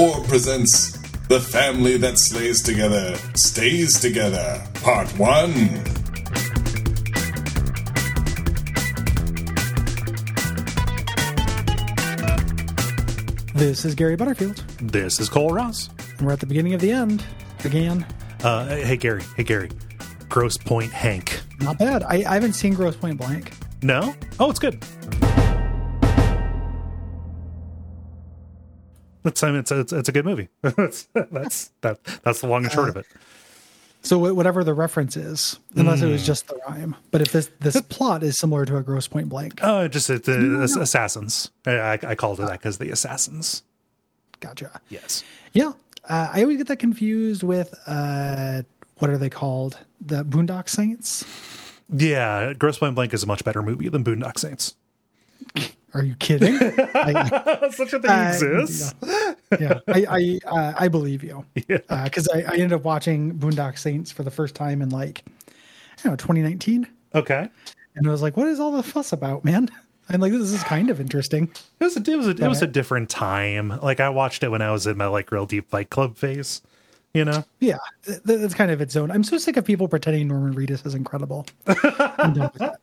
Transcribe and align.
4 0.00 0.24
presents 0.24 0.92
The 1.28 1.38
Family 1.38 1.98
That 1.98 2.18
Slays 2.18 2.62
Together 2.62 3.16
Stays 3.34 4.00
Together, 4.00 4.66
Part 4.82 5.08
1. 5.18 5.84
This 13.54 13.84
is 13.84 13.94
Gary 13.94 14.16
Butterfield, 14.16 14.64
This 14.80 15.20
is 15.20 15.28
Cole 15.28 15.50
Ross. 15.50 15.90
and 16.16 16.26
we're 16.26 16.32
at 16.32 16.40
the 16.40 16.46
beginning 16.46 16.72
of 16.72 16.80
the 16.80 16.90
end 16.90 17.22
again. 17.64 18.06
Uh, 18.42 18.66
hey 18.68 18.96
Gary, 18.96 19.22
hey 19.36 19.42
Gary. 19.42 19.70
Gross 20.30 20.56
Point 20.56 20.92
Hank. 20.92 21.42
Not 21.60 21.78
bad. 21.78 22.02
I, 22.04 22.24
I 22.26 22.34
haven't 22.34 22.54
seen 22.54 22.72
Grosse 22.72 22.96
Pointe 22.96 23.18
Blank. 23.18 23.52
No? 23.82 24.14
Oh, 24.38 24.48
it's 24.48 24.58
good. 24.60 24.82
That's 29.30 29.42
I 29.42 29.50
mean, 29.50 29.60
it's, 29.60 29.72
it's, 29.72 29.92
it's 29.92 30.08
a 30.08 30.12
good 30.12 30.24
movie. 30.24 30.48
that's 30.62 31.08
that's 31.14 31.70
that 31.82 32.02
that's 32.22 32.40
the 32.40 32.46
long 32.48 32.64
and 32.64 32.72
short 32.72 32.88
of 32.88 32.96
it. 32.96 33.06
So 34.02 34.32
whatever 34.32 34.64
the 34.64 34.72
reference 34.72 35.14
is, 35.16 35.58
unless 35.76 36.00
it 36.00 36.06
was 36.10 36.24
just 36.24 36.48
the 36.48 36.58
rhyme. 36.66 36.96
But 37.10 37.20
if 37.20 37.32
this 37.32 37.50
this 37.60 37.80
plot 37.82 38.22
is 38.22 38.38
similar 38.38 38.64
to 38.64 38.76
a 38.78 38.82
Grosse 38.82 39.08
Pointe 39.08 39.28
Blank, 39.28 39.60
Oh, 39.62 39.88
just 39.88 40.08
it's 40.08 40.26
uh, 40.28 40.60
ass- 40.62 40.76
assassins. 40.76 41.50
I, 41.66 41.72
I, 41.72 41.98
I 42.02 42.14
called 42.14 42.40
it 42.40 42.46
that 42.46 42.52
because 42.60 42.78
the 42.78 42.90
assassins. 42.90 43.62
gotcha. 44.40 44.80
Yes. 44.88 45.22
Yeah, 45.52 45.72
uh, 46.08 46.28
I 46.32 46.40
always 46.42 46.56
get 46.56 46.68
that 46.68 46.78
confused 46.78 47.42
with 47.42 47.74
uh, 47.86 48.62
what 48.98 49.10
are 49.10 49.18
they 49.18 49.28
called? 49.30 49.78
The 50.00 50.24
Boondock 50.24 50.70
Saints. 50.70 51.24
Yeah, 51.92 52.54
Grosse 52.54 52.78
Pointe 52.78 52.94
Blank 52.94 53.12
is 53.12 53.22
a 53.22 53.26
much 53.26 53.44
better 53.44 53.60
movie 53.62 53.88
than 53.90 54.02
Boondock 54.02 54.38
Saints. 54.38 54.76
Are 55.94 56.02
you 56.04 56.14
kidding? 56.16 56.56
I, 56.94 57.68
Such 57.72 57.92
a 57.94 57.98
thing 58.00 58.10
Uh, 58.10 58.30
exists. 58.32 58.94
yeah, 59.58 59.80
I 59.88 60.06
I, 60.08 60.38
uh, 60.46 60.72
I 60.78 60.88
believe 60.88 61.22
you 61.24 61.44
Yeah. 61.68 61.78
because 62.04 62.28
I, 62.28 62.42
I 62.42 62.52
ended 62.54 62.72
up 62.74 62.84
watching 62.84 63.34
Boondock 63.38 63.78
Saints 63.78 64.12
for 64.12 64.22
the 64.22 64.30
first 64.30 64.54
time 64.54 64.82
in 64.82 64.90
like 64.90 65.24
I 65.98 66.02
don't 66.04 66.12
know 66.12 66.16
2019. 66.16 66.86
Okay. 67.14 67.48
And 67.96 68.06
I 68.06 68.10
was 68.10 68.22
like, 68.22 68.36
what 68.36 68.46
is 68.46 68.60
all 68.60 68.70
the 68.70 68.82
fuss 68.84 69.12
about, 69.12 69.44
man? 69.44 69.68
I'm 70.08 70.20
like, 70.20 70.32
this 70.32 70.50
is 70.52 70.62
kind 70.64 70.90
of 70.90 71.00
interesting. 71.00 71.50
It 71.80 71.84
was 71.84 71.96
a, 71.96 72.00
it 72.00 72.16
was 72.16 72.26
a, 72.26 72.30
it 72.30 72.48
was 72.48 72.62
a 72.62 72.66
different 72.66 73.10
time. 73.10 73.68
Like 73.80 74.00
I 74.00 74.08
watched 74.08 74.42
it 74.42 74.48
when 74.48 74.62
I 74.62 74.70
was 74.72 74.86
in 74.86 74.96
my 74.96 75.06
like 75.06 75.30
real 75.30 75.46
deep 75.46 75.68
Fight 75.70 75.90
Club 75.90 76.16
phase. 76.16 76.62
You 77.14 77.24
know. 77.24 77.44
Yeah, 77.58 77.78
that's 78.24 78.54
kind 78.54 78.70
of 78.70 78.80
its 78.80 78.94
own. 78.94 79.10
I'm 79.10 79.24
so 79.24 79.36
sick 79.38 79.56
of 79.56 79.64
people 79.64 79.88
pretending 79.88 80.28
Norman 80.28 80.54
Reedus 80.54 80.86
is 80.86 80.94
incredible. 80.94 81.44
I'm 81.66 82.32
done 82.34 82.50
with 82.52 82.54
that. 82.54 82.80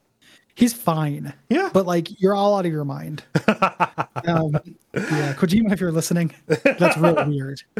He's 0.58 0.74
fine. 0.74 1.34
Yeah. 1.50 1.70
But 1.72 1.86
like, 1.86 2.20
you're 2.20 2.34
all 2.34 2.58
out 2.58 2.66
of 2.66 2.72
your 2.72 2.84
mind. 2.84 3.22
um, 3.48 4.58
yeah, 4.92 5.34
Kojima, 5.36 5.72
if 5.72 5.80
you're 5.80 5.92
listening, 5.92 6.34
that's 6.48 6.98
real 6.98 7.14
weird. 7.28 7.62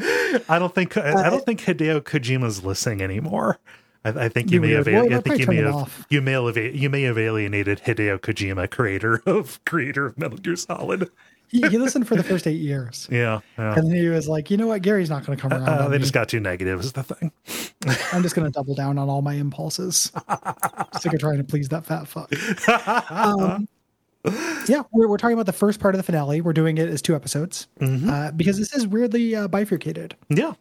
I 0.48 0.60
don't 0.60 0.76
think 0.76 0.96
I, 0.96 1.10
Uh, 1.10 1.30
don't 1.32 1.44
think 1.44 1.62
Hideo 1.62 2.02
Kojima's 2.02 2.64
listening 2.64 3.02
anymore. 3.02 3.58
I, 4.06 4.26
I 4.26 4.30
think 4.30 4.52
you 4.52 4.62
may 4.62 4.74
have 4.74 4.86
Well, 4.86 5.12
I 5.12 5.22
think 5.22 5.40
you 5.40 5.48
may 5.48 5.56
have 5.56 5.74
off. 5.74 6.06
you 6.12 6.22
may 6.22 6.34
have 6.34 6.56
you 6.56 6.90
may 6.92 7.02
have 7.02 7.18
alienated 7.18 7.82
Hideo 7.84 8.20
Kojima, 8.20 8.70
creator 8.70 9.24
of 9.26 9.60
creator 9.66 10.06
of 10.06 10.18
Metal 10.20 10.38
Gear 10.38 10.56
Solid. 10.56 11.10
He, 11.50 11.62
he 11.70 11.78
listened 11.78 12.08
for 12.08 12.16
the 12.16 12.24
first 12.24 12.46
eight 12.46 12.60
years. 12.60 13.08
Yeah, 13.12 13.40
yeah. 13.58 13.76
And 13.76 13.88
then 13.88 13.96
he 13.96 14.10
was 14.10 14.28
like, 14.28 14.52
you 14.52 14.58
know 14.58 14.68
what? 14.68 14.82
Gary's 14.82 15.10
not 15.10 15.26
going 15.26 15.38
to 15.38 15.42
come 15.42 15.54
around. 15.54 15.70
Uh, 15.70 15.88
they 15.88 15.98
me. 15.98 16.02
just 16.02 16.14
got 16.14 16.28
too 16.28 16.40
negative. 16.42 16.80
Is 16.82 16.92
the 16.92 17.04
thing? 17.04 17.32
I'm 18.14 18.22
just 18.22 18.36
going 18.36 18.46
to 18.46 18.52
double 18.52 18.76
down 18.76 18.98
on 18.98 19.10
all 19.10 19.22
my 19.22 19.34
impulses. 19.36 20.12
Sick 21.00 21.14
of 21.14 21.20
trying 21.20 21.38
to 21.38 21.44
please 21.46 21.70
that 21.70 21.86
fat 21.86 22.08
fuck. 22.08 22.32
Um, 23.12 23.68
yeah, 24.68 24.82
we're, 24.92 25.08
we're 25.08 25.18
talking 25.18 25.36
about 25.36 25.46
the 25.46 25.54
first 25.54 25.80
part 25.80 25.96
of 25.96 26.00
the 26.00 26.04
finale. 26.04 26.42
We're 26.42 26.52
doing 26.54 26.78
it 26.78 26.90
as 26.90 27.02
two 27.02 27.16
episodes 27.16 27.68
Mm-hmm. 27.80 28.10
uh, 28.10 28.32
because 28.32 28.58
this 28.58 28.74
is 28.74 28.86
weirdly 28.86 29.34
uh, 29.36 29.48
bifurcated. 29.48 30.16
Yeah. 30.30 30.54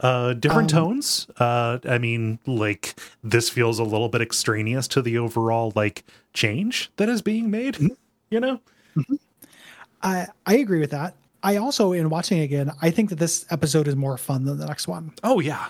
Uh, 0.00 0.32
different 0.32 0.74
Um, 0.74 0.84
tones. 0.84 1.28
Uh, 1.36 1.78
I 1.84 1.98
mean, 1.98 2.38
like 2.46 2.94
this 3.22 3.48
feels 3.48 3.78
a 3.78 3.84
little 3.84 4.08
bit 4.08 4.22
extraneous 4.22 4.88
to 4.88 5.02
the 5.02 5.18
overall 5.18 5.72
like 5.76 6.04
change 6.34 6.90
that 6.96 7.08
is 7.08 7.22
being 7.22 7.50
made. 7.50 7.74
Mm-hmm. 7.74 7.94
You 8.30 8.40
know? 8.40 8.60
I 10.02 10.26
I 10.46 10.56
agree 10.56 10.80
with 10.80 10.90
that. 10.90 11.14
I 11.42 11.56
also, 11.56 11.92
in 11.92 12.10
watching 12.10 12.40
again, 12.40 12.70
I 12.82 12.90
think 12.90 13.08
that 13.10 13.18
this 13.18 13.46
episode 13.50 13.88
is 13.88 13.96
more 13.96 14.18
fun 14.18 14.44
than 14.44 14.58
the 14.58 14.66
next 14.66 14.86
one. 14.88 15.12
Oh 15.24 15.40
yeah. 15.40 15.68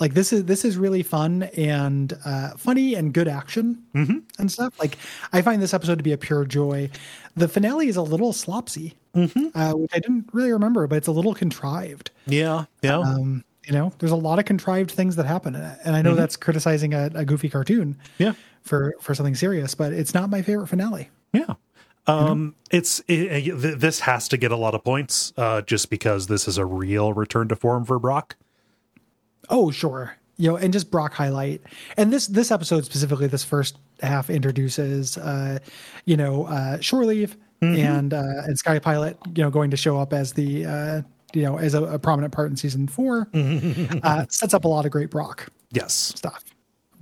Like 0.00 0.14
this 0.14 0.32
is 0.32 0.44
this 0.44 0.64
is 0.64 0.76
really 0.76 1.02
fun 1.02 1.44
and 1.56 2.12
uh, 2.24 2.50
funny 2.56 2.94
and 2.94 3.12
good 3.14 3.28
action 3.28 3.82
Mm-hmm. 3.94 4.18
and 4.38 4.50
stuff. 4.50 4.78
Like 4.80 4.98
I 5.32 5.42
find 5.42 5.62
this 5.62 5.74
episode 5.74 5.98
to 5.98 6.04
be 6.04 6.12
a 6.12 6.18
pure 6.18 6.44
joy. 6.44 6.90
The 7.36 7.48
finale 7.48 7.88
is 7.88 7.96
a 7.96 8.02
little 8.02 8.32
slopsy, 8.32 8.94
Mm-hmm. 9.14 9.48
uh, 9.58 9.72
which 9.74 9.90
I 9.94 9.98
didn't 9.98 10.28
really 10.32 10.52
remember, 10.52 10.86
but 10.86 10.96
it's 10.96 11.06
a 11.08 11.12
little 11.12 11.34
contrived. 11.34 12.10
Yeah. 12.26 12.64
Yeah. 12.82 12.98
Um, 12.98 13.44
you 13.66 13.72
know, 13.72 13.92
there's 13.98 14.12
a 14.12 14.16
lot 14.16 14.38
of 14.38 14.44
contrived 14.44 14.90
things 14.90 15.16
that 15.16 15.26
happen 15.26 15.54
in 15.54 15.62
it, 15.62 15.78
and 15.84 15.94
I 15.94 16.02
know 16.02 16.14
that's 16.14 16.36
criticizing 16.36 16.94
a, 16.94 17.10
a 17.14 17.24
goofy 17.24 17.48
cartoon 17.48 17.96
yeah. 18.18 18.32
for 18.62 18.94
for 19.00 19.14
something 19.14 19.34
serious, 19.34 19.74
but 19.74 19.92
it's 19.92 20.14
not 20.14 20.30
my 20.30 20.40
favorite 20.42 20.68
finale. 20.68 21.10
Yeah. 21.32 21.54
Um, 22.08 22.54
it's 22.70 23.00
it, 23.06 23.44
th- 23.60 23.78
this 23.78 24.00
has 24.00 24.28
to 24.28 24.36
get 24.36 24.50
a 24.50 24.56
lot 24.56 24.74
of 24.74 24.82
points, 24.82 25.32
uh, 25.36 25.60
just 25.62 25.90
because 25.90 26.26
this 26.26 26.48
is 26.48 26.58
a 26.58 26.64
real 26.64 27.12
return 27.12 27.48
to 27.48 27.56
form 27.56 27.84
for 27.84 27.98
Brock. 27.98 28.36
Oh, 29.50 29.70
sure. 29.70 30.16
You 30.36 30.50
know, 30.50 30.56
and 30.56 30.72
just 30.72 30.90
Brock 30.90 31.12
highlight. 31.14 31.62
And 31.96 32.12
this 32.12 32.26
this 32.28 32.50
episode 32.50 32.84
specifically, 32.84 33.26
this 33.26 33.44
first 33.44 33.78
half 34.02 34.30
introduces 34.30 35.18
uh, 35.18 35.58
you 36.04 36.16
know, 36.16 36.44
uh 36.46 36.78
Shore 36.80 37.04
Leave 37.04 37.36
and 37.60 38.14
uh 38.14 38.22
and 38.44 38.56
Sky 38.56 38.78
Pilot, 38.78 39.18
you 39.34 39.42
know, 39.42 39.50
going 39.50 39.70
to 39.72 39.76
show 39.76 39.98
up 39.98 40.12
as 40.12 40.32
the 40.32 40.64
uh 40.64 41.02
you 41.34 41.42
know, 41.42 41.58
as 41.58 41.74
a, 41.74 41.82
a 41.84 41.98
prominent 41.98 42.32
part 42.32 42.50
in 42.50 42.56
season 42.56 42.86
four. 42.86 43.28
uh 43.34 44.24
sets 44.30 44.54
up 44.54 44.64
a 44.64 44.68
lot 44.68 44.86
of 44.86 44.92
great 44.92 45.10
Brock 45.10 45.48
Yes. 45.72 45.92
stuff. 45.92 46.44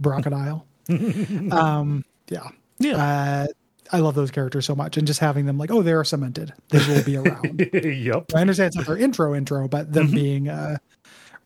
Brocodile. 0.00 0.62
um 1.52 2.04
yeah. 2.28 2.48
Yeah. 2.78 2.96
Uh 2.96 3.46
I 3.92 4.00
love 4.00 4.14
those 4.14 4.30
characters 4.30 4.66
so 4.66 4.74
much, 4.74 4.96
and 4.96 5.06
just 5.06 5.20
having 5.20 5.46
them 5.46 5.58
like, 5.58 5.70
oh, 5.70 5.82
they're 5.82 6.04
cemented. 6.04 6.52
They 6.70 6.78
will 6.86 7.02
be 7.04 7.16
around. 7.16 7.68
yep. 7.72 8.24
I 8.34 8.40
understand 8.40 8.68
it's 8.68 8.76
not 8.76 8.86
their 8.86 8.96
intro 8.96 9.34
intro, 9.34 9.68
but 9.68 9.92
them 9.92 10.10
being 10.10 10.48
uh, 10.48 10.78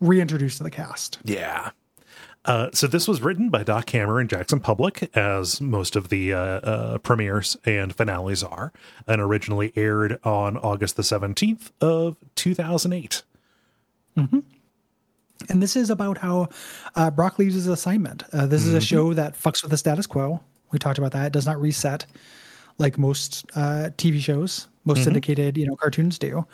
reintroduced 0.01 0.59
to 0.59 0.63
the 0.63 0.71
cast. 0.71 1.19
Yeah. 1.25 1.71
Uh, 2.47 2.71
so 2.73 2.87
this 2.87 3.07
was 3.07 3.21
written 3.21 3.51
by 3.51 3.63
Doc 3.63 3.91
Hammer 3.91 4.19
and 4.19 4.29
Jackson 4.29 4.61
Publick, 4.61 5.15
as 5.15 5.61
most 5.61 5.95
of 5.95 6.09
the 6.09 6.33
uh, 6.33 6.39
uh, 6.39 6.99
premieres 6.99 7.57
and 7.67 7.95
finales 7.95 8.43
are, 8.43 8.73
and 9.07 9.21
originally 9.21 9.73
aired 9.77 10.19
on 10.25 10.57
August 10.57 10.97
the 10.97 11.05
seventeenth 11.05 11.71
of 11.81 12.17
two 12.35 12.55
thousand 12.55 12.95
eight. 12.95 13.23
And 15.49 15.63
this 15.63 15.77
is 15.77 15.91
about 15.91 16.19
how 16.19 16.49
uh, 16.95 17.11
Brock 17.11 17.39
leaves 17.39 17.55
his 17.55 17.67
assignment. 17.67 18.25
Uh, 18.33 18.47
this 18.47 18.67
is 18.67 18.75
a 18.75 18.81
show 18.81 19.15
that 19.15 19.35
fucks 19.35 19.63
with 19.63 19.71
the 19.71 19.79
status 19.79 20.07
quo. 20.07 20.41
We 20.73 20.79
talked 20.79 20.99
about 20.99 21.13
that. 21.13 21.27
It 21.27 21.33
does 21.33 21.47
not 21.47 21.61
reset 21.61 22.07
like 22.79 22.97
most 22.99 23.45
uh, 23.55 23.91
TV 23.97 24.21
shows, 24.21 24.69
most 24.85 25.05
syndicated, 25.05 25.59
you 25.59 25.67
know, 25.67 25.77
cartoons 25.77 26.19
do. 26.19 26.47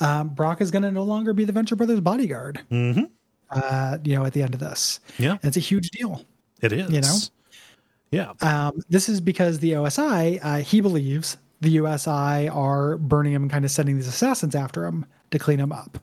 Um, 0.00 0.28
Brock 0.30 0.60
is 0.60 0.70
going 0.70 0.82
to 0.82 0.90
no 0.90 1.02
longer 1.02 1.32
be 1.32 1.44
the 1.44 1.52
Venture 1.52 1.76
Brothers 1.76 2.00
bodyguard. 2.00 2.60
Mm-hmm. 2.70 3.04
Uh, 3.50 3.98
you 4.04 4.16
know, 4.16 4.24
at 4.24 4.32
the 4.32 4.42
end 4.42 4.54
of 4.54 4.60
this, 4.60 4.98
Yeah, 5.18 5.32
and 5.32 5.44
it's 5.44 5.56
a 5.56 5.60
huge 5.60 5.90
deal. 5.90 6.24
it 6.62 6.72
is. 6.72 6.90
You 6.90 7.00
know? 7.00 7.16
Yeah. 8.10 8.32
Um, 8.40 8.82
this 8.88 9.08
is 9.08 9.20
because 9.20 9.58
the 9.60 9.72
OSI, 9.72 10.40
uh, 10.42 10.56
he 10.58 10.80
believes 10.80 11.36
the 11.60 11.76
OSI 11.76 12.54
are 12.54 12.96
burning 12.96 13.32
him 13.32 13.42
and 13.42 13.50
kind 13.50 13.64
of 13.64 13.70
sending 13.70 13.96
these 13.96 14.08
assassins 14.08 14.54
after 14.54 14.84
him 14.84 15.06
to 15.30 15.38
clean 15.38 15.58
him 15.60 15.72
up. 15.72 15.98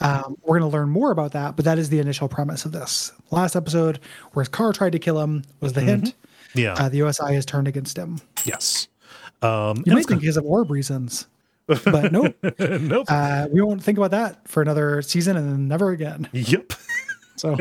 Um, 0.00 0.36
we're 0.42 0.58
going 0.58 0.68
to 0.70 0.76
learn 0.76 0.90
more 0.90 1.12
about 1.12 1.30
that, 1.32 1.54
but 1.54 1.64
that 1.64 1.78
is 1.78 1.90
the 1.90 2.00
initial 2.00 2.28
premise 2.28 2.64
of 2.64 2.72
this. 2.72 3.12
Last 3.30 3.54
episode, 3.54 4.00
where 4.32 4.42
his 4.42 4.48
car 4.48 4.72
tried 4.72 4.92
to 4.92 4.98
kill 4.98 5.20
him, 5.20 5.44
was 5.60 5.74
the 5.74 5.80
hint. 5.80 6.14
Yeah. 6.54 6.74
Uh, 6.74 6.88
the 6.88 7.00
OSI 7.00 7.34
has 7.34 7.44
turned 7.46 7.68
against 7.68 7.96
him. 7.96 8.20
yes. 8.44 8.88
Um, 9.42 9.82
You 9.84 9.94
might 9.94 10.06
think 10.06 10.20
because 10.20 10.36
of 10.36 10.44
war 10.44 10.64
reasons, 10.64 11.26
but 11.66 12.12
nope. 12.12 12.34
nope. 12.58 13.06
Uh, 13.08 13.46
we 13.52 13.60
won't 13.60 13.82
think 13.82 13.98
about 13.98 14.12
that 14.12 14.46
for 14.48 14.62
another 14.62 15.02
season 15.02 15.36
and 15.36 15.50
then 15.50 15.68
never 15.68 15.90
again. 15.90 16.28
yep. 16.32 16.72
So, 17.36 17.56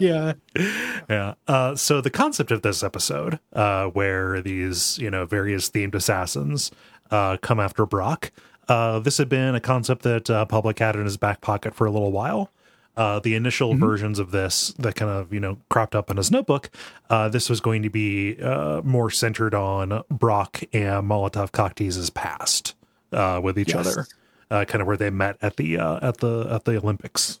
yeah. 0.00 0.32
Yeah. 1.10 1.34
Uh, 1.46 1.76
so 1.76 2.00
the 2.00 2.08
concept 2.10 2.50
of 2.50 2.62
this 2.62 2.82
episode, 2.82 3.38
uh, 3.52 3.88
where 3.88 4.40
these 4.40 4.98
you 4.98 5.10
know 5.10 5.26
various 5.26 5.68
themed 5.70 5.94
assassins 5.94 6.70
uh, 7.10 7.36
come 7.42 7.60
after 7.60 7.84
Brock, 7.84 8.32
uh, 8.68 8.98
this 9.00 9.18
had 9.18 9.28
been 9.28 9.54
a 9.54 9.60
concept 9.60 10.02
that 10.04 10.30
uh, 10.30 10.46
Publick 10.46 10.78
had 10.78 10.96
in 10.96 11.04
his 11.04 11.18
back 11.18 11.42
pocket 11.42 11.74
for 11.74 11.86
a 11.86 11.90
little 11.90 12.12
while. 12.12 12.50
Uh, 12.96 13.18
the 13.18 13.34
initial 13.34 13.74
versions 13.74 14.20
of 14.20 14.30
this 14.30 14.72
that 14.78 14.94
kind 14.94 15.10
of 15.10 15.32
you 15.32 15.40
know 15.40 15.58
cropped 15.68 15.96
up 15.96 16.10
in 16.10 16.16
his 16.16 16.30
notebook, 16.30 16.70
uh, 17.10 17.28
this 17.28 17.50
was 17.50 17.60
going 17.60 17.82
to 17.82 17.90
be 17.90 18.40
uh, 18.40 18.80
more 18.84 19.10
centered 19.10 19.52
on 19.52 20.02
Brock 20.10 20.62
and 20.72 21.04
Molotov 21.10 21.50
Cocktease's 21.50 22.08
past 22.10 22.76
uh, 23.12 23.40
with 23.42 23.58
each 23.58 23.74
Yes. 23.74 23.86
other, 23.86 24.06
uh, 24.50 24.64
kind 24.64 24.80
of 24.80 24.86
where 24.86 24.96
they 24.96 25.10
met 25.10 25.36
at 25.42 25.56
the 25.56 25.76
uh, 25.78 26.06
at 26.08 26.18
the 26.18 26.46
at 26.48 26.64
the 26.66 26.76
Olympics. 26.78 27.40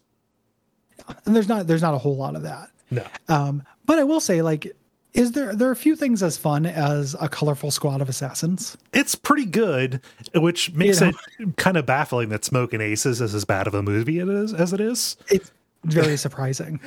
And 1.24 1.36
there's 1.36 1.48
not 1.48 1.68
there's 1.68 1.82
not 1.82 1.94
a 1.94 1.98
whole 1.98 2.16
lot 2.16 2.34
of 2.34 2.42
that. 2.42 2.70
No. 2.90 3.06
Um, 3.28 3.62
but 3.86 3.98
I 4.00 4.04
will 4.04 4.20
say, 4.20 4.42
like, 4.42 4.74
Is 5.14 5.32
there 5.32 5.54
there 5.54 5.68
are 5.68 5.72
a 5.72 5.76
few 5.76 5.94
things 5.94 6.22
as 6.22 6.36
fun 6.36 6.66
as 6.66 7.14
a 7.20 7.28
colorful 7.28 7.70
squad 7.70 8.00
of 8.00 8.08
assassins? 8.08 8.76
It's 8.92 9.14
pretty 9.14 9.44
good, 9.46 10.00
which 10.34 10.72
makes 10.72 11.00
You 11.00 11.12
it 11.38 11.56
kind 11.56 11.76
of 11.76 11.86
baffling 11.86 12.30
that 12.30 12.44
Smoking 12.44 12.80
Aces 12.80 13.20
is 13.20 13.32
as 13.34 13.44
bad 13.44 13.66
of 13.68 13.74
a 13.74 13.82
movie 13.82 14.18
it 14.18 14.28
is 14.28 14.52
as 14.52 14.72
it 14.72 14.80
is. 14.80 15.16
It's 15.28 15.52
very 15.84 16.16
surprising. 16.16 16.80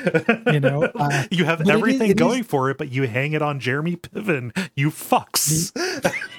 you 0.51 0.59
know, 0.59 0.83
uh, 0.95 1.23
You 1.31 1.45
have 1.45 1.61
it 1.61 1.67
is- 1.67 1.69
everything 1.69 2.09
it 2.09 2.19
is- 2.19 2.27
going 2.27 2.43
for 2.43 2.69
it, 2.69 2.77
but 2.77 2.89
you 2.91 3.03
hang 3.07 3.31
it 3.31 3.41
on 3.41 3.59
Jeremy 3.61 3.95
Piven. 3.95 4.51
You 4.75 4.89
fucks. 4.89 5.71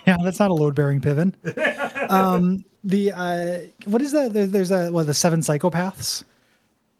yeah, 0.06 0.16
that's 0.22 0.38
not 0.40 0.50
a 0.50 0.54
load 0.54 0.74
bearing 0.74 1.00
Piven. 1.00 1.32
um, 2.10 2.64
the 2.84 3.12
uh, 3.12 3.58
what 3.86 4.02
is 4.02 4.12
that? 4.12 4.32
There's 4.34 4.70
a 4.70 4.90
what 4.90 5.06
the 5.06 5.14
seven 5.14 5.40
psychopaths. 5.40 6.24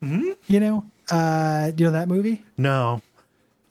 Mm-hmm. 0.02 0.30
You 0.46 0.60
know, 0.60 0.84
uh, 1.10 1.72
do 1.72 1.84
you 1.84 1.90
know 1.90 1.92
that 1.98 2.08
movie? 2.08 2.42
No. 2.56 3.02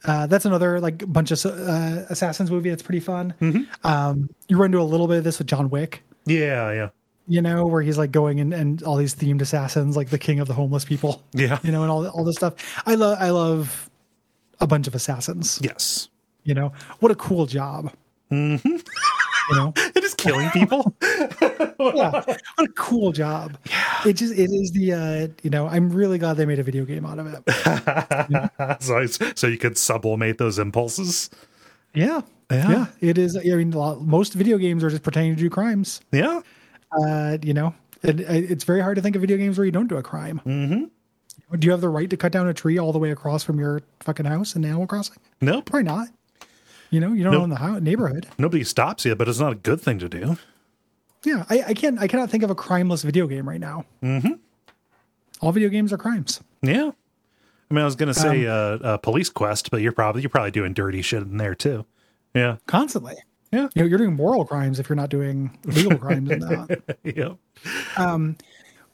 Uh, 0.08 0.26
that's 0.26 0.46
another 0.46 0.80
like 0.80 1.10
bunch 1.12 1.30
of 1.30 1.44
uh, 1.44 2.04
assassins 2.08 2.50
movie 2.50 2.70
that's 2.70 2.82
pretty 2.82 3.00
fun. 3.00 3.34
Mm-hmm. 3.42 3.86
Um, 3.86 4.30
you 4.48 4.56
run 4.56 4.66
into 4.66 4.80
a 4.80 4.82
little 4.82 5.06
bit 5.06 5.18
of 5.18 5.24
this 5.24 5.38
with 5.38 5.46
John 5.46 5.68
Wick. 5.68 6.02
Yeah, 6.24 6.72
yeah. 6.72 6.88
You 7.26 7.42
know, 7.42 7.66
where 7.66 7.82
he's 7.82 7.98
like 7.98 8.10
going 8.10 8.40
and, 8.40 8.54
and 8.54 8.82
all 8.84 8.96
these 8.96 9.14
themed 9.14 9.42
assassins, 9.42 9.98
like 9.98 10.08
the 10.08 10.18
king 10.18 10.40
of 10.40 10.48
the 10.48 10.54
homeless 10.54 10.86
people. 10.86 11.22
Yeah. 11.34 11.58
You 11.62 11.72
know, 11.72 11.82
and 11.82 11.90
all 11.90 12.06
all 12.08 12.24
this 12.24 12.36
stuff. 12.36 12.54
I 12.86 12.94
love 12.94 13.18
I 13.20 13.30
love 13.30 13.90
a 14.60 14.66
bunch 14.66 14.86
of 14.86 14.94
assassins. 14.94 15.60
Yes. 15.62 16.08
You 16.42 16.54
know, 16.54 16.72
what 17.00 17.12
a 17.12 17.14
cool 17.14 17.44
job. 17.44 17.92
Mm-hmm. 18.32 18.76
You 19.50 19.56
know, 19.56 19.72
It 19.94 20.04
is 20.04 20.14
killing 20.14 20.50
people. 20.50 20.94
yeah, 21.02 22.10
what 22.10 22.40
a 22.58 22.68
cool 22.74 23.12
job. 23.12 23.56
It 24.04 24.14
just 24.14 24.34
it 24.34 24.50
is 24.50 24.70
the 24.72 24.92
uh, 24.92 25.28
you 25.42 25.50
know, 25.50 25.66
I'm 25.66 25.90
really 25.90 26.18
glad 26.18 26.36
they 26.36 26.46
made 26.46 26.58
a 26.58 26.62
video 26.62 26.84
game 26.84 27.06
out 27.06 27.18
of 27.18 27.26
it. 27.26 28.82
so, 28.82 29.06
so 29.34 29.46
you 29.46 29.58
could 29.58 29.78
sublimate 29.78 30.38
those 30.38 30.58
impulses. 30.58 31.30
Yeah. 31.94 32.22
Yeah. 32.50 32.70
Yeah, 32.70 32.86
it 33.00 33.18
is. 33.18 33.36
I 33.36 33.42
mean, 33.42 33.72
lot- 33.72 34.00
most 34.00 34.32
video 34.32 34.56
games 34.56 34.82
are 34.82 34.90
just 34.90 35.02
pretending 35.02 35.36
to 35.36 35.42
do 35.42 35.50
crimes. 35.50 36.00
Yeah. 36.12 36.40
Uh, 37.02 37.36
you 37.42 37.52
know, 37.52 37.74
it, 38.02 38.20
it's 38.20 38.64
very 38.64 38.80
hard 38.80 38.96
to 38.96 39.02
think 39.02 39.16
of 39.16 39.20
video 39.20 39.36
games 39.36 39.58
where 39.58 39.64
you 39.64 39.72
don't 39.72 39.88
do 39.88 39.96
a 39.96 40.02
crime. 40.02 40.40
Mm-hmm. 40.46 40.84
Do 41.58 41.66
you 41.66 41.70
have 41.70 41.80
the 41.80 41.88
right 41.88 42.08
to 42.10 42.16
cut 42.16 42.32
down 42.32 42.46
a 42.48 42.54
tree 42.54 42.78
all 42.78 42.92
the 42.92 42.98
way 42.98 43.10
across 43.10 43.42
from 43.42 43.58
your 43.58 43.82
fucking 44.00 44.26
house 44.26 44.54
in 44.54 44.64
Animal 44.64 44.86
Crossing? 44.86 45.16
Nope. 45.40 45.66
Probably 45.66 45.84
not. 45.84 46.08
You 46.90 47.00
know, 47.00 47.12
you 47.12 47.22
don't 47.24 47.32
Nope. 47.34 47.42
own 47.42 47.50
the 47.50 47.56
house, 47.56 47.80
neighborhood. 47.82 48.26
Nobody 48.38 48.64
stops 48.64 49.04
you, 49.04 49.14
but 49.14 49.28
it's 49.28 49.38
not 49.38 49.52
a 49.52 49.56
good 49.56 49.80
thing 49.80 49.98
to 49.98 50.08
do. 50.08 50.38
Yeah, 51.24 51.44
I, 51.50 51.62
I 51.68 51.74
can't. 51.74 51.98
I 51.98 52.06
cannot 52.08 52.30
think 52.30 52.42
of 52.42 52.50
a 52.50 52.54
crimeless 52.54 53.02
video 53.02 53.26
game 53.26 53.48
right 53.48 53.60
now. 53.60 53.84
Mm-hmm. 54.02 54.34
All 55.40 55.52
video 55.52 55.68
games 55.68 55.92
are 55.92 55.98
crimes. 55.98 56.40
Yeah. 56.62 56.90
I 57.70 57.74
mean, 57.74 57.82
I 57.82 57.84
was 57.84 57.96
gonna 57.96 58.14
say 58.14 58.46
uh, 58.46 58.52
uh, 58.52 58.96
Police 58.98 59.28
Quest, 59.28 59.70
but 59.70 59.82
you're 59.82 59.92
probably 59.92 60.22
you're 60.22 60.30
probably 60.30 60.50
doing 60.52 60.72
dirty 60.72 61.02
shit 61.02 61.22
in 61.22 61.36
there 61.36 61.54
too. 61.54 61.84
Yeah. 62.34 62.56
constantly. 62.66 63.16
Yeah. 63.52 63.68
You 63.74 63.82
know, 63.82 63.88
you're 63.88 63.98
doing 63.98 64.14
moral 64.14 64.44
crimes 64.44 64.78
if 64.78 64.88
you're 64.88 64.96
not 64.96 65.08
doing 65.10 65.58
legal 65.64 65.96
crimes 65.98 66.30
in 66.30 66.40
that. 66.40 66.98
Yeah. 67.04 67.34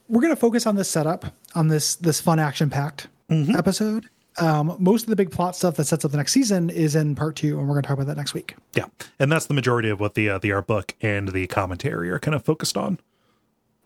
We're 0.07 0.21
going 0.21 0.35
to 0.35 0.41
focus 0.41 0.67
on 0.67 0.77
this 0.77 0.89
setup, 0.91 1.25
on 1.55 1.69
this 1.69 1.97
this 1.97 2.21
fun 2.21 2.39
action 2.39 2.69
packed 2.71 3.09
episode. 3.31 4.09
Um, 4.39 4.77
most 4.81 5.03
of 5.05 5.11
the 5.11 5.17
big 5.17 5.31
plot 5.31 5.55
stuff 5.55 5.77
that 5.77 5.85
sets 5.85 6.05
up 6.05 6.11
the 6.11 6.17
next 6.17 6.33
season 6.33 6.69
is 6.71 6.97
in 6.97 7.15
part 7.15 7.37
two, 7.37 7.59
and 7.59 7.69
we're 7.69 7.75
going 7.75 7.83
to 7.83 7.87
talk 7.89 7.95
about 7.97 8.07
that 8.09 8.17
next 8.17 8.35
week. 8.35 8.57
Yeah. 8.75 8.87
And 9.21 9.31
that's 9.31 9.47
the 9.47 9.55
majority 9.55 9.89
of 9.91 10.01
what 10.01 10.15
the 10.15 10.29
uh, 10.29 10.39
the 10.39 10.51
art 10.53 10.67
book 10.67 10.95
and 11.01 11.29
the 11.29 11.47
commentary 11.47 12.11
are 12.11 12.19
kind 12.19 12.35
of 12.35 12.45
focused 12.45 12.77
on. 12.77 12.99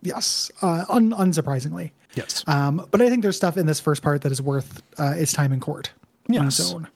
Yes, 0.00 0.50
uh, 0.62 0.84
un- 0.88 1.10
unsurprisingly. 1.10 1.90
Yes. 2.14 2.44
Um, 2.46 2.86
but 2.90 3.02
I 3.02 3.08
think 3.10 3.22
there's 3.22 3.36
stuff 3.36 3.56
in 3.56 3.66
this 3.66 3.80
first 3.80 4.02
part 4.02 4.22
that 4.22 4.32
is 4.32 4.40
worth 4.40 4.80
uh, 4.98 5.14
its 5.16 5.32
time 5.32 5.52
in 5.52 5.60
court 5.60 5.90
on 6.30 6.46
its 6.46 6.72
own. 6.72 6.88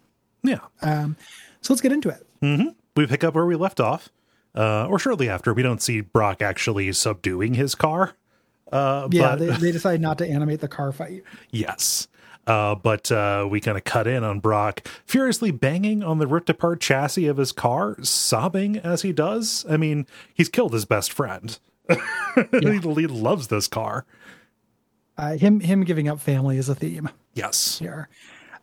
yeah. 0.43 0.61
Um, 0.83 1.17
so 1.61 1.73
let's 1.75 1.81
get 1.81 1.93
into 1.93 2.09
it. 2.09 2.25
Mm-hmm. 2.43 2.69
We 2.97 3.07
pick 3.07 3.25
up 3.25 3.35
where 3.35 3.45
we 3.47 3.57
left 3.57 3.81
off, 3.81 4.09
uh, 4.55 4.87
or 4.87 4.99
shortly 4.99 5.29
after. 5.29 5.53
We 5.53 5.63
don't 5.63 5.83
see 5.83 6.01
Brock 6.01 6.43
actually 6.43 6.93
subduing 6.93 7.55
his 7.55 7.75
car. 7.75 8.15
Uh, 8.71 9.09
Yeah, 9.11 9.37
but 9.37 9.39
they, 9.39 9.47
they 9.51 9.73
decide 9.73 10.01
not 10.01 10.19
to 10.19 10.27
animate 10.27 10.61
the 10.61 10.69
car 10.69 10.93
fight. 10.93 11.25
yes. 11.51 12.07
Uh, 12.47 12.75
but 12.75 13.13
uh, 13.13 13.47
we 13.49 13.61
kind 13.61 13.79
of 13.79 13.85
cut 13.85 14.07
in 14.07 14.25
on 14.25 14.41
Brock 14.41 14.87
furiously 15.07 15.51
banging 15.51 16.03
on 16.03 16.19
the 16.19 16.27
ripped 16.27 16.51
apart 16.51 16.81
chassis 16.81 17.27
of 17.27 17.37
his 17.37 17.53
car, 17.53 17.97
sobbing 18.03 18.77
as 18.79 19.03
he 19.03 19.13
does. 19.13 19.65
I 19.69 19.77
mean, 19.77 20.07
he's 20.35 20.49
killed 20.49 20.73
his 20.73 20.85
best 20.85 21.13
friend. 21.13 21.59
he, 21.89 22.79
he 22.79 23.07
loves 23.07 23.49
this 23.49 23.69
car. 23.69 24.05
Uh, 25.17 25.37
him 25.37 25.61
him 25.61 25.85
giving 25.85 26.09
up 26.09 26.21
family 26.21 26.59
is 26.59 26.69
a 26.69 26.75
theme. 26.75 27.09
Yes. 27.35 27.79
here. 27.79 28.09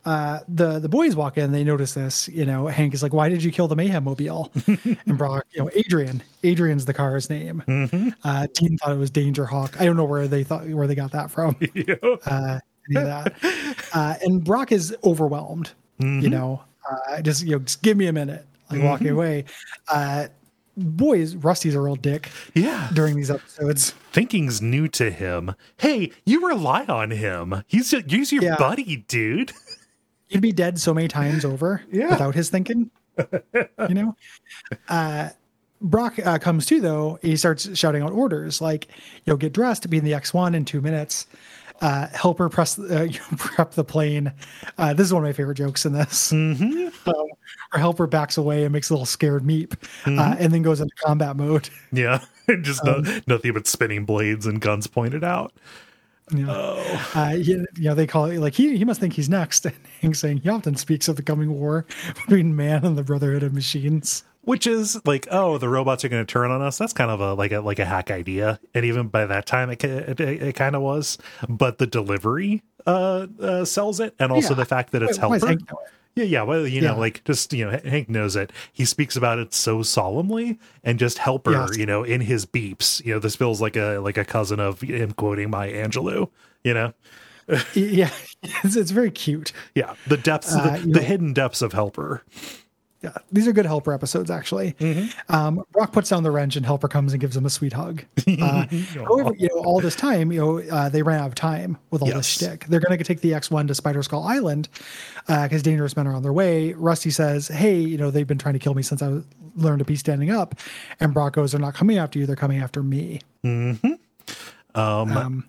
Uh, 0.04 0.40
the 0.48 0.78
the 0.78 0.88
boys 0.88 1.14
walk 1.14 1.36
in, 1.36 1.52
they 1.52 1.62
notice 1.62 1.92
this. 1.92 2.26
You 2.28 2.46
know, 2.46 2.66
Hank 2.66 2.94
is 2.94 3.02
like, 3.02 3.12
"Why 3.12 3.28
did 3.28 3.42
you 3.44 3.52
kill 3.52 3.68
the 3.68 3.76
mayhem 3.76 4.04
mobile?" 4.04 4.50
and 4.66 5.18
Brock, 5.18 5.44
you 5.52 5.62
know, 5.62 5.70
Adrian. 5.74 6.22
Adrian's 6.42 6.86
the 6.86 6.94
car's 6.94 7.28
name. 7.28 7.62
Uh, 8.24 8.46
Dean 8.54 8.78
thought 8.78 8.92
it 8.92 8.98
was 8.98 9.10
Danger 9.10 9.44
Hawk. 9.44 9.78
I 9.78 9.84
don't 9.84 9.98
know 9.98 10.04
where 10.06 10.26
they 10.26 10.42
thought 10.42 10.66
where 10.68 10.86
they 10.86 10.94
got 10.94 11.12
that 11.12 11.30
from. 11.30 11.56
Yeah. 11.74 11.94
Uh, 12.24 12.60
any 12.90 13.00
of 13.00 13.06
that. 13.06 13.34
Uh, 13.92 14.14
and 14.22 14.44
Brock 14.44 14.70
is 14.70 14.94
overwhelmed. 15.02 15.72
You 15.98 16.28
know, 16.30 16.62
uh, 16.88 17.20
just 17.22 17.42
you 17.44 17.52
know, 17.52 17.58
just 17.58 17.82
give 17.82 17.96
me 17.96 18.06
a 18.06 18.12
minute. 18.12 18.46
Like 18.70 18.82
walking 18.84 19.08
away. 19.08 19.44
Uh, 19.88 20.28
boys, 20.76 21.34
Rusty's 21.34 21.74
a 21.74 21.80
real 21.80 21.96
dick 21.96 22.30
Yeah. 22.54 22.88
during 22.94 23.16
these 23.16 23.30
episodes. 23.32 23.90
Thinking's 24.12 24.62
new 24.62 24.86
to 24.88 25.10
him. 25.10 25.54
Hey, 25.78 26.12
you 26.24 26.46
rely 26.46 26.84
on 26.84 27.10
him. 27.10 27.64
He's 27.66 27.90
just, 27.90 28.08
he's 28.10 28.30
your 28.32 28.44
Yeah. 28.44 28.56
buddy, 28.56 29.04
dude. 29.08 29.52
he'd 30.28 30.40
be 30.40 30.52
dead 30.52 30.78
so 30.78 30.94
many 30.94 31.08
times 31.08 31.44
over 31.44 31.82
Yeah. 31.92 32.10
without 32.10 32.34
his 32.36 32.48
thinking. 32.48 32.90
you 33.18 33.94
know, 33.94 34.16
uh, 34.88 35.30
Brock 35.82 36.18
uh, 36.24 36.38
comes 36.38 36.64
to 36.66 36.80
though. 36.80 37.18
He 37.22 37.36
starts 37.36 37.76
shouting 37.76 38.02
out 38.02 38.12
orders 38.12 38.60
like, 38.60 38.88
"Yo, 39.24 39.36
get 39.36 39.52
dressed, 39.54 39.88
be 39.90 39.96
in 39.98 40.04
the 40.04 40.12
X 40.14 40.32
one 40.34 40.54
in 40.54 40.64
two 40.66 40.80
minutes." 40.82 41.26
Uh, 41.80 42.06
help 42.08 42.38
her 42.38 42.48
press, 42.48 42.78
uh, 42.78 43.08
prep 43.38 43.72
the 43.72 43.84
plane. 43.84 44.32
Uh, 44.76 44.92
this 44.92 45.06
is 45.06 45.14
one 45.14 45.22
of 45.22 45.28
my 45.28 45.32
favorite 45.32 45.54
jokes 45.56 45.86
in 45.86 45.92
this. 45.92 46.30
Mm-hmm. 46.30 47.08
Um, 47.08 47.94
her 47.96 48.06
backs 48.06 48.36
away 48.36 48.64
and 48.64 48.72
makes 48.72 48.90
a 48.90 48.92
little 48.92 49.06
scared 49.06 49.42
meep, 49.44 49.68
Mm-hmm. 50.04 50.18
uh, 50.18 50.36
and 50.38 50.52
then 50.52 50.62
goes 50.62 50.80
into 50.80 50.94
combat 50.96 51.36
mode. 51.36 51.70
Yeah. 51.92 52.22
Just 52.62 52.86
Um, 52.86 53.02
no, 53.02 53.20
nothing 53.28 53.52
but 53.52 53.66
spinning 53.66 54.04
blades 54.04 54.44
and 54.46 54.60
guns 54.60 54.86
pointed 54.86 55.22
out. 55.24 55.52
You 56.32 56.46
know, 56.46 56.76
uh, 57.14 57.30
he, 57.30 57.52
you 57.52 57.66
know, 57.76 57.94
they 57.94 58.06
call 58.06 58.26
it 58.26 58.38
like 58.38 58.54
he 58.54 58.76
he 58.76 58.84
must 58.84 59.00
think 59.00 59.12
he's 59.14 59.28
next. 59.28 59.66
And 59.66 59.74
Hank's 60.00 60.20
saying 60.20 60.38
he 60.38 60.48
often 60.48 60.76
speaks 60.76 61.08
of 61.08 61.16
the 61.16 61.22
coming 61.22 61.52
war 61.58 61.86
between 62.14 62.54
man 62.54 62.84
and 62.84 62.96
the 62.96 63.02
Brotherhood 63.02 63.42
of 63.42 63.52
Machines. 63.52 64.22
Which 64.42 64.66
is 64.66 65.00
like, 65.04 65.28
oh, 65.30 65.58
the 65.58 65.68
robots 65.68 66.04
are 66.04 66.08
going 66.08 66.24
to 66.24 66.32
turn 66.32 66.50
on 66.50 66.62
us. 66.62 66.78
That's 66.78 66.94
kind 66.94 67.10
of 67.10 67.20
a 67.20 67.34
like 67.34 67.52
a 67.52 67.60
like 67.60 67.78
a 67.78 67.84
hack 67.84 68.10
idea, 68.10 68.58
and 68.74 68.84
even 68.86 69.08
by 69.08 69.26
that 69.26 69.44
time, 69.46 69.68
it 69.70 69.84
it, 69.84 70.18
it, 70.18 70.54
kind 70.56 70.74
of 70.74 70.82
was. 70.82 71.18
But 71.48 71.76
the 71.78 71.86
delivery 71.86 72.62
uh, 72.86 73.26
uh 73.40 73.64
sells 73.66 74.00
it, 74.00 74.14
and 74.18 74.32
also 74.32 74.50
Yeah. 74.50 74.56
the 74.56 74.64
fact 74.64 74.92
that 74.92 75.02
it's 75.02 75.18
why 75.18 75.28
helper. 75.38 75.46
Hank 75.46 75.70
know 75.70 75.78
it? 75.84 75.92
Yeah, 76.16 76.24
yeah. 76.24 76.42
Well, 76.42 76.66
you 76.66 76.80
know, 76.80 76.98
like 76.98 77.22
just 77.24 77.52
you 77.52 77.64
know, 77.70 77.78
Hank 77.84 78.08
knows 78.08 78.34
it. 78.34 78.50
He 78.72 78.84
speaks 78.86 79.14
about 79.14 79.38
it 79.38 79.52
so 79.52 79.82
solemnly, 79.82 80.58
and 80.82 80.98
just 80.98 81.18
helper, 81.18 81.52
Yes. 81.52 81.76
you 81.76 81.84
know, 81.86 82.02
in 82.02 82.22
his 82.22 82.46
beeps. 82.46 83.04
You 83.04 83.14
know, 83.14 83.18
this 83.20 83.36
feels 83.36 83.60
like 83.60 83.76
a 83.76 83.98
like 83.98 84.16
a 84.16 84.24
cousin 84.24 84.58
of 84.58 84.80
him 84.80 85.12
quoting 85.12 85.50
Maya 85.50 85.86
Angelou. 85.86 86.30
You 86.64 86.74
know, 86.74 86.92
yeah 87.74 88.10
it's, 88.64 88.76
it's 88.76 88.90
very 88.90 89.10
cute 89.10 89.52
yeah, 89.74 89.94
the 90.06 90.16
depths, 90.16 90.54
Uh, 90.54 90.78
the, 90.78 90.92
the 90.92 91.02
hidden 91.02 91.32
depths 91.32 91.62
of 91.62 91.72
helper. 91.72 92.22
Yeah 93.02 93.12
these 93.32 93.48
are 93.48 93.52
good 93.52 93.64
helper 93.66 93.92
episodes 93.92 94.30
actually. 94.30 94.76
Um 95.28 95.64
brock 95.72 95.92
puts 95.92 96.08
down 96.10 96.22
the 96.22 96.30
wrench 96.30 96.56
and 96.56 96.66
helper 96.66 96.88
comes 96.88 97.12
and 97.12 97.20
gives 97.20 97.36
him 97.36 97.46
a 97.46 97.50
sweet 97.50 97.72
hug. 97.72 98.04
Uh, 98.40 98.66
however 98.94 99.32
you 99.38 99.48
know 99.54 99.62
all 99.64 99.80
this 99.80 99.96
time 99.96 100.30
you 100.32 100.40
know 100.40 100.58
uh, 100.70 100.88
they 100.88 101.02
ran 101.02 101.20
out 101.20 101.28
of 101.28 101.34
time 101.34 101.76
with 101.90 102.02
all 102.02 102.08
this 102.08 102.16
Yes. 102.16 102.26
shtick. 102.26 102.66
they're 102.66 102.80
gonna 102.80 103.02
take 103.02 103.20
the 103.20 103.32
x1 103.32 103.66
to 103.68 103.74
spider 103.74 104.02
skull 104.02 104.22
island 104.24 104.68
because 105.26 105.62
dangerous 105.62 105.96
men 105.96 106.06
are 106.06 106.14
on 106.14 106.22
their 106.22 106.32
way. 106.32 106.72
Rusty 106.74 107.10
says 107.10 107.48
hey 107.48 107.78
you 107.78 107.96
know 107.98 108.10
they've 108.10 108.26
been 108.26 108.38
trying 108.38 108.54
to 108.54 108.58
kill 108.60 108.74
me 108.74 108.82
since 108.82 109.02
i 109.02 109.20
learned 109.56 109.80
to 109.80 109.84
be 109.84 109.96
standing 109.96 110.30
up. 110.30 110.54
And 111.00 111.12
brock 111.12 111.32
goes 111.34 111.52
they're 111.52 111.60
not 111.60 111.74
coming 111.74 111.98
after 111.98 112.18
you 112.18 112.26
they're 112.26 112.36
coming 112.36 112.60
after 112.62 112.82
me 112.82 113.20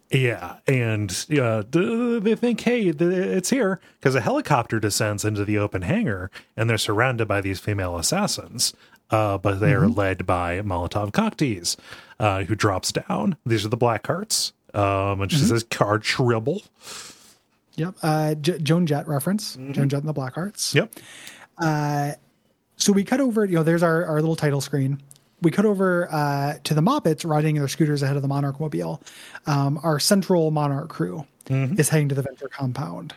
Yeah, 0.10 0.58
and 0.68 1.26
uh, 1.40 1.64
they 1.72 2.36
think, 2.36 2.62
hey, 2.62 2.88
it's 2.88 3.50
here 3.50 3.80
because 4.00 4.16
a 4.16 4.22
helicopter 4.22 4.80
descends 4.80 5.24
into 5.26 5.46
the 5.46 5.58
open 5.58 5.84
hangar, 5.84 6.32
and 6.58 6.70
they're 6.70 6.78
surrounded 6.78 7.28
by 7.28 7.42
these 7.42 7.60
female 7.60 7.98
assassins. 7.98 8.74
Uh, 9.10 9.38
but 9.38 9.60
they 9.60 9.74
are 9.74 9.88
led 9.90 10.26
by 10.26 10.62
Molotov 10.62 11.12
cocktease, 11.12 11.76
uh, 12.20 12.44
who 12.46 12.56
drops 12.56 12.94
down. 12.94 13.36
These 13.46 13.66
are 13.66 13.70
the 13.70 13.76
black 13.76 14.08
hearts. 14.08 14.54
Um, 14.74 15.22
and 15.22 15.30
she 15.32 15.38
says, 15.40 15.66
"Card 15.70 16.04
shribble." 16.04 16.64
yep 17.78 17.96
uh 18.04 18.36
J- 18.36 18.60
joan 18.60 18.86
jett 18.86 19.08
reference 19.08 19.56
joan 19.56 19.88
jett 19.88 20.02
and 20.02 20.08
the 20.10 20.14
blackhearts 20.14 20.76
Yep. 20.76 20.94
Uh, 21.58 22.12
so 22.76 22.92
we 22.92 23.06
cut 23.06 23.22
over 23.22 23.46
you 23.46 23.56
know 23.56 23.64
there's 23.64 23.82
our, 23.82 24.06
our 24.06 24.20
little 24.20 24.36
title 24.36 24.60
screen 24.60 25.02
we 25.42 25.52
cut 25.52 25.66
over 25.66 26.08
uh, 26.12 26.58
to 26.64 26.74
the 26.74 26.82
moppets 26.82 27.28
riding 27.28 27.56
their 27.56 27.68
scooters 27.68 28.02
ahead 28.04 28.16
of 28.16 28.22
the 28.22 28.28
monarch 28.28 28.60
mobile 28.60 29.02
um, 29.48 29.80
our 29.84 30.00
central 30.00 30.52
monarch 30.52 30.90
crew 30.90 31.26
is 31.50 31.90
heading 31.90 32.08
to 32.10 32.16
the 32.16 32.22
venture 32.22 32.48
compound 32.48 33.14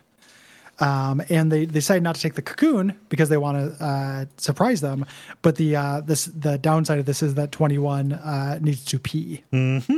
Um, 0.81 1.23
and 1.29 1.53
they, 1.53 1.67
they 1.67 1.73
decide 1.75 2.03
not 2.03 2.17
to 2.17 2.21
take 2.21 2.35
the 2.35 2.43
cocoon 2.43 2.99
because 3.09 3.29
they 3.29 3.37
want 3.37 3.57
to 3.79 3.85
uh, 3.85 4.25
surprise 4.39 4.81
them. 4.81 5.07
But 5.43 5.55
the 5.55 5.77
uh, 5.77 6.01
this 6.01 6.25
the 6.25 6.59
downside 6.59 6.99
of 6.99 7.07
this 7.07 7.23
is 7.23 7.35
that 7.35 7.53
21 7.53 8.13
uh, 8.15 8.59
needs 8.61 8.85
to 8.87 8.99
pee, 8.99 9.45
Yeah. 9.53 9.93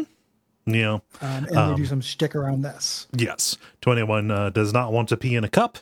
um, 0.66 1.00
and 1.22 1.46
they 1.46 1.74
do 1.76 1.86
some 1.86 2.02
shtick 2.02 2.34
around 2.34 2.60
this. 2.62 3.06
Yes. 3.16 3.56
21 3.80 4.30
uh, 4.30 4.50
does 4.50 4.74
not 4.74 4.92
want 4.92 5.08
to 5.08 5.16
pee 5.16 5.34
in 5.34 5.44
a 5.44 5.48
cup, 5.48 5.78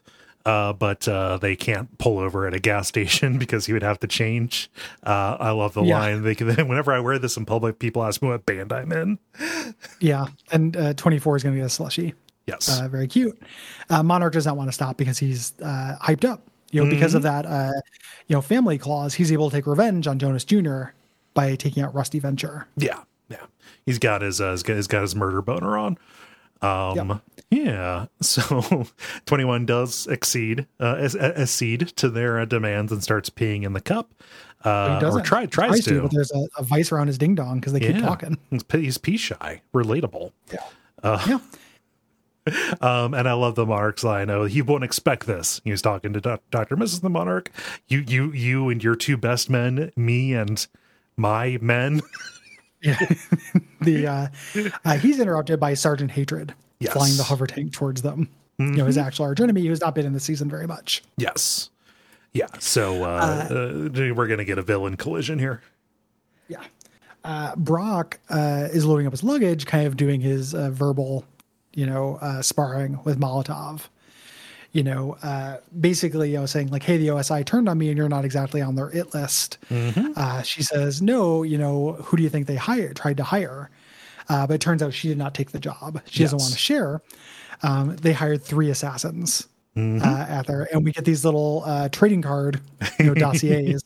uh, 0.47 0.73
but 0.73 1.07
uh, 1.09 1.39
they 1.39 1.57
can't 1.57 1.97
pull 1.99 2.19
over 2.19 2.47
at 2.47 2.55
a 2.55 2.59
gas 2.59 2.89
station 2.95 3.39
because 3.39 3.67
he 3.67 3.73
would 3.73 3.83
have 3.83 3.99
to 4.01 4.07
change. 4.07 4.71
Uh, 5.03 5.37
I 5.41 5.51
love 5.51 5.75
the 5.75 5.83
Yeah. 5.83 5.99
line. 5.99 6.23
They 6.23 6.35
can, 6.35 6.49
whenever 6.69 6.93
I 6.93 7.01
wear 7.01 7.19
this 7.19 7.37
in 7.37 7.45
public, 7.47 7.79
people 7.79 8.03
ask 8.05 8.21
me 8.23 8.29
what 8.29 8.45
band 8.47 8.73
I'm 8.73 8.93
in. 8.93 9.19
Yeah, 10.01 10.27
and 10.53 10.77
uh, 10.77 10.95
24 10.95 11.37
is 11.37 11.43
going 11.43 11.55
to 11.55 11.61
get 11.61 11.67
a 11.67 11.71
slushy. 11.71 12.15
Yes. 12.47 12.69
uh, 12.81 12.89
very 12.89 13.07
cute. 13.09 13.41
Uh, 13.89 14.03
Monarch 14.03 14.35
does 14.35 14.45
not 14.45 14.57
want 14.57 14.69
to 14.69 14.73
stop 14.73 14.99
because 14.99 15.19
he's 15.19 15.55
uh, 15.63 15.97
hyped 16.03 16.25
up. 16.29 16.43
You 16.71 16.85
know, 16.85 16.91
because 16.91 17.15
of 17.15 17.23
that, 17.23 17.47
uh, 17.47 17.71
you 18.27 18.35
know, 18.35 18.41
family 18.43 18.77
clause, 18.79 19.15
he's 19.15 19.33
able 19.33 19.49
to 19.49 19.57
take 19.57 19.67
revenge 19.67 20.07
on 20.09 20.19
Jonas 20.19 20.45
Jr. 20.45 20.87
by 21.33 21.55
taking 21.55 21.83
out 21.83 21.95
Rusty 21.95 22.19
Venture. 22.19 22.67
yeah. 22.77 23.01
Yeah. 23.31 23.47
He's 23.87 23.99
got 23.99 24.21
his, 24.23 24.41
uh, 24.41 24.51
he's 24.51 24.63
got, 24.63 24.75
he's 24.77 24.87
got 24.89 25.03
his 25.03 25.15
murder 25.15 25.41
boner 25.41 25.79
on. 25.79 25.97
Um, 26.61 27.21
yeah. 27.55 28.07
So 28.21 28.87
21 29.27 29.67
does 29.67 30.07
exceed 30.07 30.67
uh, 30.81 31.09
accede 31.19 31.89
to 31.97 32.09
their 32.09 32.41
uh, 32.41 32.45
demands 32.45 32.91
and 32.93 33.03
starts 33.03 33.31
peeing 33.31 33.65
in 33.65 33.73
the 33.75 33.81
cup. 33.81 34.11
He 34.63 34.71
Uh, 34.71 34.97
or 34.97 35.01
doesn't. 35.01 35.25
try, 35.25 35.47
tries, 35.47 35.85
to. 35.85 36.03
but 36.03 36.11
there's 36.11 36.33
a, 36.33 36.47
a 36.59 36.63
vice 36.63 36.91
around 36.91 37.09
his 37.09 37.19
ding 37.19 37.35
dong 37.35 37.61
because 37.61 37.73
they 37.75 37.81
keep 37.81 37.97
Yeah. 37.97 38.01
talking. 38.01 38.39
He's, 38.73 38.97
pee 38.99 39.17
shy, 39.19 39.61
relatable. 39.75 40.33
Yeah. 40.53 40.61
Uh, 41.03 41.23
yeah. 41.29 41.39
Um, 42.83 43.15
and 43.15 43.27
I 43.27 43.33
love 43.33 43.55
the 43.55 43.65
monarch's 43.65 44.05
line. 44.05 44.29
Oh, 44.29 44.45
he 44.45 44.61
won't 44.61 44.85
expect 44.85 45.27
this. 45.27 45.63
He 45.65 45.71
was 45.71 45.81
talking 45.81 46.13
to 46.13 46.21
Dr. 46.21 46.77
Mrs. 46.77 47.01
the 47.01 47.09
Monarch. 47.09 47.51
You, 47.89 48.01
you, 48.07 48.33
you, 48.33 48.69
and 48.69 48.85
your 48.85 48.97
two 48.97 49.17
best 49.17 49.49
men, 49.49 49.91
me 49.97 50.35
and 50.35 50.67
my 51.17 51.57
men. 51.63 52.03
yeah. 52.83 52.99
The 53.81 54.07
uh, 54.07 54.29
uh, 54.85 54.99
he's 54.99 55.21
interrupted 55.21 55.59
by 55.59 55.73
Sergeant 55.73 56.11
Hatred 56.11 56.53
Yes. 56.81 56.93
flying 56.93 57.17
the 57.17 57.23
hover 57.23 57.47
tank 57.47 57.73
towards 57.73 58.03
them. 58.03 58.29
You 58.59 58.67
know, 58.67 58.85
his 58.87 58.97
actual 58.97 59.25
arch 59.25 59.41
enemy 59.41 59.67
who's 59.67 59.81
not 59.81 59.97
been 59.97 60.07
in 60.07 60.13
the 60.13 60.21
season 60.21 60.49
very 60.49 60.67
much. 60.67 61.03
yes. 61.17 61.71
Yeah. 62.33 62.47
So 62.59 63.05
uh, 63.05 63.89
uh, 63.95 64.13
we're 64.15 64.27
gonna 64.27 64.45
get 64.45 64.59
a 64.59 64.63
villain 64.63 64.97
collision 64.97 65.39
here. 65.39 65.61
Yeah. 66.49 66.63
Uh, 67.25 67.55
Brock 67.57 68.19
uh, 68.29 68.69
is 68.73 68.85
loading 68.85 69.07
up 69.07 69.13
his 69.13 69.23
luggage, 69.23 69.67
kind 69.67 69.87
of 69.87 69.97
doing 69.97 70.21
his 70.21 70.53
uh, 70.55 70.71
verbal, 70.71 71.25
you 71.75 71.87
know, 71.87 72.19
uh, 72.21 72.43
sparring 72.43 72.99
with 73.05 73.19
Molotov. 73.19 73.89
You 74.73 74.83
know, 74.83 75.17
uh, 75.23 75.59
basically, 75.81 76.33
you 76.33 76.39
know, 76.39 76.47
saying 76.47 76.69
like, 76.69 76.83
"Hey, 76.83 76.97
the 76.97 77.09
OSI 77.09 77.45
turned 77.47 77.69
on 77.69 77.79
me, 77.79 77.89
and 77.89 77.97
you're 77.97 78.09
not 78.09 78.25
exactly 78.25 78.61
on 78.61 78.75
their 78.75 78.91
it 78.91 79.15
list." 79.15 79.59
Uh, 79.71 80.43
she 80.43 80.63
says, 80.65 81.01
"No, 81.01 81.45
you 81.45 81.57
know, 81.59 81.93
who 82.03 82.17
do 82.17 82.25
you 82.25 82.29
think 82.29 82.49
they 82.49 82.57
hired? 82.57 82.97
Tried 82.97 83.17
to 83.19 83.25
hire?" 83.25 83.71
Uh, 84.29 84.47
but 84.47 84.55
it 84.55 84.61
turns 84.61 84.83
out 84.83 84.93
she 84.95 85.09
did 85.09 85.19
not 85.19 85.35
take 85.35 85.51
the 85.51 85.59
job. 85.61 86.01
She 86.07 86.23
doesn't 86.23 86.39
want 86.39 86.53
to 86.53 86.59
share. 86.59 87.03
Um, 87.63 87.97
they 87.97 88.13
hired 88.13 88.43
three 88.43 88.71
assassins 88.71 89.49
Mm-hmm. 89.77 90.07
uh, 90.09 90.27
at 90.29 90.47
there, 90.47 90.69
and 90.73 90.85
we 90.85 90.93
get 90.93 91.05
these 91.05 91.25
little 91.25 91.65
uh, 91.67 91.89
trading 91.89 92.23
card 92.23 92.61
you 93.01 93.07
know, 93.07 93.15
dossiers 93.15 93.83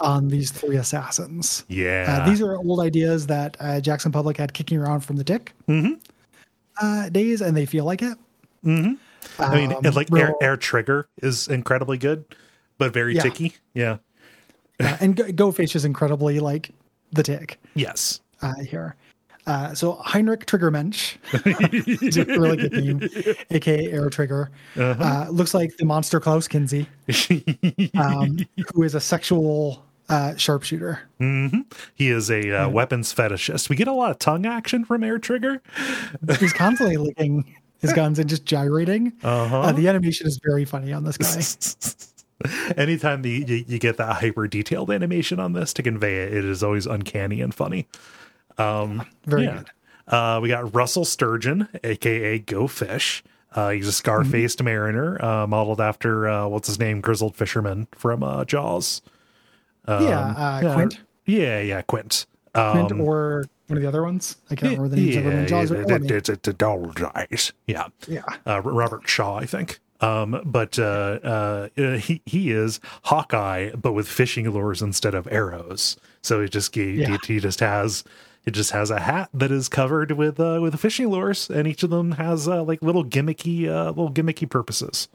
on 0.00 0.26
these 0.26 0.50
three 0.50 0.74
assassins. 0.74 1.64
Yeah. 1.68 2.22
Uh, 2.24 2.28
these 2.28 2.42
are 2.42 2.56
old 2.56 2.80
ideas 2.80 3.28
that 3.28 3.56
uh, 3.60 3.80
Jackson 3.80 4.10
Publick 4.10 4.38
had 4.38 4.52
kicking 4.54 4.76
around 4.78 5.02
from 5.02 5.14
the 5.14 5.22
Tick 5.22 5.52
Mm-hmm. 5.68 5.92
uh, 6.82 7.10
days, 7.10 7.42
and 7.42 7.56
they 7.56 7.64
feel 7.64 7.84
like 7.84 8.02
it. 8.02 8.18
I 8.64 8.66
mean, 9.54 9.72
um, 9.72 9.94
like 9.94 10.10
air, 10.12 10.26
real- 10.26 10.34
air 10.42 10.56
trigger 10.56 11.06
is 11.22 11.46
incredibly 11.46 11.96
good, 11.96 12.24
but 12.78 12.92
very 12.92 13.14
Yeah. 13.14 13.22
ticky. 13.22 13.54
Yeah. 13.72 13.98
Uh, 14.80 14.96
and 15.00 15.14
Go- 15.14 15.30
Go-Fish 15.30 15.76
is 15.76 15.84
incredibly 15.84 16.40
like 16.40 16.70
the 17.12 17.22
Tick 17.22 17.60
Yes. 17.74 18.20
uh, 18.42 18.54
here. 18.68 18.96
Uh, 19.50 19.74
so 19.74 19.94
Heinrich 19.94 20.46
Triggermensch 20.46 21.16
really 22.38 22.56
good 22.56 22.72
name, 22.72 23.34
aka 23.50 23.90
Air 23.90 24.08
Trigger. 24.08 24.48
Uh-huh. 24.76 25.02
Uh, 25.02 25.28
looks 25.28 25.54
like 25.54 25.76
the 25.76 25.84
monster 25.84 26.20
Klaus 26.20 26.46
Kinski, 26.46 26.86
um, 27.98 28.38
who 28.72 28.84
is 28.84 28.94
a 28.94 29.00
sexual 29.00 29.84
uh, 30.08 30.36
sharpshooter. 30.36 31.00
He 31.96 32.10
is 32.10 32.30
a 32.30 32.62
uh, 32.62 32.68
weapons 32.68 33.12
fetishist. 33.12 33.68
We 33.68 33.74
get 33.74 33.88
a 33.88 33.92
lot 33.92 34.12
of 34.12 34.20
tongue 34.20 34.46
action 34.46 34.84
from 34.84 35.02
Air 35.02 35.18
Trigger. 35.18 35.60
He's 36.38 36.52
constantly 36.52 36.96
licking 36.96 37.56
his 37.80 37.92
guns 37.92 38.20
and 38.20 38.30
just 38.30 38.44
gyrating. 38.44 39.14
Uh-huh. 39.24 39.62
Uh, 39.62 39.72
the 39.72 39.88
animation 39.88 40.28
is 40.28 40.38
very 40.44 40.64
funny 40.64 40.92
on 40.92 41.02
this 41.02 41.16
guy. 41.16 42.52
Anytime 42.76 43.22
the, 43.22 43.44
you, 43.48 43.64
you 43.66 43.78
get 43.80 43.96
that 43.96 44.12
hyper 44.12 44.46
detailed 44.46 44.92
animation 44.92 45.40
on 45.40 45.54
this 45.54 45.72
to 45.74 45.82
convey 45.82 46.22
it, 46.22 46.34
it 46.34 46.44
is 46.44 46.62
always 46.62 46.86
uncanny 46.86 47.40
and 47.40 47.52
funny. 47.52 47.88
Very 48.58 49.44
Yeah. 49.44 49.56
good. 49.58 49.70
Uh, 50.08 50.40
we 50.42 50.48
got 50.48 50.74
Russell 50.74 51.04
Sturgeon, 51.04 51.68
aka 51.84 52.38
Go 52.40 52.66
Fish. 52.66 53.22
Uh, 53.54 53.70
he's 53.70 53.86
a 53.88 53.92
scar 53.92 54.24
faced 54.24 54.58
Mm-hmm. 54.58 54.64
mariner, 54.64 55.24
uh, 55.24 55.46
modeled 55.46 55.80
after 55.80 56.28
uh, 56.28 56.46
what's 56.46 56.68
his 56.68 56.78
name, 56.78 57.00
grizzled 57.00 57.36
fisherman 57.36 57.88
from 57.92 58.22
uh, 58.22 58.44
Jaws. 58.44 59.02
yeah, 59.88 59.94
uh, 59.94 60.60
Yeah, 60.62 60.74
Quint, 60.74 61.00
Yeah, 61.26 61.60
yeah, 61.60 61.82
Quint. 61.82 62.26
Quint, 62.54 62.92
Um, 62.92 63.00
or 63.00 63.44
one 63.68 63.76
of 63.76 63.82
the 63.82 63.88
other 63.88 64.02
ones. 64.02 64.36
I 64.50 64.54
can't 64.56 64.72
remember 64.78 64.88
the 64.94 65.00
names 65.02 65.16
of 65.16 65.24
them 65.24 65.46
Jaws. 65.46 65.70
yeah, 65.70 65.78
it- 65.78 65.88
Lemmy. 65.88 66.08
it's 66.08 66.28
it's 66.28 66.48
a 66.48 66.52
dog 66.52 67.00
eyes. 67.14 67.52
Yeah, 67.66 67.86
Yeah. 68.08 68.22
uh, 68.46 68.60
Robert 68.62 69.08
Shaw, 69.08 69.36
I 69.38 69.46
think. 69.46 69.78
Um, 70.00 70.40
but 70.44 70.78
uh, 70.78 71.18
uh, 71.22 71.68
uh, 71.78 71.96
he 71.98 72.22
he 72.26 72.50
is 72.52 72.80
Hawkeye, 73.04 73.70
but 73.76 73.92
with 73.92 74.08
fishing 74.08 74.48
lures 74.50 74.80
instead 74.82 75.14
of 75.14 75.28
arrows. 75.30 75.96
So 76.22 76.40
it 76.40 76.50
just 76.50 76.74
he, 76.74 76.92
Yeah. 77.02 77.16
he 77.26 77.38
just 77.38 77.60
has 77.60 78.02
it 78.46 78.52
just 78.52 78.70
has 78.72 78.90
a 78.90 79.00
hat 79.00 79.28
that 79.34 79.50
is 79.50 79.68
covered 79.68 80.12
with 80.12 80.40
uh, 80.40 80.58
with 80.62 80.78
fishing 80.80 81.08
lures, 81.08 81.48
and 81.50 81.66
each 81.68 81.82
of 81.82 81.90
them 81.90 82.12
has 82.12 82.48
uh, 82.48 82.62
like 82.62 82.82
little 82.82 83.04
gimmicky 83.04 83.68
uh, 83.68 83.88
little 83.88 84.10
gimmicky 84.10 84.48
purposes. 84.48 85.08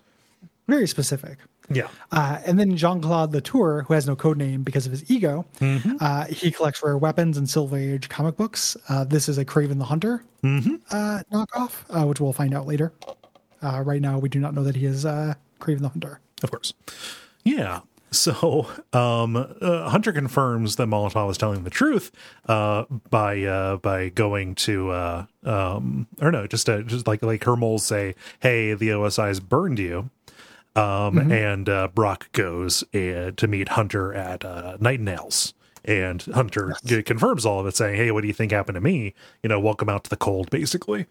Very 0.68 0.88
specific. 0.88 1.38
Yeah, 1.72 1.88
Uh, 2.12 2.40
and 2.46 2.60
then 2.60 2.78
Jean 2.78 3.02
Claude 3.02 3.34
Latour, 3.34 3.86
who 3.88 3.96
has 3.96 4.06
no 4.06 4.16
code 4.16 4.38
name 4.38 4.62
because 4.62 4.86
of 4.86 4.92
his 4.92 5.10
ego, 5.10 5.46
Mm-hmm. 5.60 5.96
uh, 6.00 6.26
he 6.26 6.52
collects 6.52 6.84
rare 6.84 6.96
weapons 6.96 7.38
and 7.40 7.50
Silver 7.50 7.76
Age 7.78 8.08
comic 8.08 8.38
books. 8.38 8.78
Uh, 8.88 9.04
this 9.04 9.28
is 9.28 9.40
a 9.40 9.46
Kraven 9.46 9.80
the 9.80 9.86
Hunter 9.86 10.24
Mm-hmm. 10.44 10.76
uh, 10.92 11.22
knockoff, 11.34 11.72
uh, 11.90 12.06
which 12.06 12.20
we'll 12.22 12.34
find 12.34 12.54
out 12.54 12.68
later. 12.68 12.94
Uh, 13.64 13.82
right 13.82 14.00
now, 14.02 14.20
we 14.20 14.30
do 14.30 14.40
not 14.40 14.54
know 14.54 14.64
that 14.64 14.76
he 14.76 14.86
is 14.86 15.08
uh, 15.08 15.34
Kraven 15.60 15.80
the 15.82 15.90
Hunter. 15.90 16.20
of 16.44 16.52
course. 16.52 16.72
Yeah. 17.44 17.80
So 18.16 18.68
um, 18.94 19.36
uh, 19.36 19.90
Hunter 19.90 20.12
confirms 20.12 20.78
that 20.78 20.88
Molotov 20.88 21.30
is 21.32 21.38
telling 21.38 21.64
the 21.64 21.70
truth 21.70 22.12
uh, 22.48 22.86
by 23.10 23.42
uh, 23.44 23.78
by 23.78 24.10
going 24.10 24.56
to 24.56 24.90
uh, 24.92 25.26
um, 25.44 26.08
or 26.22 26.32
no, 26.32 26.48
just 26.48 26.68
uh, 26.70 26.82
just 26.82 27.08
like 27.08 27.22
like 27.22 27.44
her 27.44 27.56
moles 27.56 27.86
say, 27.86 28.16
"Hey, 28.40 28.74
the 28.74 28.90
OSI 28.90 29.28
has 29.28 29.40
burned 29.40 29.80
you." 29.80 30.10
Um, 30.76 31.32
And 31.32 31.70
uh, 31.70 31.88
Brock 31.90 32.32
goes 32.34 32.84
uh, 32.94 33.32
to 33.36 33.48
meet 33.48 33.70
Hunter 33.70 34.14
at 34.14 34.44
uh, 34.44 34.78
Nightingales. 34.80 35.54
And 35.86 36.22
Hunter 36.24 36.76
g- 36.84 37.04
confirms 37.04 37.46
all 37.46 37.60
of 37.60 37.68
it, 37.68 37.76
saying, 37.76 37.96
"Hey, 37.98 38.12
what 38.12 38.22
do 38.22 38.28
you 38.28 38.34
think 38.34 38.52
happened 38.52 38.76
to 38.76 38.82
me? 38.82 39.14
You 39.44 39.50
know, 39.50 39.60
welcome 39.60 39.88
out 39.88 40.04
to 40.06 40.10
the 40.10 40.18
cold, 40.18 40.50
basically." 40.50 41.06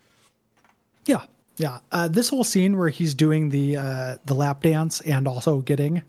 Yeah, 1.06 1.22
yeah. 1.56 1.78
Uh, 1.92 2.08
this 2.08 2.28
whole 2.30 2.44
scene 2.44 2.76
where 2.76 2.88
he's 2.88 3.14
doing 3.14 3.50
the 3.50 3.76
uh, 3.76 4.16
the 4.26 4.34
lap 4.34 4.62
dance 4.62 5.00
and 5.02 5.28
also 5.28 5.60
getting 5.60 6.02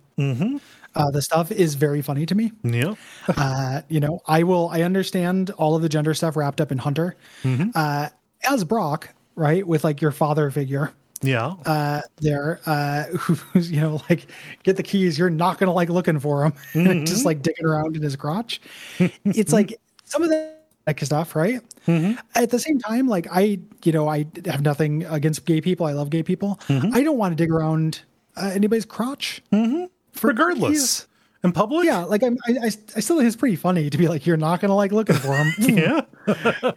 uh, 0.96 1.12
the 1.12 1.22
stuff 1.22 1.52
is 1.52 1.75
very 1.75 2.02
funny 2.02 2.25
to 2.25 2.36
me. 2.36 2.52
Yeah, 2.64 2.96
uh, 3.28 3.82
you 3.90 4.00
know, 4.00 4.22
I 4.28 4.44
will. 4.44 4.70
I 4.70 4.82
understand 4.82 5.52
all 5.52 5.75
of 5.75 5.82
the 5.82 5.90
gender 5.90 6.14
stuff 6.14 6.36
wrapped 6.36 6.62
up 6.62 6.72
in 6.72 6.78
Hunter. 6.78 7.16
Uh, 7.75 8.10
as 8.50 8.64
Brock, 8.64 9.10
right, 9.36 9.66
with 9.66 9.84
like 9.84 10.02
your 10.02 10.12
father 10.12 10.52
figure 10.52 10.94
yeah, 11.22 11.56
uh, 11.66 12.02
there, 12.18 12.60
uh, 12.66 13.04
who's 13.06 13.72
you 13.72 13.82
know 13.82 14.02
like 14.10 14.28
get 14.64 14.78
the 14.78 14.84
keys. 14.84 15.18
You're 15.18 15.30
not 15.30 15.58
gonna 15.58 15.74
like 15.74 15.90
looking 15.90 16.20
for 16.20 16.46
him, 16.46 16.54
just 17.06 17.25
like 17.25 17.42
digging 17.42 17.66
around 17.66 17.96
in 17.96 18.02
his 18.02 18.16
crotch. 18.16 18.62
it's 19.00 19.54
like 19.54 19.80
some 20.04 20.24
of 20.24 20.30
that 20.30 20.68
like 20.86 21.00
stuff, 21.02 21.36
right? 21.36 21.62
At 22.36 22.50
the 22.50 22.60
same 22.60 22.80
time, 22.80 23.08
like 23.08 23.28
I, 23.32 23.60
you 23.84 23.92
know, 23.92 24.08
I 24.08 24.25
have 24.46 24.62
nothing 24.62 25.06
against 25.06 25.46
gay 25.46 25.62
people. 25.62 25.86
I 25.86 25.94
love 25.94 26.10
gay 26.10 26.24
people. 26.24 26.60
I 26.70 27.04
don't 27.04 27.18
want 27.18 27.32
to 27.32 27.36
dig 27.42 27.52
around 27.52 28.02
uh, 28.36 28.52
anybody's 28.54 28.86
crotch. 28.86 29.42
For- 30.16 30.28
regardless, 30.28 31.08
in 31.44 31.52
public, 31.52 31.86
yeah, 31.86 32.00
like 32.00 32.24
I'm, 32.24 32.38
I, 32.48 32.52
I, 32.64 32.66
I 32.66 33.00
still 33.00 33.18
think 33.18 33.28
it's 33.28 33.36
pretty 33.36 33.56
funny 33.56 33.90
to 33.90 33.98
be 33.98 34.08
like, 34.08 34.26
you're 34.26 34.38
not 34.38 34.60
gonna 34.60 34.76
like 34.76 34.92
looking 34.92 35.16
for 35.16 35.36
him, 35.36 35.52
hmm. 35.58 35.78
yeah. 35.78 36.02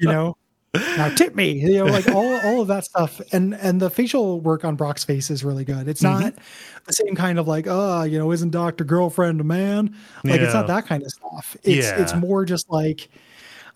you 0.01 0.09
know. 0.09 0.37
Now 0.75 1.09
tip 1.09 1.35
me, 1.35 1.53
you 1.53 1.79
know, 1.79 1.87
like 1.87 2.07
all 2.09 2.39
all 2.45 2.61
of 2.61 2.69
that 2.69 2.85
stuff, 2.85 3.23
and 3.33 3.55
and 3.55 3.81
the 3.81 3.89
facial 3.89 4.41
work 4.41 4.67
on 4.67 4.77
Brock's 4.77 5.03
face 5.03 5.31
is 5.31 5.43
really 5.43 5.65
good. 5.65 5.89
It's 5.89 6.03
not 6.03 6.23
mm-hmm. 6.23 6.39
the 6.85 6.93
same 6.93 7.17
kind 7.17 7.39
of 7.39 7.49
like, 7.49 7.67
oh, 7.67 8.03
you 8.03 8.19
know, 8.19 8.31
isn't 8.33 8.51
Doctor 8.51 8.85
Girlfriend 8.85 9.41
a 9.41 9.45
man? 9.45 9.97
Like 10.25 10.43
it's 10.43 10.53
not 10.53 10.67
that 10.67 10.87
kind 10.87 11.03
of 11.03 11.11
stuff. 11.11 11.57
It's 11.65 11.89
it's 11.89 12.15
more 12.15 12.45
just 12.45 12.69
like, 12.69 13.09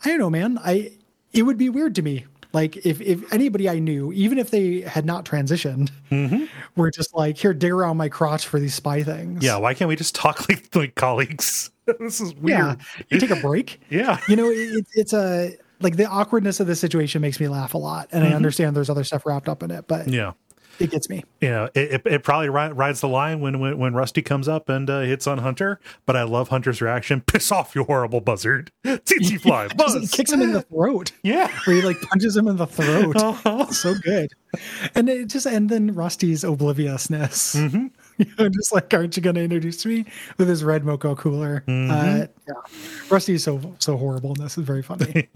I 0.04 0.10
don't 0.10 0.18
know, 0.18 0.30
man. 0.30 0.58
I 0.62 0.92
it 1.32 1.44
would 1.44 1.56
be 1.56 1.70
weird 1.70 1.94
to 1.94 2.02
me 2.02 2.26
Like 2.52 2.76
if 2.84 3.00
if 3.00 3.32
anybody 3.32 3.68
I 3.68 3.78
knew, 3.78 4.12
even 4.12 4.38
if 4.38 4.50
they 4.50 4.82
had 4.82 5.04
not 5.06 5.24
transitioned, 5.24 5.90
Mm-hmm. 6.10 6.44
were 6.76 6.90
just 6.90 7.14
like, 7.14 7.38
here, 7.38 7.54
dig 7.54 7.70
around 7.72 7.96
my 7.96 8.08
crotch 8.10 8.46
for 8.46 8.60
these 8.60 8.74
spy 8.74 9.02
things. 9.02 9.42
Yeah, 9.42 9.56
why 9.56 9.72
can't 9.74 9.88
we 9.88 9.96
just 9.96 10.14
talk 10.14 10.48
like 10.48 10.74
like 10.74 10.94
colleagues? 10.94 11.70
this 11.98 12.20
is 12.20 12.34
weird. 12.34 12.58
yeah. 12.58 12.74
You 13.10 13.18
take 13.18 13.30
a 13.30 13.36
break. 13.36 13.80
Yeah. 13.90 14.18
you 14.28 14.36
know, 14.36 14.48
it, 14.50 14.86
it's 14.94 15.12
a 15.12 15.52
like 15.80 15.96
the 15.96 16.04
awkwardness 16.06 16.60
of 16.60 16.66
the 16.66 16.76
situation 16.76 17.20
makes 17.22 17.40
me 17.40 17.48
laugh 17.48 17.74
a 17.74 17.78
lot, 17.78 18.08
and 18.12 18.22
I 18.24 18.32
understand 18.34 18.76
there's 18.76 18.90
other 18.90 19.04
stuff 19.04 19.24
wrapped 19.26 19.48
up 19.48 19.62
in 19.62 19.70
it, 19.70 19.86
but 19.88 20.02
Mm-hmm. 20.02 20.12
Yeah. 20.14 20.32
It 20.82 20.90
gets 20.90 21.08
me. 21.08 21.24
you 21.40 21.48
know, 21.48 21.64
it, 21.74 21.92
it, 21.92 22.02
it 22.06 22.22
probably 22.22 22.48
ri- 22.48 22.72
rides 22.72 23.00
the 23.00 23.08
line 23.08 23.40
when, 23.40 23.58
when 23.60 23.78
when 23.78 23.94
Rusty 23.94 24.22
comes 24.22 24.48
up 24.48 24.68
and 24.68 24.88
uh, 24.90 25.00
hits 25.00 25.26
on 25.26 25.38
Hunter. 25.38 25.80
But 26.06 26.16
I 26.16 26.22
love 26.24 26.48
Hunter's 26.48 26.80
reaction. 26.82 27.20
Piss 27.26 27.50
off, 27.52 27.74
you 27.74 27.84
horrible 27.84 28.20
buzzard! 28.20 28.70
Tsetse 28.84 29.38
fly, 29.42 29.68
Just 29.68 29.76
buzz. 29.76 30.10
kicks 30.10 30.32
him 30.32 30.42
in 30.42 30.52
the 30.52 30.62
throat. 30.62 31.12
yeah, 31.22 31.48
where 31.64 31.76
he 31.76 31.82
like 31.82 32.00
punches 32.02 32.36
him 32.36 32.48
in 32.48 32.56
the 32.56 32.66
throat. 32.66 33.16
Uh-huh. 33.16 33.66
so 33.72 33.94
good. 34.02 34.30
And 34.94 35.08
it 35.08 35.26
just 35.28 35.46
and 35.46 35.68
then 35.70 35.94
Rusty's 35.94 36.44
obliviousness. 36.44 37.54
Mm-hmm. 37.54 37.86
Know, 38.38 38.48
just 38.48 38.72
like, 38.72 38.92
aren't 38.94 39.16
you 39.16 39.22
going 39.22 39.36
to 39.36 39.42
introduce 39.42 39.84
me 39.84 40.04
with 40.38 40.48
his 40.48 40.64
red 40.64 40.84
mocha 40.84 41.14
cooler? 41.14 41.62
Mm-hmm. 41.66 41.90
Uh, 41.90 42.26
yeah, 42.48 42.54
Rusty 43.10 43.34
is 43.34 43.44
so 43.44 43.60
so 43.78 43.96
horrible, 43.96 44.30
and 44.30 44.38
this 44.38 44.58
is 44.58 44.64
very 44.64 44.82
funny. 44.82 45.28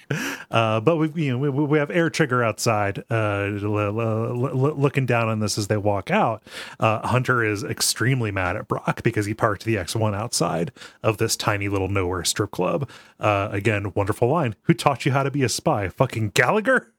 uh, 0.50 0.80
but 0.80 0.96
we 0.96 1.10
you 1.24 1.32
know 1.32 1.38
we, 1.38 1.50
we 1.50 1.78
have 1.78 1.90
air 1.90 2.10
trigger 2.10 2.42
outside, 2.42 3.04
uh, 3.10 3.50
l- 3.62 3.78
l- 3.78 4.00
l- 4.00 4.76
looking 4.76 5.06
down 5.06 5.28
on 5.28 5.40
this 5.40 5.58
as 5.58 5.68
they 5.68 5.76
walk 5.76 6.10
out. 6.10 6.42
Uh, 6.80 7.06
Hunter 7.06 7.44
is 7.44 7.62
extremely 7.62 8.30
mad 8.30 8.56
at 8.56 8.66
Brock 8.66 9.02
because 9.02 9.26
he 9.26 9.34
parked 9.34 9.64
the 9.64 9.78
X 9.78 9.94
one 9.94 10.14
outside 10.14 10.72
of 11.02 11.18
this 11.18 11.36
tiny 11.36 11.68
little 11.68 11.88
nowhere 11.88 12.24
strip 12.24 12.50
club. 12.50 12.88
Uh, 13.20 13.48
again, 13.52 13.92
wonderful 13.94 14.28
line. 14.28 14.56
Who 14.62 14.74
taught 14.74 15.06
you 15.06 15.12
how 15.12 15.22
to 15.22 15.30
be 15.30 15.42
a 15.42 15.48
spy? 15.48 15.88
Fucking 15.88 16.30
Gallagher. 16.30 16.92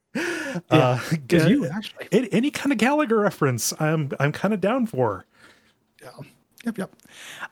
Uh, 0.70 1.00
you 1.30 1.68
actually, 1.68 2.08
any, 2.12 2.34
any 2.34 2.52
kind 2.52 2.72
of 2.72 2.80
Gallagher 2.80 3.20
reference, 3.20 3.74
I'm 3.80 4.12
I'm 4.20 4.32
kind 4.32 4.54
of 4.54 4.62
down 4.62 4.88
for. 4.88 5.26
Yep, 6.66 6.78
yep. 6.78 6.96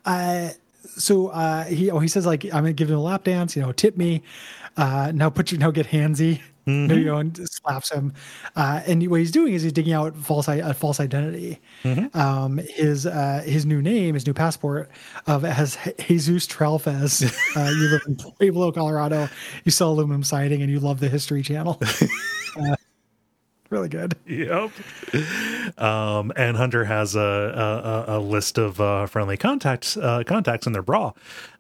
Uh, 0.06 0.50
so 0.96 1.28
uh, 1.28 1.66
he 1.66 1.92
oh 1.92 2.00
he 2.00 2.08
says 2.08 2.26
like 2.26 2.46
I'm 2.46 2.52
gonna 2.52 2.74
give 2.74 2.90
him 2.90 2.98
a 2.98 3.02
lap 3.02 3.24
dance. 3.24 3.56
You 3.56 3.62
know, 3.62 3.72
tip 3.72 3.98
me. 3.98 4.24
Uh, 4.76 5.12
now 5.14 5.30
put 5.30 5.52
your 5.52 5.60
now 5.60 5.72
get 5.72 5.88
handsy. 5.88 6.42
Mm-hmm. 6.68 6.98
You 6.98 7.06
know, 7.06 7.18
and 7.18 7.50
slaps 7.50 7.92
him. 7.92 8.14
Uh, 8.58 8.82
and 8.86 9.10
what 9.10 9.22
he's 9.22 9.32
doing 9.32 9.54
is 9.54 9.64
he's 9.64 9.72
digging 9.72 9.94
out 9.94 10.18
false 10.18 10.50
a 10.50 10.74
false 10.74 11.00
identity. 11.00 11.62
Mm-hmm. 11.84 12.18
Um, 12.18 12.58
his 12.58 13.06
uh, 13.06 13.42
his 13.46 13.66
new 13.66 13.82
name, 13.82 14.16
his 14.16 14.28
new 14.28 14.34
passport, 14.34 14.90
of 15.28 15.44
has 15.44 15.78
Jesus 16.00 16.46
Trelfez. 16.46 17.34
Uh, 17.56 17.70
you 17.70 17.88
live 17.88 18.02
in 18.06 18.16
Pueblo, 18.18 18.72
Colorado. 18.72 19.30
You 19.64 19.72
sell 19.72 19.92
aluminum 19.92 20.22
siding, 20.22 20.62
and 20.62 20.70
you 20.70 20.80
love 20.80 21.00
the 21.00 21.08
History 21.08 21.42
Channel. 21.42 21.80
uh, 22.60 22.76
really 23.70 23.90
good. 23.90 24.16
Yep. 24.28 24.72
Um, 25.80 26.32
and 26.36 26.58
Hunter 26.58 26.86
has 26.86 27.16
a 27.16 28.06
a, 28.08 28.18
a 28.18 28.20
list 28.20 28.58
of 28.58 28.80
uh, 28.80 29.06
friendly 29.08 29.38
contacts 29.38 29.98
uh, 29.98 30.24
contacts 30.26 30.68
in 30.68 30.74
their 30.74 30.82
bra. 30.82 31.12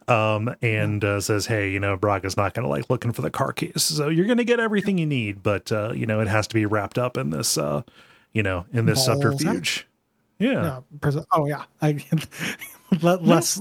Um, 0.09 0.55
and 0.61 1.03
uh, 1.03 1.19
says, 1.19 1.47
"Hey, 1.47 1.69
you 1.71 1.81
know, 1.81 1.97
Brock 1.97 2.23
is 2.23 2.37
not 2.37 2.53
going 2.53 2.63
to 2.63 2.69
like 2.69 2.89
looking 2.89 3.11
for 3.11 3.21
the 3.21 3.29
car 3.29 3.51
keys, 3.51 3.83
so 3.83 4.07
you're 4.07 4.25
going 4.25 4.37
to 4.37 4.45
get 4.45 4.57
everything 4.59 4.97
you 4.97 5.05
need, 5.05 5.43
but 5.43 5.69
uh, 5.69 5.91
you 5.93 6.05
know, 6.05 6.21
it 6.21 6.29
has 6.29 6.47
to 6.47 6.53
be 6.53 6.65
wrapped 6.65 6.97
up 6.97 7.17
in 7.17 7.29
this, 7.29 7.57
uh, 7.57 7.81
you 8.31 8.41
know, 8.41 8.65
in 8.71 8.85
this 8.85 9.05
Balls, 9.05 9.07
huh? 9.07 9.13
subterfuge." 9.33 9.85
Yeah, 10.39 10.79
pres- 11.01 11.17
oh 11.33 11.45
yeah, 11.47 11.63
I, 11.81 11.99
less, 13.01 13.59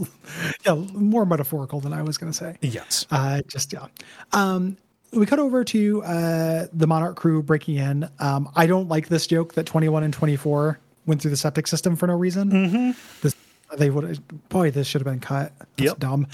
yeah, 0.65 0.75
more 0.75 1.27
metaphorical 1.27 1.81
than 1.81 1.93
I 1.93 2.03
was 2.03 2.17
going 2.17 2.31
to 2.31 2.37
say. 2.39 2.57
yes, 2.61 3.07
Uh, 3.11 3.41
just 3.49 3.73
yeah. 3.73 3.87
Um, 4.33 4.77
we 5.17 5.27
cut 5.27 5.39
over 5.39 5.65
to 5.65 6.03
uh, 6.05 6.67
the 6.73 6.87
Monarch 6.87 7.17
crew 7.17 7.43
breaking 7.43 7.77
in. 7.77 8.09
Um, 8.19 8.49
I 8.55 8.67
don't 8.67 8.89
like 8.89 9.09
this 9.09 9.27
joke 9.27 9.55
that 9.55 9.67
21 9.67 10.03
and 10.05 10.13
24 10.15 10.79
went 11.07 11.23
through 11.23 11.31
the 11.31 11.37
septic 11.37 11.67
system 11.67 11.97
for 11.97 12.07
no 12.07 12.15
reason. 12.15 12.51
Mm-hmm. 12.51 12.91
This 13.23 13.35
they 13.77 13.91
would 13.91 14.21
boy, 14.49 14.71
this 14.71 14.87
should 14.87 15.01
have 15.01 15.13
been 15.13 15.21
cut. 15.21 15.53
That's 15.59 15.71
Yep. 15.79 15.99
dumb. 15.99 16.27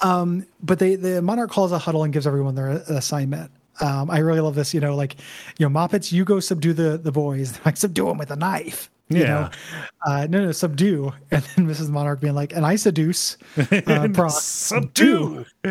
Um, 0.00 0.46
but 0.62 0.78
they 0.78 0.96
the 0.96 1.22
Monarch 1.22 1.50
calls 1.50 1.72
a 1.72 1.78
huddle 1.78 2.04
and 2.04 2.12
gives 2.12 2.26
everyone 2.26 2.54
their 2.54 2.68
assignment. 2.88 3.50
Um, 3.80 4.10
I 4.10 4.18
really 4.18 4.40
love 4.40 4.54
this. 4.54 4.74
You 4.74 4.80
know, 4.80 4.94
like 4.94 5.16
you 5.58 5.68
know, 5.68 5.74
Moppets, 5.80 6.12
you 6.12 6.24
go 6.24 6.40
subdue 6.40 6.72
the 6.74 6.98
the 6.98 7.12
boys. 7.12 7.58
Like 7.64 7.76
subdue 7.76 8.06
them 8.06 8.18
with 8.18 8.30
a 8.30 8.36
knife. 8.36 8.90
You 9.10 9.20
Yeah. 9.20 9.26
know, 9.26 9.50
uh, 10.06 10.26
no, 10.30 10.46
no, 10.46 10.52
subdue, 10.52 11.12
and 11.30 11.42
then 11.42 11.66
Mrs. 11.68 11.90
Monarch 11.90 12.20
being 12.20 12.34
like, 12.34 12.54
and 12.54 12.64
I 12.64 12.76
seduce, 12.76 13.36
uh, 13.86 14.08
Brock, 14.12 14.32
subdue. 14.32 15.44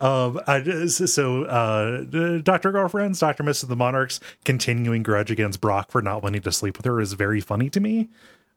um, 0.00 0.40
I 0.46 0.60
just, 0.64 1.08
so 1.08 1.44
uh, 1.44 2.02
Doctor 2.42 2.72
Girlfriends, 2.72 3.18
Doctor 3.20 3.42
Mrs. 3.44 3.68
the 3.68 3.76
Monarchs 3.76 4.20
continuing 4.44 5.02
grudge 5.02 5.30
against 5.30 5.60
Brock 5.60 5.90
for 5.90 6.02
not 6.02 6.22
wanting 6.22 6.42
to 6.42 6.52
sleep 6.52 6.76
with 6.76 6.86
her 6.86 7.00
is 7.00 7.14
very 7.14 7.40
funny 7.40 7.70
to 7.70 7.80
me. 7.80 8.08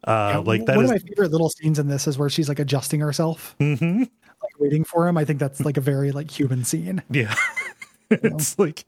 Uh, 0.06 0.41
like 0.45 0.65
that 0.65 0.75
one 0.77 0.86
is 0.86 0.91
of 0.91 0.95
my 1.04 1.08
favorite 1.10 1.32
little 1.32 1.49
scenes 1.49 1.77
in 1.77 1.88
this 1.88 2.08
is 2.08 2.17
where 2.17 2.30
she's 2.30 2.49
like 2.49 2.60
adjusting 2.60 2.99
herself, 2.99 3.56
Mhm. 3.60 3.99
like 3.99 4.60
waiting 4.60 4.84
for 4.84 5.08
him. 5.08 5.15
I 5.17 5.25
think 5.25 5.39
that's 5.39 5.63
like 5.63 5.77
a 5.77 5.82
very 5.82 6.12
like 6.12 6.32
human 6.32 6.63
scene. 6.63 7.04
Yeah. 7.12 7.36
it's 8.24 8.60
like 8.60 8.86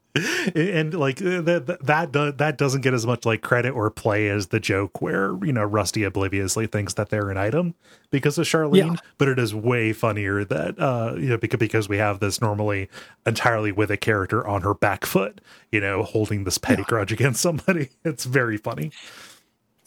and 0.56 0.94
like 0.94 1.22
uh, 1.22 1.42
that 1.42 1.78
that 1.82 2.12
do, 2.12 2.32
that 2.34 2.58
doesn't 2.58 2.82
get 2.82 2.94
as 2.94 3.06
much 3.06 3.26
like 3.26 3.42
credit 3.42 3.72
or 3.72 3.90
play 3.90 4.28
as 4.30 4.48
the 4.48 4.60
joke 4.60 5.02
where 5.02 5.36
you 5.44 5.52
know 5.54 5.64
Rusty 5.64 6.04
obliviously 6.04 6.68
thinks 6.68 6.94
that 6.96 7.10
they're 7.10 7.30
an 7.32 7.38
item 7.38 7.74
because 8.12 8.38
of 8.38 8.46
Charlene, 8.46 8.76
Yeah. 8.92 8.96
but 9.18 9.28
it 9.28 9.40
is 9.40 9.56
way 9.56 9.94
funnier 9.94 10.44
that 10.46 10.80
uh 10.80 11.14
you 11.16 11.30
know 11.30 11.38
because 11.38 11.58
because 11.60 11.90
we 11.90 11.98
have 11.98 12.20
this 12.20 12.42
normally 12.42 12.90
entirely 13.26 13.72
with 13.72 13.90
a 13.90 13.98
character 13.98 14.46
on 14.46 14.62
her 14.62 14.74
back 14.74 15.06
foot, 15.06 15.42
you 15.72 15.80
know, 15.80 16.04
holding 16.04 16.44
this 16.44 16.58
petty 16.58 16.84
grudge 16.84 17.12
against 17.12 17.42
somebody. 17.42 17.90
It's 18.04 18.26
very 18.26 18.58
funny. 18.58 18.92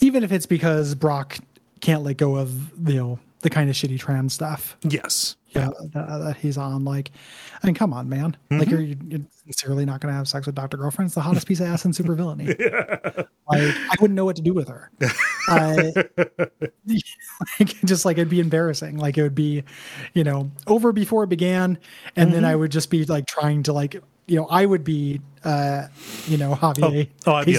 Even 0.01 0.25
if 0.25 0.33
it's 0.33 0.47
because 0.47 0.95
Brock 0.95 1.39
can't 1.81 2.03
let 2.03 2.17
go 2.17 2.37
of 2.37 2.73
you 2.89 2.97
know 2.97 3.19
the 3.43 3.51
kind 3.51 3.71
of 3.71 3.77
shitty 3.77 3.99
trans 3.99 4.33
stuff. 4.33 4.77
Yes. 4.83 5.37
Yeah, 5.57 5.71
that, 5.93 6.19
that 6.25 6.37
he's 6.37 6.57
on. 6.59 6.85
Like, 6.85 7.11
I 7.63 7.67
mean, 7.67 7.75
come 7.75 7.93
on, 7.93 8.09
man. 8.09 8.37
Mm-hmm. 8.51 8.59
Like, 8.59 8.71
you're, 8.71 8.81
you're 8.81 9.21
sincerely 9.45 9.85
not 9.85 10.01
going 10.01 10.13
to 10.13 10.17
have 10.17 10.29
sex 10.29 10.47
with 10.47 10.55
Doctor 10.55 10.77
Girlfriend. 10.77 11.09
It's 11.09 11.15
the 11.15 11.21
hottest 11.21 11.47
piece 11.47 11.61
of 11.61 11.67
ass 11.67 11.85
in 11.85 11.93
super 11.93 12.15
villainy. 12.15 12.55
Like, 13.49 13.77
I 13.77 13.95
wouldn't 14.01 14.17
know 14.17 14.25
what 14.25 14.35
to 14.35 14.43
do 14.43 14.53
with 14.53 14.67
her. 14.67 14.91
Uh, 15.49 15.93
like, 17.61 17.69
just 17.85 18.05
like 18.05 18.19
it'd 18.19 18.29
be 18.29 18.41
embarrassing. 18.41 18.97
Like, 18.99 19.17
it 19.19 19.23
would 19.23 19.37
be, 19.37 19.63
you 20.15 20.25
know, 20.25 20.51
over 20.67 20.93
before 20.93 21.23
it 21.23 21.29
began, 21.29 21.79
and 22.17 22.33
then 22.33 22.45
I 22.45 22.51
Mm-hmm. 22.51 22.61
would 22.63 22.73
just 22.73 22.91
be 22.91 23.05
like 23.05 23.27
trying 23.27 23.63
to 23.63 23.73
like, 23.73 23.95
you 24.27 24.35
know, 24.37 24.47
I 24.47 24.67
would 24.67 24.83
be, 24.83 25.21
uh, 25.45 25.87
you 26.27 26.39
know, 26.39 26.57
Javier. 26.57 27.09
Oh, 27.25 27.35
I'd 27.35 27.47
be, 27.47 27.53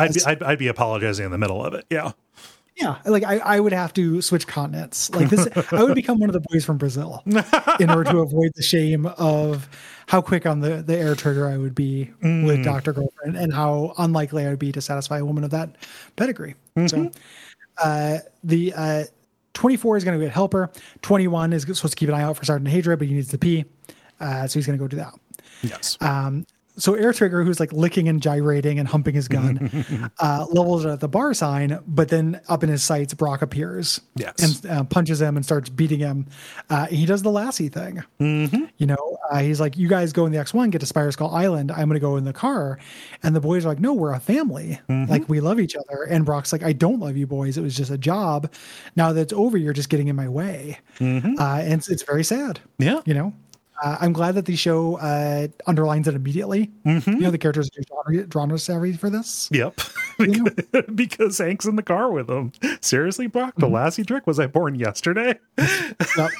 I'd, 0.00 0.12
be, 0.12 0.24
I'd, 0.26 0.42
I'd 0.42 0.58
be 0.58 0.66
apologizing 0.66 1.24
in 1.24 1.30
the 1.30 1.38
middle 1.38 1.64
of 1.64 1.72
it. 1.74 1.84
Yeah. 1.88 2.10
Yeah, 2.76 2.98
like 3.04 3.22
I, 3.24 3.38
I 3.38 3.60
would 3.60 3.72
have 3.72 3.92
to 3.94 4.22
switch 4.22 4.46
continents. 4.46 5.10
Like 5.10 5.28
this, 5.28 5.46
I 5.72 5.82
would 5.82 5.94
become 5.94 6.18
one 6.18 6.30
of 6.30 6.32
the 6.32 6.40
boys 6.40 6.64
from 6.64 6.78
Brazil 6.78 7.22
in 7.78 7.90
order 7.90 8.10
to 8.10 8.18
avoid 8.20 8.52
the 8.54 8.62
shame 8.62 9.06
of 9.06 9.68
how 10.06 10.22
quick 10.22 10.46
on 10.46 10.60
the, 10.60 10.82
the 10.82 10.96
air 10.96 11.14
trigger 11.14 11.48
I 11.48 11.58
would 11.58 11.74
be 11.74 12.10
with 12.22 12.64
Doctor 12.64 12.92
Girlfriend 12.92 13.36
and 13.36 13.52
how 13.52 13.94
unlikely 13.98 14.46
I 14.46 14.50
would 14.50 14.58
be 14.58 14.72
to 14.72 14.80
satisfy 14.80 15.18
a 15.18 15.24
woman 15.24 15.44
of 15.44 15.50
that 15.50 15.76
pedigree. 16.16 16.54
So, 16.86 17.10
uh, 17.78 18.18
the 18.42 18.72
uh, 18.74 19.04
24 19.54 19.98
is 19.98 20.04
going 20.04 20.18
to 20.18 20.24
get 20.24 20.32
helper. 20.32 20.70
21 21.02 21.52
is 21.52 21.62
supposed 21.62 21.82
to 21.82 21.96
keep 21.96 22.08
an 22.08 22.14
eye 22.14 22.22
out 22.22 22.36
for 22.36 22.44
Sergeant 22.44 22.68
Hatred, 22.68 22.98
but 22.98 23.08
he 23.08 23.14
needs 23.14 23.28
to 23.28 23.38
pee, 23.38 23.64
uh, 24.20 24.46
so 24.46 24.58
he's 24.58 24.66
going 24.66 24.78
to 24.78 24.82
go 24.82 24.88
do 24.88 24.96
that. 24.96 25.14
Yes. 25.62 25.96
Um, 26.00 26.46
so 26.76 26.94
Air 26.94 27.12
Trigger, 27.12 27.42
who's 27.42 27.60
like 27.60 27.72
licking 27.72 28.08
and 28.08 28.20
gyrating 28.22 28.78
and 28.78 28.88
humping 28.88 29.14
his 29.14 29.28
gun, 29.28 30.10
uh, 30.18 30.46
levels 30.50 30.84
it 30.84 30.88
at 30.88 31.00
the 31.00 31.08
bar 31.08 31.34
sign, 31.34 31.78
but 31.86 32.08
then 32.08 32.40
up 32.48 32.62
in 32.62 32.68
his 32.68 32.82
sights, 32.82 33.14
Brock 33.14 33.42
appears 33.42 34.00
Yes. 34.16 34.62
and 34.64 34.70
uh, 34.70 34.84
punches 34.84 35.20
him 35.20 35.36
and 35.36 35.44
starts 35.44 35.68
beating 35.68 36.00
him. 36.00 36.26
Uh, 36.70 36.86
he 36.86 37.04
does 37.06 37.22
the 37.22 37.30
Lassie 37.30 37.68
thing. 37.68 38.02
Mm-hmm. 38.20 38.64
You 38.78 38.86
know, 38.86 39.18
uh, 39.30 39.40
he's 39.40 39.60
like, 39.60 39.76
"You 39.76 39.88
guys 39.88 40.12
go 40.12 40.26
in 40.26 40.32
the 40.32 40.38
X 40.38 40.54
One, 40.54 40.70
get 40.70 40.80
to 40.80 40.86
Spider 40.86 41.12
Skull 41.12 41.34
Island. 41.34 41.70
I'm 41.70 41.88
going 41.88 41.94
to 41.94 42.00
go 42.00 42.16
in 42.16 42.24
the 42.24 42.32
car." 42.32 42.78
And 43.22 43.36
the 43.36 43.40
boys 43.40 43.64
are 43.64 43.68
like, 43.68 43.80
"No, 43.80 43.92
we're 43.92 44.12
a 44.12 44.20
family. 44.20 44.80
Mm-hmm. 44.88 45.10
Like 45.10 45.28
we 45.28 45.40
love 45.40 45.60
each 45.60 45.76
other." 45.76 46.04
And 46.04 46.24
Brock's 46.24 46.52
like, 46.52 46.62
"I 46.62 46.72
don't 46.72 47.00
love 47.00 47.16
you, 47.16 47.26
boys. 47.26 47.58
It 47.58 47.62
was 47.62 47.76
just 47.76 47.90
a 47.90 47.98
job. 47.98 48.52
Now 48.96 49.12
that 49.12 49.20
it's 49.20 49.32
over, 49.32 49.56
you're 49.58 49.72
just 49.72 49.88
getting 49.88 50.08
in 50.08 50.16
my 50.16 50.28
way." 50.28 50.78
Mm-hmm. 50.98 51.38
Uh, 51.38 51.58
and 51.58 51.74
it's, 51.74 51.88
it's 51.88 52.02
very 52.02 52.22
sad 52.24 52.60
yeah. 52.78 53.00
you 53.06 53.14
know 53.14 53.32
uh, 53.82 53.96
i'm 54.00 54.12
glad 54.12 54.34
that 54.34 54.46
the 54.46 54.56
show 54.56 54.96
uh, 54.98 55.46
underlines 55.66 56.08
it 56.08 56.14
immediately 56.14 56.70
Mm-hmm. 56.86 57.10
you 57.12 57.20
know 57.20 57.30
the 57.30 57.38
characters 57.38 57.68
are 57.76 57.82
genre, 58.12 58.26
genre 58.32 58.58
savvy 58.58 58.92
for 58.94 59.10
this 59.10 59.48
Yep. 59.52 59.80
Because 60.94 61.38
Hank's 61.38 61.66
in 61.66 61.76
the 61.76 61.82
car 61.82 62.10
with 62.10 62.30
him. 62.30 62.52
Seriously, 62.80 63.26
Brock, 63.26 63.54
the 63.56 63.66
Lassie 63.68 64.04
trick? 64.04 64.26
Was 64.26 64.38
I 64.38 64.46
born 64.46 64.74
yesterday? 64.76 65.38
Yep. 66.16 66.30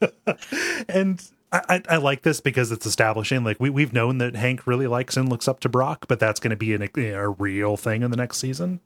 and 0.88 1.22
I, 1.52 1.60
I, 1.68 1.82
I 1.90 1.96
like 1.96 2.22
this 2.22 2.40
because 2.40 2.72
it's 2.72 2.86
establishing 2.86 3.44
like 3.44 3.58
we, 3.60 3.70
we've 3.70 3.92
known 3.92 4.18
that 4.18 4.34
Hank 4.36 4.66
really 4.66 4.86
likes 4.86 5.16
and 5.16 5.28
looks 5.28 5.48
up 5.48 5.60
to 5.60 5.68
Brock, 5.68 6.06
but 6.08 6.18
that's 6.20 6.40
going 6.40 6.50
to 6.50 6.56
be 6.56 6.74
an, 6.74 6.88
a 6.96 7.28
real 7.30 7.76
thing 7.76 8.02
in 8.02 8.10
the 8.10 8.16
next 8.16 8.38
season. 8.38 8.80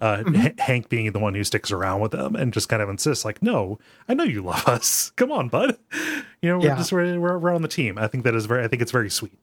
Uh, 0.00 0.22
H- 0.32 0.54
Hank 0.58 0.88
being 0.88 1.10
the 1.10 1.18
one 1.18 1.34
who 1.34 1.42
sticks 1.42 1.72
around 1.72 2.00
with 2.00 2.12
them 2.12 2.36
and 2.36 2.52
just 2.52 2.68
kind 2.68 2.80
of 2.80 2.88
insists, 2.88 3.24
like, 3.24 3.42
no, 3.42 3.80
I 4.08 4.14
know 4.14 4.22
you 4.22 4.42
love 4.42 4.64
us. 4.68 5.10
Come 5.16 5.32
on, 5.32 5.48
bud. 5.48 5.76
You 6.40 6.50
know, 6.50 6.58
we're 6.58 6.66
Yeah. 6.66 6.76
just 6.76 6.92
we're, 6.92 7.18
we're, 7.18 7.36
we're 7.36 7.52
on 7.52 7.62
the 7.62 7.68
team. 7.68 7.98
I 7.98 8.06
think 8.06 8.22
that 8.22 8.32
is 8.36 8.46
very. 8.46 8.62
I 8.62 8.68
think 8.68 8.80
it's 8.80 8.92
very 8.92 9.10
sweet. 9.10 9.36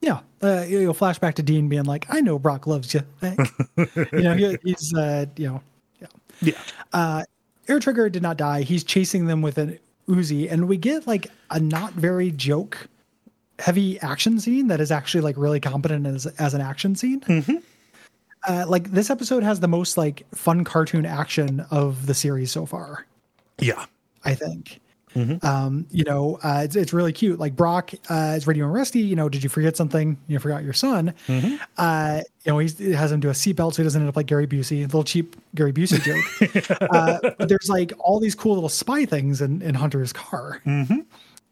Yeah, 0.00 0.20
uh, 0.40 0.64
you'll 0.68 0.94
flash 0.94 1.18
back 1.18 1.34
to 1.34 1.42
Dean 1.42 1.68
being 1.68 1.82
like, 1.82 2.06
"I 2.08 2.20
know 2.20 2.38
Brock 2.38 2.68
loves 2.68 2.94
you." 2.94 3.00
you 3.22 4.22
know, 4.22 4.34
he, 4.34 4.56
he's 4.62 4.94
uh, 4.94 5.26
you 5.36 5.48
know, 5.48 5.62
yeah. 6.00 6.06
Yeah. 6.42 6.58
Uh, 6.92 7.24
Air 7.66 7.80
Trigger 7.80 8.08
did 8.08 8.22
not 8.22 8.36
die. 8.36 8.62
He's 8.62 8.84
chasing 8.84 9.26
them 9.26 9.42
with 9.42 9.58
an 9.58 9.80
Uzi, 10.08 10.48
and 10.48 10.68
we 10.68 10.76
get 10.76 11.08
like 11.08 11.26
a 11.50 11.58
not 11.58 11.94
very 11.94 12.30
joke 12.30 12.86
heavy 13.58 13.98
action 14.00 14.38
scene 14.38 14.68
that 14.68 14.78
is 14.80 14.92
actually 14.92 15.22
like 15.22 15.36
really 15.36 15.58
competent 15.58 16.06
as 16.06 16.26
as 16.38 16.54
an 16.54 16.60
action 16.60 16.94
scene. 16.94 17.20
Uh, 18.46 18.64
like 18.68 18.90
this 18.92 19.10
episode 19.10 19.42
has 19.42 19.60
the 19.60 19.68
most 19.68 19.96
like 19.96 20.24
fun 20.34 20.64
cartoon 20.64 21.04
action 21.04 21.66
of 21.70 22.06
the 22.06 22.14
series 22.14 22.50
so 22.50 22.66
far. 22.66 23.06
Yeah. 23.58 23.86
I 24.24 24.34
think. 24.34 24.80
Um, 25.42 25.86
you 25.90 26.04
know, 26.04 26.38
uh, 26.42 26.60
it's, 26.64 26.76
it's 26.76 26.92
really 26.92 27.12
cute. 27.12 27.38
Like 27.38 27.56
Brock 27.56 27.92
uh, 28.10 28.34
is 28.36 28.46
radio 28.46 28.66
and 28.66 28.74
Rusty. 28.74 29.00
You 29.00 29.16
know, 29.16 29.28
did 29.28 29.42
you 29.42 29.48
forget 29.48 29.76
something? 29.76 30.18
You 30.26 30.38
forgot 30.38 30.62
your 30.62 30.74
son. 30.74 31.14
Uh, 31.78 32.20
you 32.44 32.52
know, 32.52 32.58
he 32.58 32.92
has 32.92 33.12
him 33.12 33.20
do 33.20 33.28
a 33.28 33.32
seatbelt 33.32 33.72
so 33.72 33.78
he 33.78 33.82
doesn't 33.84 34.00
end 34.00 34.08
up 34.08 34.16
like 34.16 34.26
Gary 34.26 34.46
Busey. 34.46 34.80
A 34.80 34.82
little 34.82 35.04
cheap 35.04 35.36
Gary 35.54 35.72
Busey 35.72 36.02
joke. 36.02 36.80
uh, 36.92 37.18
but 37.38 37.48
there's 37.48 37.68
like 37.68 37.92
all 37.98 38.20
these 38.20 38.34
cool 38.34 38.54
little 38.54 38.68
spy 38.68 39.06
things 39.06 39.40
in, 39.40 39.62
in 39.62 39.74
Hunter's 39.74 40.12
car. 40.12 40.60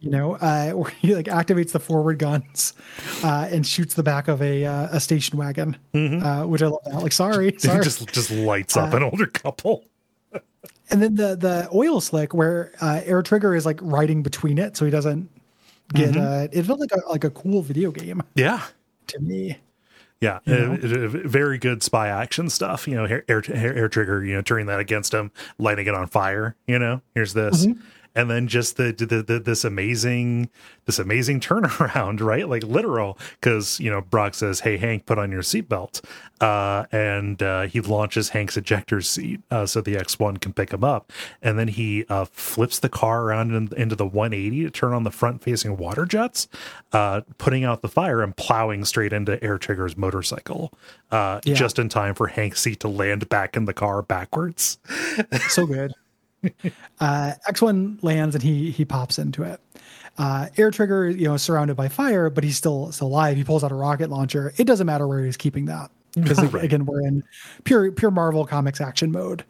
You 0.04 0.10
know, 0.10 0.34
uh, 0.34 0.70
where 0.74 0.90
he 0.90 1.14
like 1.14 1.26
activates 1.26 1.72
the 1.72 1.80
forward 1.80 2.18
guns 2.18 2.74
uh, 3.22 3.48
and 3.50 3.66
shoots 3.66 3.94
the 3.94 4.02
back 4.02 4.28
of 4.28 4.42
a 4.42 4.64
uh, 4.66 4.88
a 4.92 5.00
station 5.00 5.38
wagon, 5.38 5.76
uh, 5.94 6.44
which 6.44 6.62
I 6.62 6.66
love. 6.66 6.80
That. 6.84 7.02
Like, 7.02 7.12
sorry, 7.12 7.54
sorry. 7.58 7.82
just 7.82 8.06
just 8.12 8.30
lights 8.30 8.76
up 8.76 8.92
an 8.92 9.02
older 9.02 9.26
couple. 9.26 9.84
and 10.90 11.02
then 11.02 11.14
the 11.14 11.36
the 11.36 11.68
oil 11.74 12.00
slick 12.02 12.34
where 12.34 12.72
uh, 12.82 13.00
air 13.04 13.22
trigger 13.22 13.54
is 13.54 13.64
like 13.64 13.78
riding 13.80 14.22
between 14.22 14.58
it 14.58 14.76
so 14.76 14.84
he 14.84 14.90
doesn't 14.90 15.30
get 15.94 16.16
uh 16.16 16.48
it 16.52 16.64
felt 16.64 16.80
like 16.80 16.90
a 16.92 17.00
like 17.08 17.24
a 17.24 17.30
cool 17.30 17.62
video 17.62 17.90
game 17.90 18.22
Yeah. 18.34 18.62
to 19.06 19.18
me 19.20 19.58
Yeah, 20.20 20.40
uh, 20.48 20.52
uh, 20.52 20.76
very 21.08 21.58
good 21.58 21.82
spy 21.82 22.08
action 22.08 22.48
stuff. 22.50 22.88
You 22.88 22.96
know, 22.96 23.04
air, 23.04 23.24
air, 23.28 23.42
air 23.76 23.88
trigger. 23.88 24.24
You 24.24 24.34
know, 24.34 24.42
turning 24.42 24.66
that 24.66 24.80
against 24.80 25.12
him, 25.12 25.30
lighting 25.58 25.86
it 25.86 25.94
on 25.94 26.06
fire. 26.06 26.56
You 26.66 26.78
know, 26.78 27.00
here's 27.14 27.34
this, 27.34 27.66
and 28.14 28.30
then 28.30 28.46
just 28.48 28.76
the, 28.76 28.92
the, 28.92 29.22
the 29.22 29.38
this 29.40 29.64
amazing 29.64 30.50
this 30.86 30.98
amazing 30.98 31.40
turnaround, 31.40 32.20
right? 32.20 32.48
Like 32.48 32.62
literal, 32.62 33.18
because 33.40 33.80
you 33.80 33.90
know 33.90 34.00
Brock 34.00 34.34
says, 34.34 34.60
"Hey 34.60 34.76
Hank, 34.76 35.06
put 35.06 35.18
on 35.18 35.30
your 35.32 35.42
seatbelt," 35.42 36.02
uh, 36.40 36.84
and 36.92 37.42
uh, 37.42 37.62
he 37.62 37.80
launches 37.80 38.30
Hank's 38.30 38.56
ejector 38.56 39.00
seat 39.00 39.40
uh, 39.50 39.66
so 39.66 39.80
the 39.80 39.96
X 39.96 40.18
one 40.18 40.36
can 40.36 40.52
pick 40.52 40.72
him 40.72 40.84
up, 40.84 41.12
and 41.42 41.58
then 41.58 41.68
he 41.68 42.04
uh, 42.08 42.24
flips 42.26 42.78
the 42.78 42.88
car 42.88 43.22
around 43.24 43.52
in, 43.54 43.68
into 43.76 43.96
the 43.96 44.06
180 44.06 44.64
to 44.64 44.70
turn 44.70 44.92
on 44.92 45.04
the 45.04 45.10
front 45.10 45.42
facing 45.42 45.76
water 45.76 46.04
jets, 46.06 46.48
uh, 46.92 47.22
putting 47.38 47.64
out 47.64 47.82
the 47.82 47.88
fire 47.88 48.22
and 48.22 48.36
plowing 48.36 48.84
straight 48.84 49.12
into 49.12 49.42
Air 49.42 49.58
Trigger's 49.58 49.96
motorcycle, 49.96 50.72
uh, 51.10 51.40
Yeah. 51.44 51.54
just 51.54 51.78
in 51.78 51.88
time 51.88 52.14
for 52.14 52.26
Hank's 52.28 52.60
seat 52.60 52.80
to 52.80 52.88
land 52.88 53.28
back 53.28 53.56
in 53.56 53.64
the 53.64 53.74
car 53.74 54.02
backwards. 54.02 54.78
so 55.48 55.66
good 55.66 55.92
uh 57.00 57.32
x1 57.48 58.02
lands 58.02 58.34
and 58.34 58.42
he 58.42 58.70
he 58.70 58.84
pops 58.84 59.18
into 59.18 59.42
it. 59.42 59.60
Uh 60.18 60.46
air 60.56 60.70
trigger 60.70 61.08
you 61.10 61.26
know 61.26 61.36
surrounded 61.36 61.76
by 61.76 61.88
fire 61.88 62.30
but 62.30 62.44
he's 62.44 62.56
still 62.56 62.92
still 62.92 63.08
alive. 63.08 63.36
He 63.36 63.44
pulls 63.44 63.64
out 63.64 63.72
a 63.72 63.74
rocket 63.74 64.10
launcher. 64.10 64.52
It 64.56 64.64
doesn't 64.64 64.86
matter 64.86 65.06
where 65.08 65.24
he's 65.24 65.36
keeping 65.36 65.64
that 65.66 65.90
because 66.14 66.38
Right. 66.52 66.64
again 66.64 66.86
we're 66.86 67.00
in 67.06 67.22
pure 67.64 67.90
pure 67.92 68.10
marvel 68.10 68.46
comics 68.46 68.80
action 68.80 69.10
mode. 69.12 69.44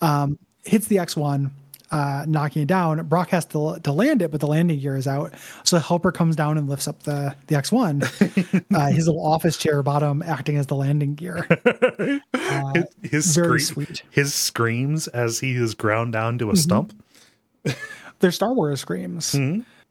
Um 0.00 0.38
hits 0.64 0.86
the 0.86 0.96
x1 0.96 1.50
uh, 1.92 2.24
knocking 2.26 2.62
it 2.62 2.68
down. 2.68 3.06
Brock 3.06 3.28
has 3.30 3.44
to 3.46 3.78
to 3.82 3.92
land 3.92 4.22
it, 4.22 4.30
but 4.32 4.40
the 4.40 4.46
landing 4.48 4.80
gear 4.80 4.96
is 4.96 5.06
out. 5.06 5.32
So 5.62 5.76
the 5.76 5.82
helper 5.82 6.10
comes 6.10 6.34
down 6.34 6.58
and 6.58 6.68
lifts 6.68 6.88
up 6.88 7.02
the 7.04 7.36
the 7.46 7.54
X 7.56 7.70
one, 7.70 8.02
uh, 8.74 8.90
his 8.90 9.06
little 9.06 9.24
office 9.24 9.56
chair 9.56 9.82
bottom 9.82 10.22
acting 10.22 10.56
as 10.56 10.66
the 10.66 10.76
landing 10.76 11.14
gear. 11.14 11.46
Uh, 12.34 12.82
His 13.02 13.34
very 13.34 13.60
scream- 13.60 13.86
sweet. 13.86 14.02
his 14.10 14.34
screams 14.34 15.08
as 15.08 15.40
he 15.40 15.52
is 15.54 15.74
ground 15.74 16.12
down 16.12 16.36
to 16.38 16.50
a 16.50 16.56
stump. 16.56 16.92
They're 18.18 18.30
Star 18.32 18.52
Wars 18.52 18.80
screams. 18.80 19.34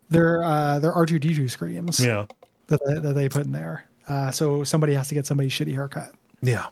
They're 0.10 0.44
uh, 0.44 0.78
they're 0.80 0.94
R 0.94 1.06
two 1.08 1.18
D 1.20 1.34
two 1.34 1.48
screams. 1.48 2.00
Yeah, 2.00 2.26
that 2.68 2.80
they, 2.86 2.94
that 3.00 3.14
they 3.14 3.30
put 3.30 3.46
in 3.46 3.52
there. 3.52 3.86
Uh, 4.08 4.30
so 4.32 4.64
somebody 4.64 4.94
has 4.94 5.08
to 5.08 5.16
get 5.16 5.26
somebody's 5.26 5.54
shitty 5.54 5.74
haircut. 5.74 6.14
yeah. 6.42 6.68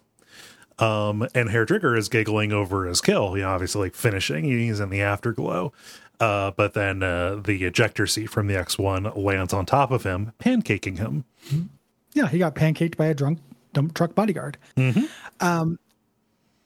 Um, 0.80 1.28
and 1.36 1.50
Hair 1.50 1.65
Trigger 1.65 1.96
is 1.96 2.10
giggling 2.10 2.52
over 2.54 2.86
his 2.86 3.02
kill. 3.02 3.36
You 3.38 3.44
know, 3.44 3.50
obviously 3.50 3.82
like 3.82 3.96
finishing. 3.96 4.46
He's 4.46 4.80
in 4.80 4.89
the 4.89 5.02
afterglow. 5.02 5.74
Uh, 6.20 6.52
but 6.52 6.74
then 6.74 7.02
uh, 7.02 7.36
the 7.36 7.63
ejector 7.63 8.06
seat 8.06 8.28
from 8.30 8.48
the 8.48 8.54
X1 8.54 9.15
lands 9.15 9.54
on 9.54 9.65
top 9.65 9.89
of 9.92 10.04
him, 10.04 10.34
pancaking 10.39 10.98
him. 10.98 11.24
Yeah, 12.13 12.28
he 12.28 12.38
got 12.39 12.56
pancaked 12.56 12.98
by 12.98 13.06
a 13.06 13.13
drunk 13.13 13.39
dump 13.74 13.94
truck 13.94 14.15
bodyguard. 14.15 14.58
Um, 15.39 15.80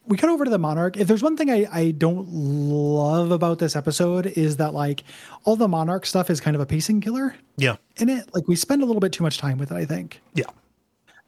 we 0.07 0.17
cut 0.17 0.29
over 0.29 0.43
to 0.43 0.49
the 0.51 0.57
Monarch. 0.57 0.97
If 0.97 1.07
there's 1.07 1.21
one 1.23 1.37
thing 1.37 1.49
I, 1.51 1.67
I 1.71 1.91
don't 1.91 2.27
love 2.29 3.31
about 3.31 3.59
this 3.59 3.75
episode 3.75 4.25
is 4.25 4.57
that 4.57 4.73
like 4.73 5.03
all 5.45 5.55
the 5.55 5.67
Monarch 5.67 6.05
stuff 6.05 6.29
is 6.29 6.41
kind 6.41 6.55
of 6.55 6.61
a 6.61 6.65
pacing 6.65 6.99
killer 7.01 7.35
Yeah, 7.57 7.75
in 7.97 8.09
it. 8.09 8.33
Like 8.33 8.47
we 8.47 8.55
spend 8.55 8.81
a 8.83 8.85
little 8.85 8.99
bit 8.99 9.11
too 9.13 9.23
much 9.23 9.37
time 9.37 9.57
with 9.59 9.71
it. 9.71 9.75
I 9.75 9.85
think. 9.85 10.19
yeah, 10.33 10.45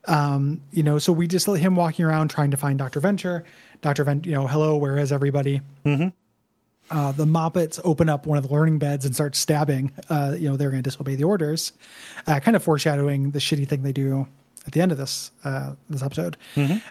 you 0.07 0.83
know, 0.83 0.99
so 0.99 1.13
we 1.13 1.27
just 1.27 1.47
let 1.47 1.59
him 1.59 1.75
walking 1.75 2.05
around 2.05 2.29
trying 2.29 2.51
to 2.51 2.57
find 2.57 2.77
Dr. 2.77 2.99
Venture. 2.99 3.43
Dr. 3.81 4.03
Venture, 4.03 4.29
you 4.29 4.35
know, 4.35 4.47
hello, 4.47 4.77
where 4.77 4.97
is 4.97 5.11
everybody? 5.11 5.61
Mm-hmm. 5.85 6.09
Uh, 6.89 7.11
the 7.11 7.25
Moppets 7.25 7.79
open 7.83 8.09
up 8.09 8.27
one 8.27 8.37
of 8.37 8.47
the 8.47 8.53
learning 8.53 8.77
beds 8.77 9.05
and 9.05 9.15
start 9.15 9.35
stabbing. 9.35 9.91
Uh, 10.09 10.35
you 10.37 10.47
know, 10.49 10.55
they're 10.55 10.69
going 10.69 10.83
to 10.83 10.87
disobey 10.87 11.15
the 11.15 11.23
orders, 11.23 11.73
uh, 12.27 12.39
kind 12.39 12.55
of 12.55 12.63
foreshadowing 12.63 13.31
the 13.31 13.39
shitty 13.39 13.67
thing 13.67 13.81
they 13.81 13.91
do 13.91 14.27
at 14.67 14.73
the 14.73 14.81
end 14.81 14.91
of 14.91 14.97
this 14.97 15.31
uh, 15.43 15.73
this 15.89 16.03
episode. 16.03 16.37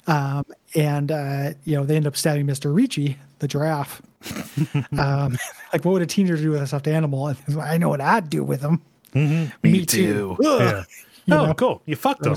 Um, 0.06 0.44
and 0.74 1.12
uh, 1.12 1.50
you 1.64 1.76
know, 1.76 1.84
they 1.84 1.96
end 1.96 2.06
up 2.06 2.16
stabbing 2.16 2.46
Mr. 2.46 2.74
Ricci, 2.74 3.18
the 3.38 3.46
giraffe. 3.46 4.02
um, 4.98 5.38
like, 5.72 5.84
what 5.84 5.92
would 5.92 6.02
a 6.02 6.06
teenager 6.06 6.36
do 6.36 6.50
with 6.50 6.62
a 6.62 6.66
stuffed 6.66 6.88
animal? 6.88 7.28
And 7.28 7.38
I 7.60 7.78
know 7.78 7.88
what 7.88 8.00
I'd 8.00 8.28
do 8.28 8.42
with 8.42 8.62
them. 8.62 8.82
Me, 9.14 9.86
too. 9.86 10.36
Ugh. 10.44 10.60
yeah. 10.60 10.84
You 11.26 11.34
oh, 11.34 11.46
know? 11.46 11.54
cool! 11.54 11.82
You 11.86 11.96
fucked 11.96 12.26
him. 12.26 12.36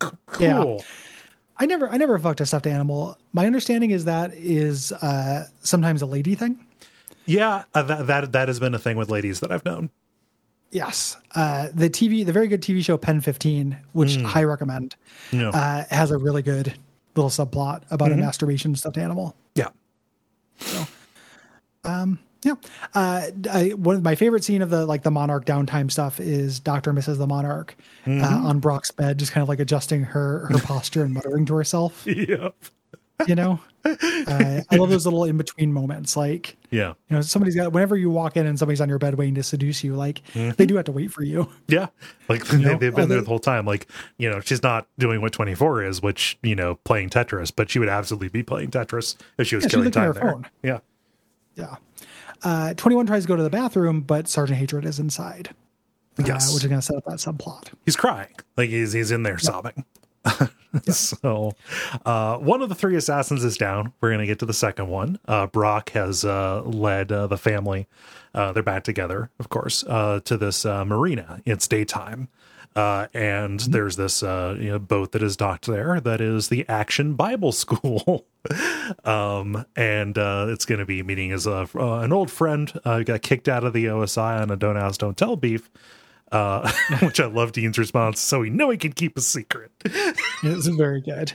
Cool. 0.00 0.18
Yeah. 0.40 0.78
I 1.58 1.66
never, 1.66 1.88
I 1.90 1.98
never 1.98 2.18
fucked 2.18 2.40
a 2.40 2.46
stuffed 2.46 2.66
animal. 2.66 3.18
My 3.32 3.46
understanding 3.46 3.90
is 3.90 4.06
that 4.06 4.32
is 4.34 4.92
uh, 4.92 5.46
sometimes 5.60 6.00
a 6.02 6.06
lady 6.06 6.34
thing. 6.34 6.58
Yeah, 7.26 7.64
uh, 7.74 7.82
that, 7.82 8.06
that 8.06 8.32
that 8.32 8.48
has 8.48 8.58
been 8.58 8.74
a 8.74 8.78
thing 8.78 8.96
with 8.96 9.10
ladies 9.10 9.40
that 9.40 9.52
I've 9.52 9.64
known. 9.64 9.90
Yes, 10.72 11.16
uh, 11.34 11.68
the 11.74 11.90
TV, 11.90 12.24
the 12.24 12.32
very 12.32 12.48
good 12.48 12.62
TV 12.62 12.82
show 12.82 12.96
Pen 12.96 13.20
Fifteen, 13.20 13.76
which 13.92 14.16
I 14.18 14.44
recommend, 14.44 14.96
uh, 15.32 15.84
has 15.90 16.10
a 16.10 16.16
really 16.18 16.42
good 16.42 16.74
little 17.14 17.28
subplot 17.30 17.82
about 17.90 18.10
a 18.12 18.16
masturbation 18.16 18.74
stuffed 18.74 18.96
animal. 18.98 19.36
yeah. 19.54 19.68
Yeah, 22.42 22.54
uh, 22.94 23.26
I, 23.52 23.68
one 23.76 23.96
of 23.96 24.02
my 24.02 24.14
favorite 24.14 24.44
scene 24.44 24.62
of 24.62 24.70
the 24.70 24.86
like 24.86 25.02
the 25.02 25.10
Monarch 25.10 25.44
downtime 25.44 25.90
stuff 25.92 26.18
is 26.20 26.58
Doctor 26.58 26.92
Mrs. 26.92 27.18
the 27.18 27.26
Monarch 27.26 27.76
uh, 28.06 28.12
on 28.22 28.60
Brock's 28.60 28.90
bed, 28.90 29.18
just 29.18 29.32
kind 29.32 29.42
of 29.42 29.48
like 29.48 29.60
adjusting 29.60 30.04
her 30.04 30.46
her 30.46 30.58
posture 30.62 31.04
and 31.04 31.12
muttering 31.12 31.44
to 31.46 31.54
herself. 31.54 32.06
Yep. 32.06 32.54
You 33.28 33.34
know, 33.34 33.60
uh, 33.84 33.96
I 34.70 34.76
love 34.76 34.88
those 34.88 35.04
little 35.04 35.24
in 35.24 35.36
between 35.36 35.72
moments, 35.74 36.16
like. 36.16 36.56
Yeah. 36.70 36.94
you 37.08 37.16
know 37.16 37.20
somebody's 37.20 37.56
got 37.56 37.72
whenever 37.72 37.96
you 37.96 38.08
walk 38.10 38.36
in 38.36 38.46
and 38.46 38.56
somebody's 38.58 38.80
on 38.80 38.88
your 38.88 38.98
bed 39.00 39.16
waiting 39.16 39.34
to 39.34 39.42
seduce 39.42 39.82
you 39.82 39.96
like 39.96 40.22
they 40.32 40.64
do 40.66 40.76
have 40.76 40.84
to 40.84 40.92
wait 40.92 41.10
for 41.10 41.24
you 41.24 41.48
Yeah. 41.68 41.88
Like 42.28 42.46
they, 42.46 42.58
know, 42.58 42.78
they've 42.78 42.94
been 42.94 43.04
are 43.04 43.06
there 43.08 43.18
they- 43.18 43.24
the 43.24 43.28
whole 43.28 43.40
time. 43.40 43.66
Like, 43.66 43.88
you 44.18 44.30
know, 44.30 44.38
she's 44.40 44.62
not 44.62 44.86
doing 44.96 45.20
what 45.20 45.32
24 45.32 45.82
is, 45.84 46.00
which, 46.00 46.38
you 46.44 46.54
know, 46.54 46.76
playing 46.84 47.10
Tetris, 47.10 47.52
but 47.54 47.68
she 47.70 47.80
would 47.80 47.88
absolutely 47.88 48.28
be 48.28 48.42
playing 48.44 48.70
Tetris 48.70 49.16
if 49.36 49.48
she 49.48 49.56
was 49.56 49.64
Yeah, 49.64 49.70
killing 49.70 49.90
time 49.90 50.12
there. 50.12 50.22
phone. 50.22 50.46
Yeah. 50.62 50.78
yeah 51.56 51.76
uh 52.42 52.74
21 52.74 53.06
tries 53.06 53.22
to 53.22 53.28
go 53.28 53.36
to 53.36 53.42
the 53.42 53.50
bathroom 53.50 54.00
but 54.00 54.28
sergeant 54.28 54.58
hatred 54.58 54.84
is 54.84 54.98
inside 54.98 55.50
uh, 56.18 56.24
Yes. 56.26 56.52
which 56.54 56.64
is 56.64 56.68
going 56.68 56.80
to 56.80 56.86
set 56.86 56.96
up 56.96 57.04
that 57.06 57.18
subplot 57.18 57.70
He's 57.84 57.96
crying. 57.96 58.34
Like 58.56 58.68
he's 58.70 58.92
he's 58.92 59.10
in 59.10 59.22
there 59.22 59.38
sobbing. 59.38 59.84
so 60.88 61.52
uh 62.04 62.36
one 62.38 62.62
of 62.62 62.68
the 62.68 62.74
three 62.74 62.96
assassins 62.96 63.42
is 63.44 63.56
down. 63.56 63.92
We're 64.00 64.10
gonna 64.10 64.26
get 64.26 64.38
to 64.40 64.46
the 64.46 64.52
second 64.54 64.88
one. 64.88 65.18
Uh 65.26 65.46
Brock 65.46 65.90
has 65.90 66.24
uh 66.24 66.62
led 66.62 67.10
uh, 67.10 67.26
the 67.26 67.38
family, 67.38 67.86
uh 68.34 68.52
they're 68.52 68.62
back 68.62 68.84
together, 68.84 69.30
of 69.38 69.48
course, 69.48 69.82
uh 69.88 70.20
to 70.24 70.36
this 70.36 70.64
uh 70.64 70.84
marina. 70.84 71.40
It's 71.44 71.66
daytime. 71.66 72.28
Uh, 72.76 73.08
and 73.12 73.60
there's 73.60 73.96
this 73.96 74.22
uh, 74.22 74.56
you 74.58 74.70
know, 74.70 74.78
boat 74.78 75.12
that 75.12 75.22
is 75.22 75.36
docked 75.36 75.66
there 75.66 76.00
that 76.00 76.20
is 76.20 76.48
the 76.48 76.68
Action 76.68 77.14
Bible 77.14 77.52
School. 77.52 78.26
um, 79.04 79.66
and 79.74 80.16
uh, 80.16 80.46
it's 80.48 80.64
going 80.64 80.78
to 80.78 80.86
be 80.86 81.02
meeting 81.02 81.32
as 81.32 81.46
a, 81.46 81.68
uh, 81.74 82.00
an 82.00 82.12
old 82.12 82.30
friend 82.30 82.72
uh, 82.84 82.98
who 82.98 83.04
got 83.04 83.22
kicked 83.22 83.48
out 83.48 83.64
of 83.64 83.72
the 83.72 83.86
OSI 83.86 84.40
on 84.40 84.50
a 84.50 84.56
don't 84.56 84.76
ask, 84.76 85.00
don't 85.00 85.16
tell 85.16 85.36
beef. 85.36 85.70
Uh, 86.30 86.70
which 87.02 87.18
I 87.18 87.26
love 87.26 87.50
Dean's 87.50 87.76
response. 87.76 88.20
So 88.20 88.38
we 88.40 88.50
know 88.50 88.70
he 88.70 88.78
can 88.78 88.92
keep 88.92 89.18
a 89.18 89.20
secret. 89.20 89.72
it's 89.84 90.68
very 90.68 91.00
good 91.00 91.32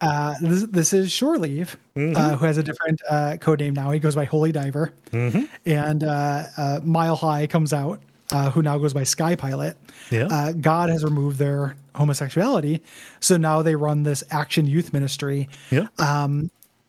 uh 0.00 0.34
this, 0.40 0.62
this 0.64 0.92
is 0.92 1.12
shore 1.12 1.38
leave 1.38 1.76
uh, 1.96 2.36
who 2.36 2.46
has 2.46 2.56
a 2.56 2.62
different 2.62 3.00
uh 3.08 3.36
code 3.38 3.60
name 3.60 3.74
now 3.74 3.90
he 3.90 3.98
goes 3.98 4.14
by 4.14 4.24
holy 4.24 4.50
diver 4.52 4.92
and 5.66 6.04
uh, 6.04 6.44
uh 6.56 6.80
mile 6.82 7.16
high 7.16 7.46
comes 7.46 7.72
out 7.72 8.00
uh, 8.32 8.50
who 8.50 8.62
now 8.62 8.78
goes 8.78 8.92
by 8.94 9.04
Sky 9.04 9.34
Pilot, 9.36 9.76
Yeah. 10.10 10.26
uh, 10.30 10.52
God 10.52 10.88
has 10.90 11.04
removed 11.04 11.38
their 11.38 11.76
homosexuality. 11.94 12.80
So 13.20 13.36
now 13.36 13.62
they 13.62 13.74
run 13.74 14.02
this 14.04 14.22
action 14.30 14.66
youth 14.66 14.92
ministry 14.92 15.48
yeah. 15.70 15.88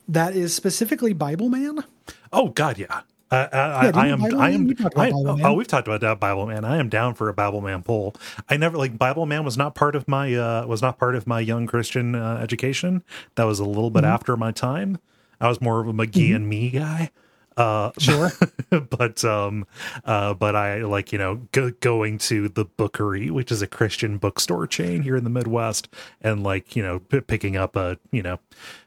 that 0.08 0.36
is 0.36 0.54
specifically 0.54 1.14
Bible 1.14 1.50
Man. 1.50 1.84
oh 2.34 2.50
God, 2.50 2.78
yeah. 2.78 3.02
Uh, 3.32 3.48
I, 3.54 3.86
Yeah, 3.86 3.92
do 3.94 4.00
I 4.00 4.08
am. 4.08 4.20
Bible 4.20 4.42
I 4.42 4.50
am. 4.50 4.68
We 4.68 4.76
I, 4.98 5.12
oh, 5.14 5.54
we've 5.54 5.68
talked 5.68 5.88
about 5.88 6.02
that 6.02 6.20
Bible 6.20 6.48
Man. 6.48 6.66
I 6.66 6.78
am 6.78 6.90
down 6.90 7.14
for 7.14 7.30
a 7.30 7.34
Bible 7.34 7.62
Man 7.62 7.82
poll. 7.82 8.14
I 8.50 8.58
never 8.58 8.78
like 8.78 8.98
Bible 8.98 9.26
Man 9.26 9.46
was 9.46 9.58
not 9.58 9.74
part 9.74 9.96
of 9.96 10.06
my 10.08 10.34
uh, 10.36 10.66
was 10.68 10.82
not 10.82 10.98
part 11.00 11.16
of 11.16 11.26
my 11.28 11.40
young 11.40 11.66
Christian 11.66 12.14
uh, 12.14 12.40
education. 12.44 13.04
That 13.36 13.46
was 13.46 13.60
a 13.60 13.66
little 13.66 13.90
bit 13.90 14.04
Mm-hmm. 14.04 14.12
after 14.14 14.36
my 14.36 14.52
time. 14.52 14.98
I 15.40 15.48
was 15.48 15.62
more 15.62 15.80
of 15.80 15.88
a 15.88 15.94
McGee 15.94 16.36
and 16.36 16.48
me 16.50 16.70
guy. 16.72 17.10
Uh, 17.62 17.92
Sure. 18.00 18.32
but 18.90 19.24
um 19.26 19.66
uh 20.06 20.34
but 20.34 20.56
i 20.56 20.78
like 20.84 21.12
you 21.12 21.18
know 21.18 21.36
go, 21.52 21.72
going 21.82 22.18
to 22.18 22.48
the 22.50 22.66
bookery 22.66 23.30
which 23.30 23.52
is 23.52 23.62
a 23.62 23.68
christian 23.68 24.18
bookstore 24.18 24.66
chain 24.66 25.02
here 25.02 25.16
in 25.16 25.24
the 25.24 25.30
midwest 25.30 25.88
and 26.22 26.42
like 26.44 26.76
you 26.76 26.82
know 26.82 27.00
p- 27.00 27.20
picking 27.22 27.56
up 27.58 27.76
a 27.76 27.98
you 28.12 28.22
know 28.24 28.40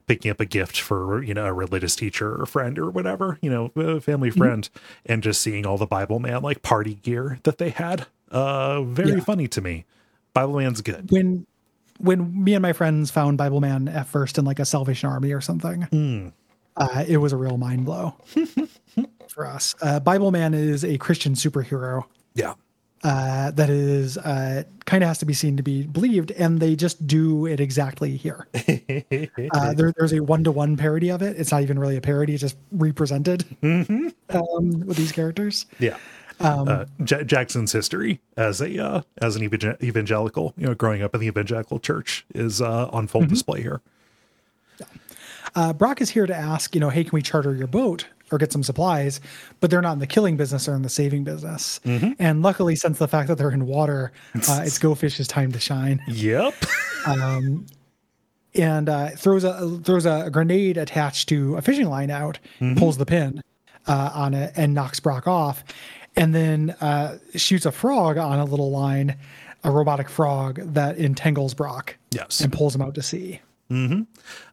picking 0.06 0.30
up 0.30 0.40
a 0.40 0.46
gift 0.46 0.80
for 0.80 1.22
you 1.22 1.34
know 1.34 1.44
a 1.46 1.52
religious 1.52 1.94
teacher 1.94 2.34
or 2.40 2.46
friend 2.46 2.78
or 2.78 2.90
whatever 2.90 3.38
you 3.42 3.50
know 3.50 3.70
a 3.76 4.00
family 4.00 4.30
friend 4.30 4.70
and 5.06 5.22
just 5.22 5.40
seeing 5.42 5.66
all 5.66 5.76
the 5.78 5.86
bible 5.86 6.18
man 6.18 6.42
like 6.42 6.62
party 6.62 6.94
gear 6.94 7.38
that 7.44 7.58
they 7.58 7.70
had 7.70 8.06
uh 8.30 8.82
very 8.82 9.18
Yeah. 9.18 9.20
funny 9.24 9.46
to 9.48 9.60
me. 9.60 9.84
Bible 10.32 10.56
man's 10.58 10.80
good. 10.80 11.10
When 11.12 11.46
when 12.00 12.42
me 12.42 12.54
and 12.54 12.62
my 12.62 12.72
friends 12.72 13.12
found 13.12 13.38
Bible 13.38 13.60
Man 13.60 13.86
at 13.86 14.08
first 14.08 14.36
in 14.38 14.44
like 14.44 14.58
a 14.58 14.64
Salvation 14.64 15.08
Army 15.08 15.30
or 15.32 15.40
something, 15.40 16.32
uh, 16.76 17.04
it 17.06 17.18
was 17.18 17.32
a 17.32 17.36
real 17.36 17.56
mind 17.56 17.84
blow 17.84 18.14
for 19.28 19.46
us. 19.46 19.74
Uh, 19.80 20.00
Bible 20.00 20.30
Man 20.30 20.54
is 20.54 20.84
a 20.84 20.98
Christian 20.98 21.34
superhero 21.34 22.04
yeah 22.34 22.54
uh, 23.04 23.50
that 23.50 23.68
is 23.68 24.16
uh, 24.16 24.62
kind 24.86 25.04
of 25.04 25.08
has 25.08 25.18
to 25.18 25.26
be 25.26 25.34
seen 25.34 25.58
to 25.58 25.62
be 25.62 25.82
believed, 25.86 26.30
and 26.32 26.58
they 26.58 26.74
just 26.74 27.06
do 27.06 27.46
it 27.46 27.60
exactly 27.60 28.16
here. 28.16 28.48
uh, 29.52 29.74
there, 29.74 29.92
there's 29.96 30.14
a 30.14 30.20
one 30.20 30.42
to 30.42 30.50
one 30.50 30.76
parody 30.76 31.10
of 31.10 31.20
it. 31.20 31.38
It's 31.38 31.52
not 31.52 31.62
even 31.62 31.78
really 31.78 31.96
a 31.96 32.00
parody; 32.00 32.32
it's 32.32 32.40
just 32.40 32.56
represented 32.72 33.44
um, 33.62 34.80
with 34.86 34.96
these 34.96 35.12
characters. 35.12 35.66
yeah 35.78 35.98
Um, 36.40 36.66
uh, 36.66 36.84
J- 37.04 37.24
Jackson's 37.24 37.72
history 37.72 38.20
as 38.38 38.62
a 38.62 38.82
uh, 38.82 39.02
as 39.20 39.36
an 39.36 39.42
evangelical, 39.44 40.54
you 40.56 40.66
know, 40.66 40.74
growing 40.74 41.02
up 41.02 41.14
in 41.14 41.20
the 41.20 41.26
evangelical 41.26 41.78
church 41.78 42.24
is 42.34 42.62
uh, 42.62 42.88
on 42.88 43.06
full 43.06 43.26
display 43.26 43.60
here. 43.60 43.82
Uh, 45.54 45.72
Brock 45.72 46.00
is 46.00 46.10
here 46.10 46.26
to 46.26 46.34
ask, 46.34 46.74
you 46.74 46.80
know, 46.80 46.90
hey, 46.90 47.04
can 47.04 47.12
we 47.12 47.22
charter 47.22 47.54
your 47.54 47.66
boat 47.66 48.06
or 48.32 48.38
get 48.38 48.52
some 48.52 48.62
supplies? 48.62 49.20
But 49.60 49.70
they're 49.70 49.82
not 49.82 49.92
in 49.94 49.98
the 49.98 50.06
killing 50.06 50.36
business; 50.36 50.66
they're 50.66 50.74
in 50.74 50.82
the 50.82 50.88
saving 50.88 51.24
business. 51.24 51.80
And 51.84 52.42
luckily, 52.42 52.76
since 52.76 52.98
the 52.98 53.08
fact 53.08 53.28
that 53.28 53.38
they're 53.38 53.50
in 53.50 53.66
water, 53.66 54.12
uh, 54.48 54.62
it's 54.64 54.78
Go 54.78 54.94
Fish's 54.94 55.28
time 55.28 55.52
to 55.52 55.60
shine. 55.60 56.00
Yep. 56.08 56.54
And 58.56 58.88
uh, 58.88 59.10
throws 59.10 59.42
a 59.42 59.80
throws 59.82 60.06
a 60.06 60.30
grenade 60.30 60.76
attached 60.76 61.28
to 61.30 61.56
a 61.56 61.62
fishing 61.62 61.88
line 61.88 62.08
out, 62.10 62.38
pulls 62.76 62.98
the 62.98 63.06
pin 63.06 63.42
uh, 63.88 64.10
on 64.14 64.32
it, 64.32 64.52
and 64.54 64.72
knocks 64.74 65.00
Brock 65.00 65.26
off. 65.26 65.64
And 66.14 66.32
then 66.32 66.70
uh, 66.80 67.18
shoots 67.34 67.66
a 67.66 67.72
frog 67.72 68.16
on 68.16 68.38
a 68.38 68.44
little 68.44 68.70
line, 68.70 69.16
a 69.64 69.72
robotic 69.72 70.08
frog 70.08 70.60
that 70.74 70.96
entangles 70.98 71.52
Brock 71.52 71.96
Yes. 72.12 72.40
and 72.40 72.52
pulls 72.52 72.76
him 72.76 72.82
out 72.82 72.94
to 72.94 73.02
sea. 73.02 73.40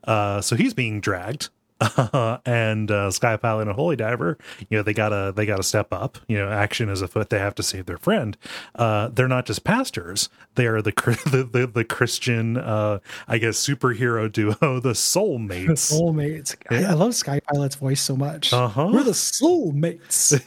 Uh, 0.03 0.41
so 0.41 0.55
he's 0.55 0.73
being 0.73 1.01
dragged. 1.01 1.49
and 2.45 2.91
uh, 2.91 3.09
Sky 3.09 3.37
Pilot 3.37 3.67
and 3.67 3.75
Holy 3.75 3.95
Diver, 3.95 4.37
you 4.69 4.77
know, 4.77 4.83
they 4.83 4.93
gotta 4.93 5.33
they 5.35 5.45
gotta 5.45 5.63
step 5.63 5.91
up. 5.91 6.19
You 6.27 6.37
know, 6.37 6.49
action 6.49 6.89
is 6.89 7.01
afoot. 7.01 7.29
They 7.29 7.39
have 7.39 7.55
to 7.55 7.63
save 7.63 7.87
their 7.87 7.97
friend. 7.97 8.37
Uh, 8.75 9.07
they're 9.07 9.27
not 9.27 9.45
just 9.45 9.63
pastors; 9.63 10.29
they 10.55 10.67
are 10.67 10.81
the 10.81 10.91
the 11.31 11.43
the, 11.43 11.67
the 11.67 11.83
Christian, 11.83 12.57
uh, 12.57 12.99
I 13.27 13.37
guess, 13.39 13.57
superhero 13.57 14.31
duo, 14.31 14.53
the 14.79 14.93
Soulmates. 14.93 15.89
The 15.89 15.95
soulmates. 15.95 16.55
I, 16.69 16.91
I 16.91 16.93
love 16.93 17.15
Sky 17.15 17.39
Pilot's 17.51 17.75
voice 17.75 18.01
so 18.01 18.15
much. 18.15 18.53
Uh-huh. 18.53 18.89
We're 18.93 19.03
the 19.03 19.11
soulmates. 19.11 20.39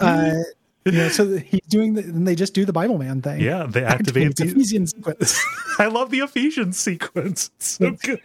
uh, 0.00 0.42
you 0.92 0.92
know, 0.92 1.08
so 1.08 1.36
he's 1.36 1.60
doing 1.68 1.94
the, 1.94 2.02
and 2.02 2.28
they 2.28 2.36
just 2.36 2.54
do 2.54 2.64
the 2.64 2.72
Bible 2.72 2.96
Man 2.96 3.20
thing. 3.20 3.40
yeah, 3.40 3.66
they 3.68 3.82
activate. 3.84 4.36
The, 4.36 4.44
Ephesian 4.44 4.86
sequence. 4.86 5.44
I 5.80 5.86
love 5.86 6.10
the 6.10 6.20
Ephesians 6.20 6.78
sequence. 6.78 7.50
It's 7.56 7.66
so 7.66 7.90
good. 7.90 8.20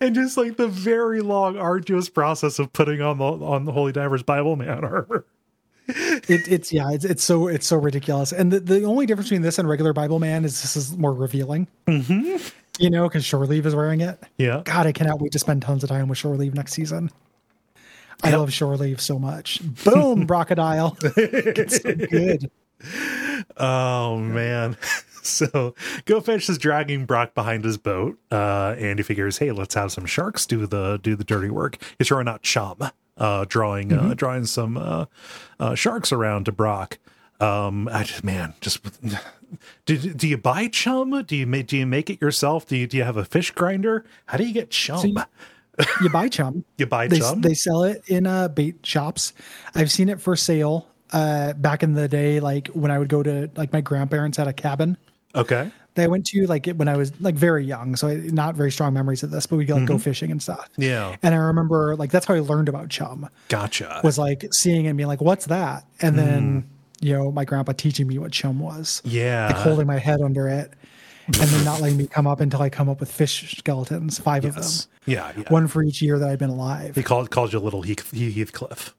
and 0.00 0.14
just 0.14 0.36
like 0.36 0.58
the 0.58 0.68
very 0.68 1.22
long, 1.22 1.56
arduous 1.56 2.10
process 2.10 2.58
of 2.58 2.72
putting 2.74 3.00
on 3.00 3.18
the 3.18 3.24
on 3.24 3.64
the 3.64 3.72
Holy 3.72 3.92
Diver's 3.92 4.22
Bible 4.22 4.56
Man 4.56 4.84
armor. 4.84 5.24
it, 5.88 6.46
it's 6.48 6.72
yeah, 6.72 6.90
it's 6.90 7.06
it's 7.06 7.24
so 7.24 7.48
it's 7.48 7.66
so 7.66 7.78
ridiculous. 7.78 8.32
And 8.32 8.52
the, 8.52 8.60
the 8.60 8.84
only 8.84 9.06
difference 9.06 9.30
between 9.30 9.42
this 9.42 9.58
and 9.58 9.66
regular 9.66 9.94
Bible 9.94 10.18
Man 10.18 10.44
is 10.44 10.60
this 10.60 10.76
is 10.76 10.96
more 10.96 11.14
revealing. 11.14 11.68
Mm-hmm. 11.86 12.36
You 12.78 12.90
know, 12.90 13.08
because 13.08 13.24
Shore 13.24 13.46
Leave 13.46 13.64
is 13.64 13.74
wearing 13.74 14.02
it. 14.02 14.22
Yeah. 14.36 14.60
God, 14.64 14.86
I 14.86 14.92
cannot 14.92 15.20
wait 15.20 15.32
to 15.32 15.38
spend 15.38 15.62
tons 15.62 15.82
of 15.82 15.88
time 15.88 16.08
with 16.08 16.18
Shore 16.18 16.36
Leave 16.36 16.54
next 16.54 16.74
season. 16.74 17.10
I 18.22 18.30
love 18.34 18.52
Shore 18.52 18.76
Leave 18.76 19.00
so 19.00 19.18
much. 19.18 19.60
Boom, 19.84 20.26
Brocodile. 20.26 20.96
it's 21.16 21.82
so 21.82 21.94
good. 21.94 22.50
Oh 23.56 24.18
man. 24.18 24.76
So 25.20 25.74
Go 26.06 26.20
Fish 26.22 26.48
is 26.48 26.56
dragging 26.56 27.04
Brock 27.04 27.34
behind 27.34 27.62
his 27.62 27.76
boat, 27.76 28.18
uh, 28.32 28.74
and 28.78 28.98
he 28.98 29.02
figures, 29.02 29.36
hey, 29.36 29.52
let's 29.52 29.74
have 29.74 29.92
some 29.92 30.06
sharks 30.06 30.46
do 30.46 30.64
the 30.66 30.98
do 31.02 31.16
the 31.16 31.24
dirty 31.24 31.50
work. 31.50 31.76
He's 31.98 32.08
throwing 32.08 32.28
out 32.28 32.40
chum, 32.40 32.78
uh, 33.18 33.44
drawing 33.46 33.92
uh, 33.92 34.14
drawing 34.14 34.46
some 34.46 34.78
uh, 34.78 35.04
uh, 35.60 35.74
sharks 35.74 36.12
around 36.12 36.44
to 36.46 36.52
Brock. 36.52 36.98
Um, 37.40 37.88
I 37.92 38.04
just 38.04 38.24
man, 38.24 38.54
just 38.62 38.80
do, 39.84 39.98
do 39.98 40.26
you 40.26 40.38
buy 40.38 40.68
chum? 40.68 41.22
Do 41.24 41.36
you 41.36 41.46
make 41.46 41.66
do 41.66 41.76
you 41.76 41.84
make 41.84 42.08
it 42.08 42.22
yourself? 42.22 42.66
Do 42.66 42.76
you 42.78 42.86
do 42.86 42.96
you 42.96 43.02
have 43.04 43.18
a 43.18 43.24
fish 43.26 43.50
grinder? 43.50 44.06
How 44.26 44.38
do 44.38 44.44
you 44.46 44.54
get 44.54 44.70
chum? 44.70 45.08
you- 45.08 45.22
You 46.02 46.08
buy 46.10 46.28
chum. 46.28 46.64
you 46.78 46.86
buy 46.86 47.08
they, 47.08 47.18
chum? 47.18 47.40
they 47.40 47.54
sell 47.54 47.84
it 47.84 48.02
in 48.06 48.26
uh, 48.26 48.48
bait 48.48 48.76
shops. 48.84 49.32
I've 49.74 49.90
seen 49.90 50.08
it 50.08 50.20
for 50.20 50.36
sale 50.36 50.88
uh, 51.12 51.52
back 51.54 51.82
in 51.82 51.94
the 51.94 52.08
day, 52.08 52.40
like 52.40 52.68
when 52.68 52.90
I 52.90 52.98
would 52.98 53.08
go 53.08 53.22
to 53.22 53.50
like 53.56 53.72
my 53.72 53.80
grandparents 53.80 54.38
had 54.38 54.48
a 54.48 54.52
cabin 54.52 54.96
okay. 55.34 55.70
that 55.94 56.04
I 56.04 56.06
went 56.06 56.26
to 56.26 56.46
like 56.46 56.66
when 56.66 56.88
I 56.88 56.96
was 56.96 57.18
like 57.20 57.34
very 57.34 57.64
young. 57.64 57.96
So 57.96 58.08
I, 58.08 58.16
not 58.16 58.54
very 58.54 58.70
strong 58.70 58.94
memories 58.94 59.22
of 59.22 59.30
this, 59.30 59.46
but 59.46 59.56
we'd 59.56 59.70
like 59.70 59.86
go 59.86 59.98
fishing 59.98 60.30
and 60.30 60.42
stuff. 60.42 60.68
Mm-hmm. 60.72 60.82
Yeah. 60.82 61.16
And 61.22 61.34
I 61.34 61.38
remember 61.38 61.96
like 61.96 62.10
that's 62.10 62.26
how 62.26 62.34
I 62.34 62.40
learned 62.40 62.68
about 62.68 62.88
chum 62.88 63.28
Gotcha. 63.48 64.00
was 64.04 64.18
like 64.18 64.52
seeing 64.52 64.86
it 64.86 64.90
and 64.90 64.96
being 64.96 65.08
like, 65.08 65.20
what's 65.20 65.46
that? 65.46 65.84
And 66.00 66.18
then, 66.18 66.68
you 67.00 67.14
know, 67.14 67.30
my 67.30 67.44
grandpa 67.44 67.72
teaching 67.72 68.06
me 68.06 68.18
what 68.18 68.32
chum 68.32 68.58
was. 68.60 69.02
Mm. 69.04 69.12
yeah. 69.12 69.46
Like 69.46 69.56
holding 69.56 69.86
my 69.86 69.98
head 69.98 70.20
under 70.20 70.48
it 70.48 70.72
and 71.26 71.34
then 71.34 71.64
not 71.64 71.80
letting 71.80 71.98
me 71.98 72.06
come 72.06 72.26
up 72.26 72.40
until 72.40 72.62
I 72.62 72.70
come 72.70 72.88
up 72.88 73.00
with 73.00 73.10
fish 73.12 73.58
skeletons, 73.58 74.18
five 74.18 74.44
of 74.44 74.54
them. 74.54 74.64
Yeah. 75.08 75.32
Yeah. 75.36 75.44
One 75.48 75.66
for 75.68 75.82
each 75.82 76.00
year 76.02 76.18
that 76.18 76.28
I've 76.28 76.38
been 76.38 76.50
alive. 76.50 76.94
he 76.94 77.02
called 77.02 77.30
called 77.30 77.52
you 77.52 77.58
a 77.58 77.60
little 77.60 77.82
Heath, 77.82 78.10
Heathcliff. 78.12 78.94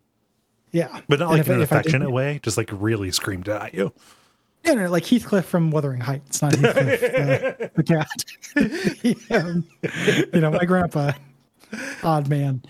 Yeah. 0.72 1.02
But 1.08 1.20
not 1.20 1.30
And 1.30 1.40
like 1.40 1.48
in 1.48 1.54
an 1.54 1.60
I 1.62 1.64
affectionate 1.64 2.12
way, 2.12 2.40
just 2.44 2.58
like 2.58 2.70
really 2.72 3.12
screamed 3.12 3.50
at 3.50 3.74
you. 3.74 3.92
Yeah, 4.66 4.74
no, 4.74 4.90
like 4.90 5.06
Heathcliff 5.06 5.46
from 5.46 5.72
Wuthering 5.72 6.02
Heights, 6.02 6.42
not 6.42 6.54
Heathcliff 6.54 7.00
the, 7.00 7.72
the 7.76 7.84
cat. 7.84 8.08
Yeah, 9.30 10.28
you 10.34 10.42
know, 10.42 10.52
my 10.52 10.66
grandpa, 10.66 11.14
odd 12.04 12.28
man. 12.28 12.62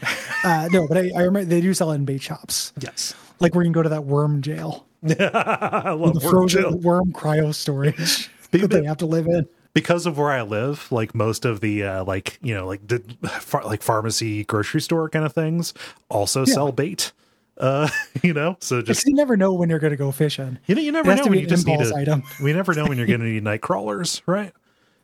Uh, 0.43 0.69
no, 0.71 0.87
but 0.87 0.97
I, 0.97 1.09
I 1.15 1.21
remember 1.23 1.45
they 1.45 1.61
do 1.61 1.73
sell 1.73 1.91
it 1.91 1.95
in 1.95 2.05
bait 2.05 2.21
shops, 2.21 2.73
Yes. 2.79 3.15
like 3.39 3.55
where 3.55 3.63
you 3.63 3.67
can 3.67 3.73
go 3.73 3.81
to 3.83 3.89
that 3.89 4.05
worm 4.05 4.41
jail, 4.41 4.85
I 5.03 5.91
love 5.91 6.13
the 6.13 6.19
worm 6.23 6.31
frozen 6.31 6.61
jail. 6.61 6.77
worm 6.77 7.11
cryo 7.11 7.53
storage 7.55 8.29
that 8.51 8.69
they 8.69 8.83
have 8.85 8.97
to 8.97 9.05
live 9.07 9.25
in. 9.27 9.47
Because 9.73 10.05
of 10.05 10.17
where 10.17 10.31
I 10.31 10.41
live, 10.41 10.91
like 10.91 11.13
most 11.13 11.45
of 11.45 11.61
the 11.61 11.83
uh, 11.83 12.03
like 12.03 12.39
you 12.41 12.53
know 12.53 12.65
like 12.67 12.87
the 12.87 12.99
far, 13.41 13.63
like 13.63 13.81
pharmacy 13.81 14.43
grocery 14.43 14.81
store 14.81 15.09
kind 15.09 15.25
of 15.25 15.33
things 15.33 15.73
also 16.09 16.45
sell 16.45 16.71
bait. 16.71 17.11
Uh, 17.57 17.89
you 18.23 18.33
know, 18.33 18.57
so 18.59 18.81
just 18.81 19.05
you 19.05 19.13
never 19.13 19.35
know 19.35 19.53
when 19.53 19.69
you're 19.69 19.79
going 19.79 19.91
to 19.91 19.97
go 19.97 20.11
fishing. 20.11 20.59
you 20.65 20.75
know 20.75 20.81
you 20.81 20.91
never 20.91 21.13
know 21.15 21.25
when 21.25 21.39
you 21.39 21.47
just 21.47 21.67
need 21.67 21.81
a, 21.81 21.95
item. 21.95 22.23
we 22.41 22.53
never 22.53 22.73
know 22.73 22.85
when 22.85 22.97
you're 22.97 23.07
going 23.07 23.19
to 23.19 23.25
need 23.25 23.43
night 23.43 23.61
crawlers, 23.61 24.21
right? 24.25 24.53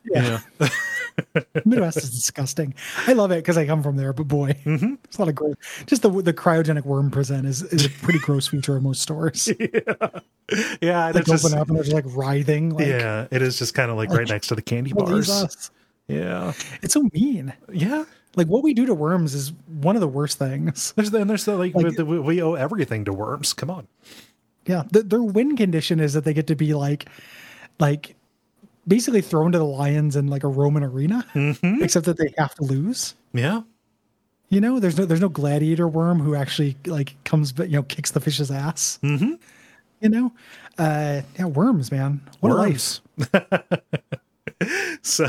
Yeah, 0.06 0.40
Midwest 1.66 1.98
is 1.98 2.10
disgusting. 2.12 2.74
I 3.08 3.14
love 3.14 3.32
it 3.32 3.36
because 3.38 3.58
I 3.58 3.66
come 3.66 3.82
from 3.84 3.96
there, 3.96 4.12
but 4.14 4.28
boy, 4.28 4.54
Mm-hmm. 4.66 4.96
it's 5.06 5.18
a 5.18 5.22
lot 5.22 5.30
of 5.30 5.36
gross. 5.36 5.56
Just 5.86 6.02
the 6.02 6.10
the 6.10 6.34
cryogenic 6.34 6.86
worm 6.86 7.10
present 7.12 7.46
is, 7.48 7.64
is 7.64 7.86
a 7.86 7.90
pretty 7.90 8.20
gross 8.20 8.48
feature 8.48 8.76
of 8.78 8.84
most 8.84 9.02
stores. 9.02 9.50
Yeah, 10.80 11.08
Like 11.08 11.16
it's 11.16 11.30
just 11.30 11.44
open 11.46 11.58
up 11.58 11.70
and 11.70 11.76
there's 11.78 11.92
like 11.92 12.06
writhing. 12.10 12.70
Like, 12.70 12.86
yeah, 12.86 13.28
it 13.32 13.42
is 13.42 13.58
just 13.58 13.74
kind 13.74 13.90
of 13.90 13.98
like 13.98 14.12
right 14.12 14.30
next 14.30 14.48
to 14.50 14.56
the 14.56 14.62
candy 14.62 14.94
bars. 14.94 15.72
Yeah, 16.08 16.54
It's 16.84 16.94
so 16.94 17.10
mean. 17.14 17.52
yeah. 17.74 18.06
Like 18.36 18.46
what 18.48 18.62
we 18.62 18.76
do 18.76 18.86
to 18.86 18.94
worms 18.94 19.34
is 19.34 19.54
one 19.68 19.96
of 19.96 20.02
the 20.02 20.08
worst 20.08 20.38
things. 20.38 20.92
There's 20.96 21.12
and 21.12 21.28
there's 21.28 21.46
the, 21.46 21.56
like, 21.58 21.74
Like- 21.74 21.98
we, 21.98 22.20
we 22.20 22.42
owe 22.44 22.54
everything 22.54 23.06
to 23.06 23.14
worms. 23.14 23.54
Come 23.54 23.72
on. 23.72 23.88
Yeah, 24.68 24.84
the, 24.92 25.02
their 25.02 25.24
win 25.24 25.58
condition 25.58 26.00
is 26.00 26.14
that 26.14 26.26
they 26.26 26.34
get 26.36 26.46
to 26.48 26.56
be 26.56 26.76
like, 26.76 27.08
like, 27.80 28.16
basically 28.88 29.22
thrown 29.22 29.52
to 29.52 29.58
the 29.58 29.66
lions 29.66 30.16
in 30.16 30.28
like 30.28 30.44
a 30.44 30.48
Roman 30.48 30.84
arena, 30.84 31.26
Mm-hmm. 31.34 31.84
except 31.84 32.06
that 32.06 32.18
they 32.18 32.34
have 32.38 32.54
to 32.56 32.64
lose. 32.64 33.16
Yeah, 33.34 33.62
You 34.50 34.62
know, 34.62 34.80
there's 34.80 34.98
no 34.98 35.06
there's 35.06 35.22
no 35.22 35.30
gladiator 35.30 35.88
worm 35.88 36.20
who 36.20 36.36
actually 36.36 36.78
like 36.86 37.16
comes, 37.26 37.52
but 37.52 37.70
you 37.70 37.76
know, 37.78 37.84
kicks 37.84 38.12
the 38.12 38.20
fish's 38.22 38.52
ass. 38.52 39.00
Mm-hmm. 39.04 39.34
You 40.02 40.10
know, 40.10 40.32
uh, 40.78 41.22
yeah, 41.40 41.46
worms, 41.46 41.92
man. 41.92 42.22
What 42.42 42.52
a 42.52 42.56
life. 42.56 43.00
So 45.02 45.26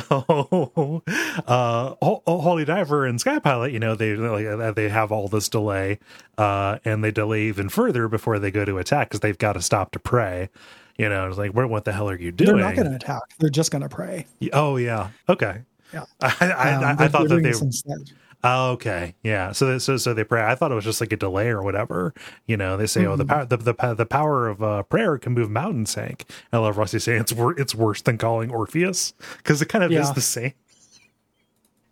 uh 1.46 1.94
Ho- 2.02 2.22
Ho- 2.26 2.38
holy 2.40 2.64
diver 2.64 3.04
and 3.06 3.20
sky 3.20 3.38
pilot 3.38 3.72
you 3.72 3.78
know 3.78 3.94
they 3.94 4.14
like 4.16 4.46
uh, 4.46 4.72
they 4.72 4.88
have 4.88 5.12
all 5.12 5.28
this 5.28 5.48
delay 5.48 5.98
uh 6.38 6.78
and 6.84 7.02
they 7.04 7.10
delay 7.10 7.42
even 7.44 7.68
further 7.68 8.08
before 8.08 8.38
they 8.38 8.50
go 8.50 8.64
to 8.64 8.78
attack 8.78 9.08
because 9.08 9.20
they've 9.20 9.36
got 9.38 9.54
to 9.54 9.62
stop 9.62 9.90
to 9.92 9.98
pray 9.98 10.48
you 10.96 11.08
know 11.08 11.28
it's 11.28 11.38
like 11.38 11.52
what, 11.52 11.68
what 11.68 11.84
the 11.84 11.92
hell 11.92 12.08
are 12.08 12.18
you 12.18 12.32
doing? 12.32 12.56
They're 12.56 12.64
not 12.64 12.74
going 12.76 12.88
to 12.88 12.96
attack. 12.96 13.20
They're 13.38 13.50
just 13.50 13.70
going 13.70 13.82
to 13.82 13.88
pray. 13.88 14.26
oh 14.52 14.76
yeah 14.76 15.10
okay 15.28 15.62
Yeah. 15.92 16.04
i 16.20 16.34
i, 16.40 16.46
I, 16.50 16.72
Um, 16.74 16.84
I 16.84 16.94
they're- 16.94 17.08
thought 17.08 17.28
that 17.28 17.42
they 17.42 17.50
instead. 17.50 17.98
Oh, 18.44 18.72
okay, 18.72 19.14
yeah. 19.22 19.52
So, 19.52 19.66
they- 19.72 19.78
so, 19.78 19.96
so 19.96 20.14
they 20.14 20.22
pray. 20.24 20.44
I 20.44 20.54
thought 20.54 20.70
it 20.70 20.74
was 20.76 20.84
just 20.84 21.00
like 21.00 21.12
a 21.12 21.16
delay 21.16 21.48
or 21.48 21.62
whatever. 21.62 22.14
You 22.46 22.56
know, 22.56 22.76
they 22.76 22.86
say, 22.86 23.04
"Oh, 23.06 23.16
the 23.16 23.24
Mm-hmm. 23.24 23.32
power, 23.32 23.44
the, 23.46 23.56
the 23.56 23.94
the 23.94 24.06
power 24.06 24.46
of 24.48 24.62
uh, 24.62 24.82
prayer 24.84 25.18
can 25.18 25.32
move 25.32 25.50
mountains." 25.50 25.94
Hank. 25.94 26.26
I 26.52 26.58
love 26.58 26.76
Rusty 26.78 26.98
saying 27.00 27.22
it's 27.22 27.32
wor- 27.32 27.58
it's 27.58 27.74
worse 27.74 28.02
than 28.02 28.18
calling 28.18 28.50
Orpheus 28.50 29.14
because 29.38 29.60
it 29.62 29.66
kind 29.68 29.82
of 29.84 29.90
is 29.90 30.12
the 30.12 30.20
same. 30.20 30.52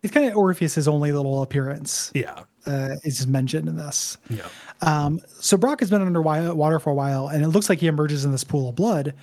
It's 0.03 0.13
kind 0.13 0.29
of 0.29 0.37
Orpheus's 0.37 0.87
only 0.87 1.11
little 1.11 1.41
appearance 1.41 2.11
Yeah, 2.13 2.41
uh, 2.67 2.95
is 3.03 3.25
mentioned 3.25 3.67
in 3.67 3.75
this. 3.75 4.17
yeah, 4.29 4.45
Um, 4.81 5.19
so 5.39 5.57
Brock 5.57 5.79
has 5.79 5.89
been 5.89 6.03
under 6.03 6.21
water 6.21 6.79
for 6.79 6.91
a 6.91 6.93
while, 6.93 7.27
and 7.27 7.43
it 7.43 7.47
looks 7.47 7.69
like 7.69 7.79
he 7.79 7.87
emerges 7.87 8.23
in 8.23 8.31
this 8.31 8.43
pool 8.43 8.69
of 8.69 8.75
blood. 8.75 9.15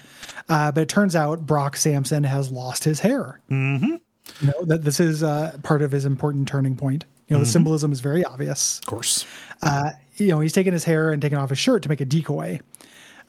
Uh, 0.48 0.72
but 0.72 0.80
it 0.82 0.88
turns 0.88 1.14
out 1.14 1.46
Brock 1.46 1.76
Sampson 1.76 2.24
has 2.24 2.50
lost 2.50 2.82
his 2.82 2.98
hair. 2.98 3.38
Mm-hmm. 3.48 3.94
You 4.40 4.46
know 4.48 4.64
that 4.64 4.82
this 4.82 4.98
is 4.98 5.22
uh, 5.22 5.56
part 5.62 5.82
of 5.82 5.92
his 5.92 6.04
important 6.04 6.48
turning 6.48 6.74
point. 6.76 7.04
You 7.32 7.38
know, 7.38 7.44
the 7.44 7.50
symbolism 7.50 7.92
is 7.92 8.00
very 8.00 8.24
obvious. 8.24 8.78
of 8.80 8.86
course. 8.86 9.24
Uh, 9.62 9.90
you 10.16 10.28
know, 10.28 10.40
he's 10.40 10.52
taking 10.52 10.72
his 10.72 10.84
hair 10.84 11.10
and 11.12 11.22
taking 11.22 11.38
off 11.38 11.48
his 11.50 11.58
shirt 11.58 11.82
to 11.84 11.88
make 11.88 12.00
a 12.00 12.04
decoy. 12.04 12.60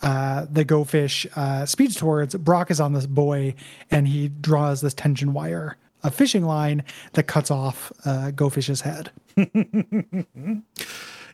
Uh, 0.01 0.45
the 0.51 0.65
go 0.65 0.83
fish 0.83 1.25
uh, 1.37 1.65
speeds 1.65 1.95
towards 1.95 2.35
Brock 2.35 2.69
is 2.69 2.81
on 2.81 2.91
this 2.93 3.05
boy 3.05 3.55
and 3.89 4.05
he 4.07 4.27
draws 4.27 4.81
this 4.81 4.93
tension 4.93 5.31
wire, 5.31 5.77
a 6.03 6.11
fishing 6.11 6.43
line 6.45 6.83
that 7.13 7.23
cuts 7.27 7.49
off 7.49 7.91
uh, 8.05 8.31
go 8.31 8.49
fish's 8.49 8.81
head. 8.81 9.11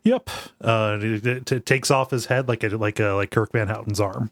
Yep. 0.03 0.29
Uh, 0.62 0.97
it, 1.01 1.25
it- 1.27 1.51
it 1.51 1.65
takes 1.65 1.91
off 1.91 2.12
his 2.12 2.27
head 2.27 2.47
like 2.47 2.63
a 2.63 2.69
like 2.69 2.99
a 3.01 3.10
like 3.12 3.32
Kirk 3.32 3.51
Van 3.51 3.67
Houten's 3.67 3.99
arm 3.99 4.32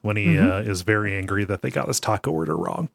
when 0.00 0.16
he 0.16 0.26
Mm-hmm. 0.26 0.50
uh, 0.50 0.60
is 0.72 0.80
very 0.82 1.14
angry 1.14 1.44
that 1.44 1.60
they 1.62 1.70
got 1.70 1.88
his 1.88 2.00
taco 2.00 2.30
order 2.30 2.56
wrong. 2.56 2.88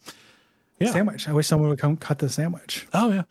Yeah. 0.80 0.92
Sandwich. 0.92 1.28
I 1.30 1.34
wish 1.34 1.46
someone 1.48 1.70
would 1.70 1.78
come 1.80 1.98
cut 1.98 2.20
the 2.20 2.30
sandwich. 2.30 2.88
Oh 2.94 3.12
yeah. 3.12 3.24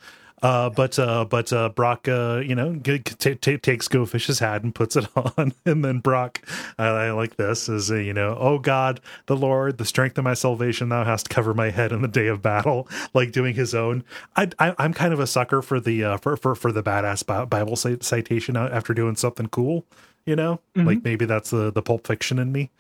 Uh, 0.43 0.71
but 0.71 0.99
uh, 0.99 1.25
but 1.25 1.53
uh, 1.53 1.69
Brock, 1.71 2.07
uh, 2.09 2.41
you 2.45 2.55
know, 2.55 2.77
g- 2.77 2.99
t- 3.01 3.35
t- 3.35 3.59
takes 3.59 3.89
Go 3.89 4.07
Fish's 4.07 4.39
hat 4.39 4.63
and 4.63 4.75
puts 4.75 4.95
it 4.97 5.07
on, 5.17 5.53
and 5.67 5.85
then 5.85 5.99
Brock, 5.99 6.41
I, 6.79 6.87
I 6.87 7.11
like 7.11 7.37
this 7.37 7.69
is 7.69 7.91
uh, 7.91 7.97
you 7.97 8.13
know, 8.15 8.37
oh 8.39 8.59
God, 8.59 9.01
the 9.27 9.37
Lord, 9.37 9.79
the 9.79 9.85
strength 9.85 10.17
of 10.19 10.25
my 10.25 10.35
salvation, 10.35 10.91
thou 10.91 11.05
hast 11.05 11.29
covered 11.29 11.57
my 11.57 11.71
head 11.71 11.91
in 11.93 12.03
the 12.03 12.09
day 12.09 12.29
of 12.29 12.41
battle, 12.41 12.89
like 13.15 13.33
doing 13.33 13.55
his 13.55 13.75
own. 13.75 14.05
I, 14.37 14.49
I 14.59 14.75
I'm 14.79 14.95
kind 14.95 15.13
of 15.13 15.21
a 15.21 15.27
sucker 15.27 15.61
for 15.63 15.81
the 15.81 16.05
uh, 16.05 16.17
for 16.19 16.37
for 16.37 16.55
for 16.55 16.71
the 16.71 16.83
badass 16.83 17.27
Bible 17.49 17.75
citation 17.77 18.57
after 18.57 18.95
doing 18.95 19.17
something 19.17 19.49
cool, 19.49 19.85
you 20.25 20.37
know, 20.37 20.61
like 20.77 21.03
maybe 21.03 21.25
that's 21.25 21.51
the 21.51 21.73
the 21.73 21.83
Pulp 21.83 22.07
Fiction 22.07 22.39
in 22.39 22.53
me, 22.53 22.71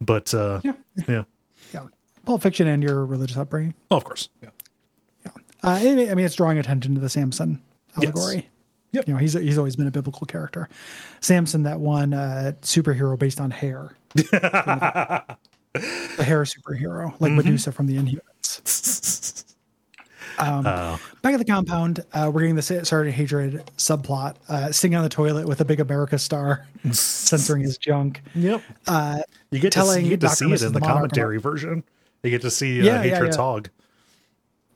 but 0.00 0.32
uh, 0.34 0.60
Yeah. 0.62 0.72
yeah, 1.08 1.24
Yeah. 1.74 1.82
Pulp 2.24 2.42
Fiction 2.42 2.68
and 2.68 2.82
your 2.82 3.04
religious 3.04 3.36
upbringing. 3.36 3.74
oh, 3.90 3.96
of 3.96 4.04
course, 4.04 4.28
yeah. 4.42 4.50
Uh, 5.64 5.70
I 5.70 5.94
mean, 5.94 6.10
I 6.10 6.14
mean, 6.14 6.26
it's 6.26 6.34
drawing 6.34 6.58
attention 6.58 6.94
to 6.94 7.00
the 7.00 7.08
Samson 7.08 7.60
allegory. 7.96 8.48
Yep. 8.92 9.06
You 9.06 9.14
know, 9.14 9.18
he's 9.18 9.34
he's 9.34 9.58
always 9.58 9.76
been 9.76 9.86
a 9.86 9.90
biblical 9.90 10.26
character. 10.26 10.68
Samson, 11.20 11.62
that 11.64 11.80
one 11.80 12.14
uh, 12.14 12.52
superhero 12.62 13.18
based 13.18 13.40
on 13.40 13.50
hair. 13.50 13.96
the 14.14 15.36
hair 15.74 16.44
superhero, 16.44 17.14
like 17.20 17.32
Medusa 17.32 17.72
from 17.72 17.86
the 17.86 17.96
Inhumans. 17.96 19.44
Um, 20.38 20.62
Back 20.62 21.34
at 21.34 21.38
the 21.38 21.44
compound, 21.44 22.04
uh, 22.12 22.30
we're 22.32 22.42
getting 22.42 22.54
the 22.54 22.62
Sergeant 22.62 23.14
Hatred 23.14 23.70
subplot. 23.76 24.36
Uh, 24.48 24.70
sitting 24.70 24.94
on 24.94 25.02
the 25.02 25.08
toilet 25.08 25.48
with 25.48 25.60
a 25.60 25.64
big 25.64 25.80
America 25.80 26.16
star, 26.18 26.66
censoring 26.92 27.62
his 27.62 27.76
junk. 27.76 28.22
Yep. 28.36 28.62
Uh, 28.86 29.18
You 29.50 29.58
get 29.58 29.72
to, 29.72 29.78
telling 29.78 30.04
see, 30.04 30.10
you 30.10 30.16
get 30.16 30.20
to 30.20 30.28
see 30.28 30.52
it 30.52 30.62
in 30.62 30.72
the 30.72 30.80
Monarch 30.80 30.96
commentary 30.96 31.38
version. 31.40 31.82
You 32.22 32.30
get 32.30 32.42
to 32.42 32.50
see 32.52 32.80
uh, 32.80 32.84
Yeah, 32.84 33.02
yeah, 33.02 33.14
Hatred's 33.14 33.36
yeah. 33.36 33.42
hog. 33.42 33.70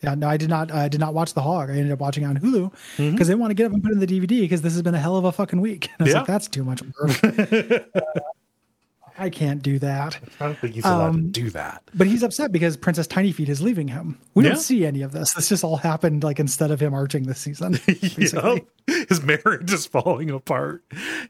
Yeah, 0.03 0.15
no, 0.17 0.29
I 0.29 0.37
did 0.37 0.49
not. 0.49 0.73
I 0.73 0.89
did 0.89 1.01
not 1.01 1.15
watch 1.15 1.33
the 1.35 1.43
hog. 1.43 1.71
I 1.71 1.75
ended 1.75 1.93
up 1.93 2.01
watching 2.01 2.25
it 2.25 2.27
on 2.27 2.37
Hulu 2.39 2.71
because 2.73 2.99
Mm-hmm. 2.99 3.25
they 3.25 3.35
want 3.37 3.51
to 3.51 3.55
get 3.55 3.67
up 3.67 3.73
and 3.73 3.83
put 3.83 3.93
it 3.93 3.95
in 3.95 4.01
the 4.01 4.07
DVD 4.07 4.41
because 4.41 4.61
this 4.63 4.73
has 4.73 4.83
been 4.83 4.95
a 4.95 4.99
hell 5.01 5.17
of 5.17 5.25
a 5.25 5.33
fucking 5.33 5.61
week. 5.61 5.91
And 5.99 6.01
I 6.01 6.05
was 6.05 6.13
Yeah. 6.13 6.19
like, 6.19 6.27
that's 6.27 6.49
too 6.49 6.65
much 6.65 6.83
work. 6.83 7.25
Uh, 7.25 8.01
I 9.19 9.29
can't 9.29 9.63
do 9.63 9.79
that. 9.79 10.19
I 10.41 10.47
don't 10.47 10.59
think 10.59 10.75
he's 10.75 10.85
allowed 10.87 11.11
Um, 11.11 11.23
to 11.33 11.41
do 11.43 11.51
that. 11.51 11.83
But 11.95 12.07
he's 12.07 12.23
upset 12.23 12.51
because 12.51 12.77
Princess 12.79 13.07
Tiny 13.07 13.31
Feet 13.31 13.49
is 13.51 13.61
leaving 13.61 13.87
him. 13.87 14.19
We 14.35 14.43
Yeah. 14.45 14.51
don't 14.55 14.59
see 14.61 14.87
any 14.87 15.03
of 15.03 15.13
this. 15.13 15.35
This 15.35 15.51
just 15.51 15.63
all 15.63 15.77
happened 15.77 16.25
like 16.25 16.41
instead 16.41 16.71
of 16.71 16.81
him 16.81 16.95
arching 16.95 17.25
this 17.25 17.39
season. 17.39 17.79
Yeah, 17.89 18.57
his 19.09 19.23
marriage 19.23 19.73
is 19.73 19.87
falling 19.87 20.29
apart, 20.31 20.83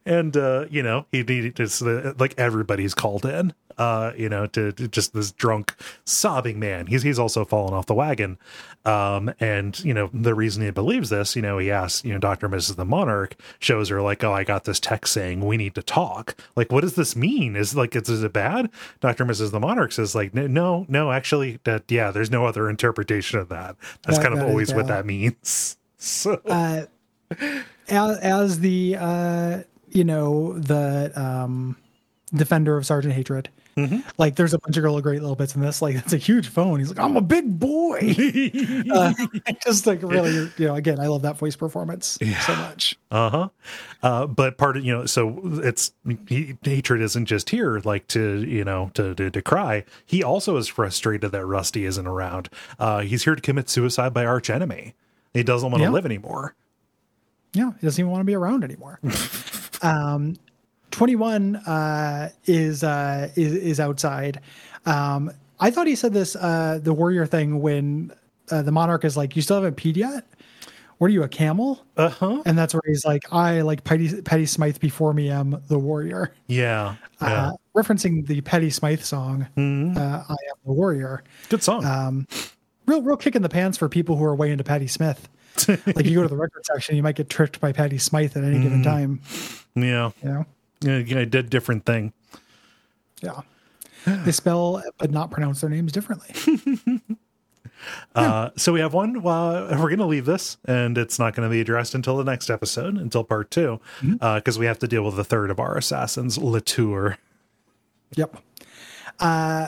and 0.07 0.35
uh, 0.37 0.65
you 0.71 0.83
know 0.83 1.05
he 1.13 1.23
needed 1.23 1.57
just 1.57 1.83
uh, 1.83 2.15
like 2.19 2.35
everybody's 2.39 2.95
called 2.95 3.27
in. 3.27 3.53
Uh, 3.79 4.13
you 4.17 4.29
know, 4.29 4.47
to, 4.49 4.73
to 4.73 4.89
just 4.89 5.13
this 5.15 5.33
drunk, 5.33 5.75
sobbing 6.05 6.59
man. 6.59 6.87
He's 6.87 7.03
he's 7.03 7.19
also 7.19 7.45
fallen 7.45 7.75
off 7.75 7.87
the 7.87 7.95
wagon, 7.95 8.39
um, 8.85 9.33
and 9.41 9.79
you 9.85 9.95
know 9.95 10.11
the 10.13 10.35
reason 10.35 10.63
he 10.63 10.71
believes 10.71 11.11
this. 11.11 11.35
You 11.37 11.43
know, 11.43 11.59
he 11.59 11.71
asks, 11.71 12.05
you 12.05 12.13
know, 12.13 12.19
Doctor 12.19 12.49
Mrs. 12.49 12.77
the 12.77 12.85
Monarch 12.85 13.35
shows 13.59 13.89
her 13.89 14.01
like, 14.03 14.23
oh, 14.25 14.33
I 14.33 14.45
got 14.45 14.65
this 14.65 14.81
text 14.81 15.13
saying 15.13 15.45
we 15.45 15.57
need 15.57 15.75
to 15.75 15.83
talk. 15.83 16.37
Like, 16.57 16.71
what 16.73 16.83
does 16.83 16.95
this 16.95 17.15
mean? 17.17 17.57
Is 17.57 17.75
like, 17.77 17.95
is, 17.97 18.09
is 18.09 18.23
it 18.23 18.33
bad? 18.33 18.71
Doctor 19.01 19.25
Mrs. 19.25 19.51
the 19.51 19.61
Monarch 19.61 19.93
says 19.93 20.15
like, 20.15 20.35
"No, 20.35 20.87
no, 20.89 21.13
actually, 21.13 21.59
that 21.65 21.85
yeah, 21.91 22.11
there's 22.11 22.31
no 22.31 22.47
other 22.47 22.69
interpretation 22.69 23.39
of 23.39 23.49
that. 23.49 23.77
That's 24.03 24.19
That- 24.19 24.29
kind 24.29 24.39
of 24.39 24.47
always 24.49 24.73
what 24.75 24.87
that 24.89 25.07
means. 25.07 25.77
So. 26.05 26.41
Uh, 26.45 26.87
as, 27.89 28.19
as 28.19 28.59
the 28.59 28.97
uh, 28.99 29.59
you 29.89 30.03
know 30.03 30.59
the 30.59 31.13
um, 31.15 31.77
defender 32.35 32.77
of 32.77 32.85
Sergeant 32.87 33.15
Hatred. 33.15 33.49
Mm-hmm. 33.77 34.01
Like 34.19 34.37
there's 34.37 34.53
a 34.53 34.59
bunch 34.59 34.77
of 34.77 34.83
little 34.85 35.01
great 35.01 35.21
little 35.23 35.35
bits 35.37 35.55
in 35.55 35.63
this. 35.63 35.81
Like 35.81 35.97
it's 35.97 36.13
a 36.13 36.19
huge 36.19 36.49
phone. 36.49 36.79
He's 36.79 36.91
like, 36.91 36.99
I'm 36.99 37.17
a 37.17 37.21
big 37.23 37.59
boy. 37.59 38.15
uh, 38.93 39.15
just 39.65 39.87
like 39.87 40.03
really, 40.03 40.33
you 40.59 40.67
know, 40.67 40.75
again, 40.75 41.01
I 41.01 41.07
love 41.07 41.23
that 41.23 41.39
voice 41.39 41.57
performance 41.57 42.19
so 42.47 42.57
much. 42.57 42.99
Uh-huh. 43.11 43.49
Uh 44.03 44.27
But 44.27 44.59
part 44.59 44.77
of 44.77 44.85
you 44.85 44.93
know, 44.93 45.07
so 45.07 45.41
it's 45.63 45.93
he, 46.29 46.57
hatred 46.63 47.01
isn't 47.01 47.27
just 47.27 47.49
here, 47.51 47.81
like 47.85 48.07
to 48.09 48.45
you 48.47 48.65
know 48.65 48.91
to, 48.95 49.15
to 49.15 49.31
to 49.31 49.43
cry. 49.43 49.85
He 50.05 50.23
also 50.23 50.57
is 50.59 50.69
frustrated 50.69 51.33
that 51.33 51.47
Rusty 51.47 51.85
isn't 51.87 52.07
around. 52.07 52.51
Uh 52.79 53.01
He's 53.01 53.25
here 53.25 53.35
to 53.35 53.41
commit 53.43 53.71
suicide 53.71 54.13
by 54.13 54.27
arch 54.27 54.51
enemy. 54.51 54.95
He 55.33 55.43
doesn't 55.43 55.71
want 55.71 55.81
to 55.81 55.87
Yeah. 55.87 55.93
live 55.93 56.05
anymore. 56.05 56.55
Yeah, 57.55 57.73
he 57.81 57.87
doesn't 57.87 58.01
even 58.01 58.11
want 58.11 58.21
to 58.21 58.25
be 58.27 58.35
around 58.35 58.65
anymore. 58.65 58.99
um, 59.83 60.37
21 60.93 61.57
uh, 61.57 62.31
is, 62.47 62.85
uh, 62.85 63.29
is 63.35 63.53
is 63.55 63.81
outside. 63.81 64.41
Um, 64.87 65.31
I 65.61 65.71
thought 65.71 65.87
he 65.87 65.97
said 65.97 66.13
this 66.13 66.37
uh, 66.37 66.79
the 66.83 66.93
warrior 66.93 67.27
thing 67.27 67.61
when 67.61 68.13
uh, 68.51 68.63
the 68.63 68.73
monarch 68.73 69.05
is 69.05 69.17
like, 69.17 69.35
"You 69.37 69.43
still 69.43 69.57
haven't 69.57 69.77
peed 69.77 69.97
yet? 69.97 70.25
What 70.99 71.09
are 71.09 71.13
you, 71.13 71.23
a 71.25 71.29
camel?" 71.29 71.85
Uh 71.97 72.09
huh. 72.11 72.43
And 72.47 72.57
that's 72.57 72.75
where 72.75 72.83
he's 72.87 73.05
like, 73.05 73.25
"I 73.33 73.61
like 73.63 73.85
Petty, 73.85 74.23
Patty 74.23 74.47
Smyth 74.47 74.79
before 74.81 75.13
me 75.15 75.31
am 75.31 75.61
the 75.69 75.79
warrior," 75.79 76.33
Yeah. 76.47 76.97
Yeah. 77.21 77.49
uh, 77.49 77.53
referencing 77.77 78.27
the 78.27 78.41
Patty 78.41 78.71
Smyth 78.71 79.05
song, 79.05 79.47
Mhm. 79.57 79.97
uh, 79.97 80.01
"I 80.29 80.33
am 80.33 80.57
the 80.67 80.73
warrior." 80.73 81.23
Good 81.49 81.63
song. 81.63 81.85
Um, 81.85 82.27
real 82.87 83.03
real 83.03 83.17
kick 83.17 83.35
in 83.37 83.43
the 83.43 83.49
pants 83.49 83.79
for 83.79 83.89
people 83.89 84.17
who 84.17 84.25
are 84.25 84.35
way 84.35 84.51
into 84.51 84.65
Patti 84.65 84.87
Smith. 84.89 85.29
like 85.69 86.07
you 86.07 86.15
go 86.15 86.23
to 86.23 86.29
the 86.29 86.37
record 86.45 86.65
section, 86.67 86.97
you 86.97 87.03
might 87.03 87.15
get 87.17 87.29
tricked 87.29 87.61
by 87.61 87.73
Patty 87.73 87.99
Smyth 87.99 88.37
at 88.37 88.43
any 88.45 88.57
Mm. 88.59 88.63
given 88.63 88.83
time. 88.83 89.21
yeah. 89.75 90.11
You 90.23 90.29
know, 90.29 90.47
Yeah. 90.83 91.25
did 91.25 91.51
different 91.51 91.85
thing. 91.87 92.13
yeah. 93.23 93.41
They 94.05 94.33
spell 94.33 94.83
but 94.99 95.11
not 95.13 95.31
pronounce 95.31 95.61
their 95.61 95.71
names 95.71 95.93
differently. 95.93 96.35
Uh, 98.15 98.51
so 98.57 98.73
we 98.73 98.79
have 98.79 98.95
one. 98.95 99.17
Uh, 99.17 99.69
we're 99.73 99.89
going 99.89 99.99
to 99.99 100.07
leave 100.07 100.25
this, 100.25 100.57
and 100.67 100.97
it's 100.97 101.19
not 101.19 101.35
going 101.35 101.49
to 101.49 101.51
be 101.53 101.61
addressed 101.61 101.97
until 101.97 102.17
the 102.17 102.23
next 102.23 102.49
episode, 102.49 102.97
until 102.97 103.25
part 103.25 103.51
two, 103.51 103.81
because 104.21 104.57
we 104.57 104.67
have 104.67 104.79
to 104.79 104.87
deal 104.87 105.03
with 105.05 105.17
the 105.17 105.25
third 105.25 105.51
of 105.51 105.59
our 105.59 105.77
assassins, 105.77 106.39
Latour. 106.39 107.19
yep. 108.15 108.37
Uh, 109.19 109.67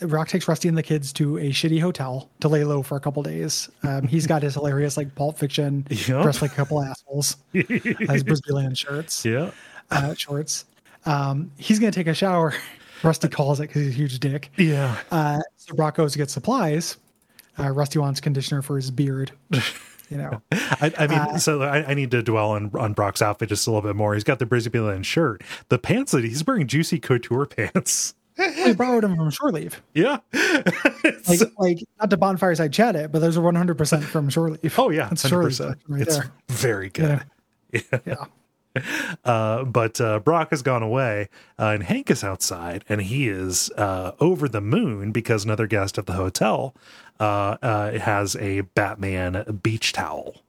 Rock 0.00 0.28
takes 0.28 0.48
Rusty 0.48 0.68
and 0.68 0.78
the 0.78 0.82
kids 0.82 1.12
to 1.14 1.36
a 1.36 1.50
shitty 1.50 1.80
hotel 1.82 2.30
to 2.40 2.48
lay 2.48 2.64
low 2.64 2.82
for 2.82 2.96
a 2.96 3.00
couple 3.00 3.22
days. 3.22 3.68
Um, 3.82 4.08
he's 4.08 4.26
got 4.26 4.42
his 4.42 4.54
hilarious 4.54 4.96
like 4.96 5.14
Pulp 5.14 5.36
Fiction, 5.36 5.86
Yep. 5.90 6.22
dressed 6.22 6.40
like 6.40 6.52
a 6.52 6.56
couple 6.56 6.82
assholes, 6.82 7.36
his 7.52 8.24
Brisbane 8.24 8.74
shirts. 8.74 9.22
Yeah. 9.22 9.50
Uh, 9.90 10.14
shorts. 10.14 10.64
Um, 11.04 11.50
he's 11.56 11.78
going 11.78 11.92
to 11.92 11.98
take 11.98 12.06
a 12.08 12.14
shower. 12.14 12.54
Rusty 13.02 13.28
calls 13.28 13.60
it 13.60 13.64
because 13.68 13.82
he's 13.82 13.94
a 13.94 13.96
huge 13.96 14.18
dick. 14.20 14.50
Yeah. 14.56 14.96
Uh, 15.10 15.40
so 15.56 15.74
Brock 15.74 15.96
goes 15.96 16.12
to 16.12 16.18
get 16.18 16.30
supplies. 16.30 16.96
Uh, 17.58 17.70
Rusty 17.70 17.98
wants 17.98 18.20
conditioner 18.20 18.62
for 18.62 18.76
his 18.76 18.90
beard. 18.90 19.32
You 20.08 20.18
know, 20.18 20.40
I, 20.52 20.92
I 20.96 21.06
mean, 21.08 21.38
so 21.40 21.62
I, 21.62 21.84
I 21.84 21.94
need 21.94 22.12
to 22.12 22.22
dwell 22.22 22.50
on 22.52 22.70
on 22.78 22.92
Brock's 22.92 23.20
outfit 23.20 23.48
just 23.48 23.66
a 23.66 23.70
little 23.72 23.82
bit 23.82 23.96
more. 23.96 24.14
He's 24.14 24.22
got 24.22 24.38
the 24.38 24.46
Brisbane 24.46 25.02
shirt, 25.02 25.42
the 25.68 25.80
pants 25.80 26.12
that 26.12 26.22
he's 26.22 26.46
wearing, 26.46 26.68
juicy 26.68 27.00
couture 27.00 27.44
pants. 27.44 28.14
we 28.38 28.72
borrowed 28.74 29.02
them 29.02 29.16
from 29.16 29.30
Shore 29.30 29.50
Leave. 29.50 29.82
Yeah, 29.94 30.18
Like, 30.32 31.40
like 31.58 31.78
not 32.00 32.10
to 32.10 32.16
bonfireside 32.18 32.72
chat 32.72 32.94
it, 32.94 33.10
but 33.10 33.18
those 33.18 33.36
are 33.36 33.40
100 33.40 33.76
percent 33.76 34.04
from 34.04 34.30
Shore 34.30 34.50
Leave. 34.50 34.78
oh 34.78 34.90
yeah, 34.90 35.06
hundred 35.08 35.42
percent. 35.42 35.78
right 35.88 36.02
It's 36.02 36.18
there. 36.18 36.30
very 36.50 36.88
good. 36.90 37.24
Yeah. 37.72 38.26
Uh, 39.24 39.64
but 39.64 40.00
uh, 40.00 40.20
Brock 40.20 40.50
has 40.50 40.62
gone 40.62 40.82
away, 40.82 41.28
uh, 41.58 41.66
and 41.66 41.82
Hank 41.82 42.10
is 42.10 42.22
outside, 42.22 42.84
and 42.88 43.02
he 43.02 43.28
is 43.28 43.70
uh, 43.76 44.12
over 44.20 44.48
the 44.48 44.60
moon 44.60 45.10
because 45.10 45.44
another 45.44 45.66
guest 45.66 45.98
at 45.98 46.06
the 46.06 46.12
hotel 46.12 46.74
uh, 47.18 47.56
uh, 47.60 47.98
has 47.98 48.36
a 48.36 48.60
Batman 48.60 49.58
beach 49.62 49.92
towel. 49.92 50.42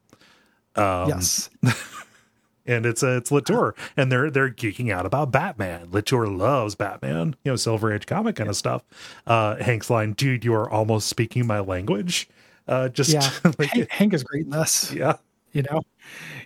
Um, 0.75 1.09
yes. 1.09 1.49
and 2.67 2.85
it's 2.85 3.01
uh, 3.01 3.17
it's 3.17 3.31
Latour, 3.31 3.73
and 3.95 4.11
they're 4.11 4.29
they're 4.29 4.51
geeking 4.51 4.91
out 4.91 5.05
about 5.05 5.31
Batman. 5.31 5.87
Latour 5.91 6.27
loves 6.27 6.75
Batman, 6.75 7.35
you 7.43 7.51
know, 7.51 7.55
Silver 7.55 7.91
Age 7.91 8.05
comic 8.05 8.35
kind 8.35 8.49
of 8.49 8.55
stuff. 8.55 8.83
Uh, 9.25 9.55
Hank's 9.55 9.89
line, 9.89 10.13
"Dude, 10.13 10.45
you 10.45 10.53
are 10.53 10.69
almost 10.69 11.07
speaking 11.07 11.47
my 11.47 11.59
language." 11.59 12.29
Uh, 12.67 12.89
just 12.89 13.11
Yeah. 13.11 13.27
like, 13.57 13.69
Hank, 13.69 13.89
Hank 13.89 14.13
is 14.13 14.23
great 14.23 14.43
in 14.43 14.51
this. 14.51 14.91
yeah, 14.91 15.15
You 15.53 15.63
know, 15.71 15.81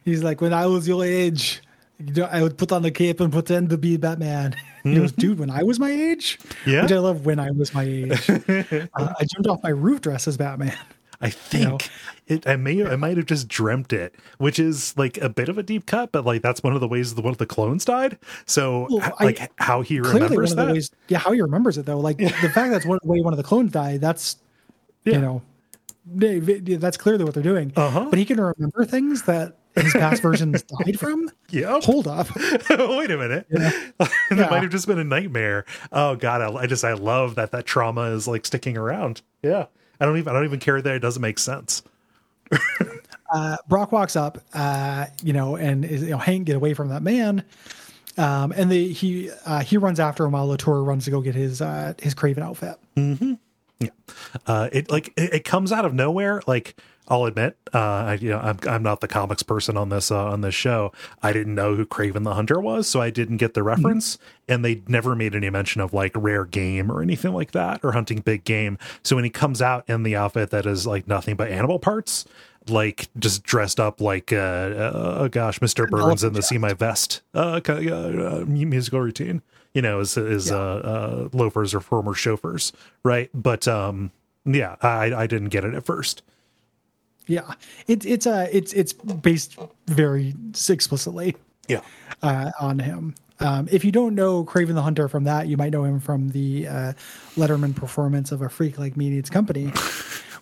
he's 0.06 0.24
like, 0.24 0.40
when 0.40 0.54
I 0.54 0.68
was 0.68 0.88
your 0.88 1.04
age, 1.04 1.62
I 2.32 2.42
would 2.42 2.58
put 2.58 2.72
on 2.72 2.82
the 2.82 2.92
cape 2.92 3.20
and 3.20 3.32
pretend 3.32 3.70
to 3.70 3.78
be 3.78 3.98
Batman. 3.98 4.56
He 4.84 4.96
goes, 4.96 5.12
dude, 5.12 5.38
when 5.38 5.52
I 5.52 5.62
was 5.62 5.80
my 5.80 5.92
age, 5.92 6.40
Yeah. 6.66 6.82
which 6.82 6.92
I 6.92 6.98
love. 6.98 7.24
When 7.24 7.38
I 7.38 7.52
was 7.52 7.72
my 7.72 7.84
age, 7.84 8.28
uh, 8.32 8.88
I 8.98 9.26
jumped 9.26 9.48
off 9.48 9.62
my 9.62 9.70
roof 9.70 10.02
dress 10.02 10.28
as 10.28 10.38
Batman. 10.38 10.76
I 11.22 11.30
think 11.30 11.64
know? 11.70 11.78
it. 12.26 12.48
I 12.48 12.56
may 12.56 12.84
I 12.84 12.96
might 12.96 13.16
have 13.18 13.28
just 13.28 13.48
dreamt 13.48 13.94
it, 13.94 14.16
which 14.40 14.58
is 14.58 14.98
like 14.98 15.20
a 15.20 15.30
bit 15.30 15.50
of 15.50 15.60
a 15.60 15.64
deep 15.64 15.86
cut, 15.86 16.12
but 16.12 16.26
like 16.26 16.42
that's 16.42 16.64
one 16.64 16.74
of 16.74 16.80
the 16.82 16.88
ways 16.88 17.14
the 17.14 17.22
one 17.22 17.32
of 17.32 17.38
the 17.38 17.46
clones 17.46 17.86
died. 17.86 18.18
So 18.48 18.88
Well, 18.90 19.14
I- 19.20 19.24
like 19.24 19.52
how 19.58 19.82
he 19.82 20.00
remembers 20.00 20.56
that. 20.56 20.72
ways, 20.74 20.90
yeah, 21.10 21.20
how 21.20 21.32
he 21.32 21.42
remembers 21.44 21.78
it 21.78 21.86
though, 21.86 22.00
like 22.00 22.18
the 22.18 22.30
fact 22.52 22.72
that's 22.72 22.84
one 22.88 22.98
way 23.04 23.22
one 23.22 23.34
of 23.34 23.38
the 23.38 23.44
clones 23.44 23.72
died. 23.72 24.02
That's 24.02 24.38
Yeah. 25.06 25.14
you 25.14 25.22
know, 25.22 25.42
that's 26.80 26.98
clearly 26.98 27.24
what 27.24 27.36
they're 27.36 27.44
doing. 27.44 27.72
Uh-huh. 27.76 28.08
But 28.10 28.18
he 28.18 28.26
can 28.26 28.42
remember 28.42 28.84
things 28.86 29.22
that 29.24 29.58
his 29.76 29.94
past 29.94 30.22
versions 30.22 30.64
died 30.64 31.00
from. 31.00 31.30
Yeah. 31.50 31.82
Hold 31.82 32.08
up. 32.08 32.34
Wait 32.70 33.12
a 33.12 33.18
minute. 33.18 33.46
Yeah. 33.50 33.72
that 34.00 34.12
Yeah. 34.32 34.50
might 34.50 34.62
have 34.64 34.72
just 34.72 34.88
been 34.88 35.00
a 35.00 35.04
nightmare. 35.04 35.66
Oh 35.92 36.16
god, 36.16 36.42
I, 36.42 36.62
I 36.62 36.66
just 36.66 36.86
I 36.86 36.94
love 36.94 37.36
that 37.36 37.52
that 37.52 37.66
trauma 37.66 38.04
is 38.12 38.26
like 38.26 38.46
sticking 38.46 38.78
around. 38.78 39.22
Yeah. 39.44 39.66
I 40.00 40.06
don't 40.06 40.18
even 40.18 40.30
I 40.30 40.34
don't 40.34 40.46
even 40.46 40.62
care 40.62 40.82
that 40.82 40.96
it 40.96 41.00
doesn't 41.00 41.22
make 41.22 41.40
sense. 41.40 41.84
uh, 43.34 43.58
Brock 43.68 43.92
walks 43.92 44.16
up, 44.16 44.38
uh, 44.54 45.08
you 45.24 45.34
know, 45.34 45.56
and 45.58 45.84
is, 45.86 46.04
you 46.04 46.10
know, 46.12 46.18
Hank 46.18 46.46
get 46.46 46.56
away 46.56 46.74
from 46.74 46.88
that 46.90 47.02
man. 47.04 47.44
Um, 48.18 48.52
and 48.56 48.72
the, 48.72 48.92
he 48.92 49.30
uh, 49.46 49.60
he 49.60 49.78
runs 49.78 50.00
after 50.00 50.26
him 50.26 50.32
while 50.32 50.48
Latour 50.48 50.84
runs 50.84 51.06
to 51.06 51.12
go 51.12 51.22
get 51.22 51.36
his 51.36 51.62
uh, 51.62 51.94
his 52.02 52.14
Kraven 52.16 52.40
outfit. 52.40 52.76
Yeah. 53.80 53.90
Uh, 54.46 54.70
it 54.72 54.92
like 54.92 55.08
it, 55.18 55.34
it 55.34 55.44
comes 55.44 55.72
out 55.72 55.86
of 55.86 55.94
nowhere. 55.94 56.42
Like 56.48 56.76
I'll 57.08 57.26
admit, 57.26 57.58
uh, 57.74 57.80
I, 57.80 58.14
you 58.22 58.30
know, 58.30 58.40
I'm 58.40 58.60
I'm 58.68 58.84
not 58.84 59.02
the 59.02 59.08
comics 59.08 59.44
person 59.44 59.76
on 59.76 59.90
this 59.90 60.12
uh, 60.12 60.26
on 60.26 60.42
this 60.42 60.56
show. 60.56 60.94
I 61.22 61.34
didn't 61.34 61.56
know 61.56 61.76
who 61.76 61.86
Kraven 61.86 62.24
the 62.24 62.36
Hunter 62.36 62.60
was, 62.62 62.88
so 62.88 63.02
I 63.02 63.10
didn't 63.10 63.38
get 63.38 63.54
the 63.54 63.64
reference. 63.64 64.18
And 64.48 64.64
they 64.64 64.82
never 64.88 65.16
made 65.16 65.36
any 65.36 65.50
mention 65.50 65.82
of 65.82 65.94
like 65.94 66.14
rare 66.16 66.46
game 66.46 66.90
or 66.92 67.02
anything 67.02 67.34
like 67.34 67.52
that, 67.52 67.82
or 67.84 67.92
hunting 67.92 68.20
big 68.20 68.44
game. 68.46 68.78
So 69.04 69.16
when 69.16 69.26
he 69.26 69.30
comes 69.30 69.62
out 69.62 69.84
in 69.90 70.04
the 70.04 70.16
outfit 70.16 70.52
that 70.52 70.66
is 70.66 70.88
like 70.88 71.08
nothing 71.08 71.36
but 71.36 71.50
animal 71.50 71.80
parts, 71.80 72.26
like 72.70 73.10
just 73.20 73.44
dressed 73.44 73.80
up 73.80 74.00
like 74.00 74.32
uh, 74.32 74.36
uh 74.38 75.16
oh 75.20 75.28
gosh, 75.28 75.62
Mister 75.62 75.88
Burns 75.88 76.24
in 76.24 76.34
the 76.34 76.42
"See 76.42 76.58
My 76.58 76.74
Vest" 76.74 77.22
uh, 77.34 77.60
kind 77.60 77.90
of, 77.90 78.16
uh, 78.16 78.42
uh, 78.42 78.46
musical 78.46 79.02
routine. 79.02 79.42
You 79.74 79.82
know, 79.82 80.00
is 80.00 80.18
is 80.18 80.52
uh, 80.52 80.60
uh, 80.60 81.30
loafers 81.34 81.74
or 81.74 81.82
former 81.82 82.14
chauffeurs, 82.14 82.72
right? 83.04 83.30
But 83.34 83.68
um, 83.68 84.12
yeah, 84.46 84.76
I 84.82 85.14
I 85.14 85.28
didn't 85.28 85.50
get 85.50 85.66
it 85.66 85.74
at 85.74 85.86
first. 85.86 86.22
Yeah, 87.32 87.54
it's 87.88 88.06
it's 88.06 88.28
uh 88.28 88.50
it's 88.52 88.74
it's 88.74 88.92
based 88.92 89.58
very 89.88 90.36
explicitly 90.70 91.38
Yeah, 91.70 91.80
uh, 92.22 92.52
on 92.60 92.78
him. 92.78 93.16
Um, 93.40 93.70
if 93.72 93.86
you 93.86 93.92
don't 93.94 94.16
know 94.16 94.44
Kraven 94.44 94.76
the 94.76 94.82
Hunter 94.82 95.08
from 95.08 95.24
that, 95.24 95.48
you 95.48 95.56
might 95.56 95.72
know 95.72 95.86
him 95.86 96.02
from 96.02 96.28
the 96.32 96.68
uh, 96.68 96.94
Letterman 97.38 97.74
performance 97.74 98.34
of 98.34 98.42
A 98.42 98.50
Freak 98.50 98.78
Like 98.78 98.98
Me 98.98 99.10
Needs 99.10 99.30
Company, 99.30 99.68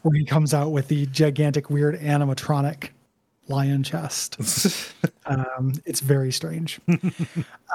where 0.01 0.17
he 0.17 0.25
comes 0.25 0.51
out 0.51 0.71
with 0.71 0.87
the 0.87 1.05
gigantic, 1.05 1.69
weird 1.69 1.99
animatronic 1.99 2.89
lion 3.49 3.83
chest. 3.83 4.37
um, 5.25 5.73
it's 5.85 5.99
very 5.99 6.31
strange. 6.31 6.79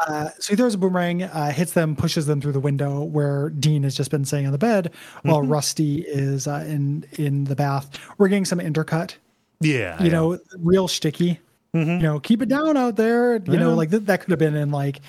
uh, 0.07 0.29
so 0.39 0.53
he 0.53 0.57
throws 0.57 0.75
a 0.75 0.79
boomerang, 0.79 1.25
uh, 1.25 1.51
hits 1.51 1.72
them, 1.72 1.97
pushes 1.97 2.27
them 2.27 2.41
through 2.41 2.53
the 2.53 2.61
window 2.61 3.03
where 3.03 3.51
Dean 3.51 3.83
has 3.83 3.95
just 3.95 4.11
been 4.11 4.25
sitting 4.25 4.47
on 4.47 4.53
the 4.53 4.59
bed, 4.59 4.93
while 5.22 5.43
Rusty 5.43 6.03
is 6.03 6.47
uh, 6.47 6.64
in 6.66 7.05
in 7.18 7.45
the 7.45 7.57
bath. 7.57 7.99
We're 8.18 8.29
getting 8.29 8.45
some 8.45 8.59
intercut 8.59 9.14
yeah, 9.61 10.03
you 10.03 10.11
know, 10.11 10.39
real 10.59 10.89
sticky. 10.89 11.41
You 11.72 11.85
know, 11.85 12.20
keep 12.20 12.41
it 12.41 12.49
down 12.49 12.77
out 12.77 12.95
there. 12.95 13.37
You 13.37 13.57
know, 13.57 13.75
like 13.75 13.91
th- 13.91 14.05
that 14.05 14.20
could 14.20 14.31
have 14.31 14.39
been 14.39 14.55
in 14.55 14.70
like, 14.70 15.01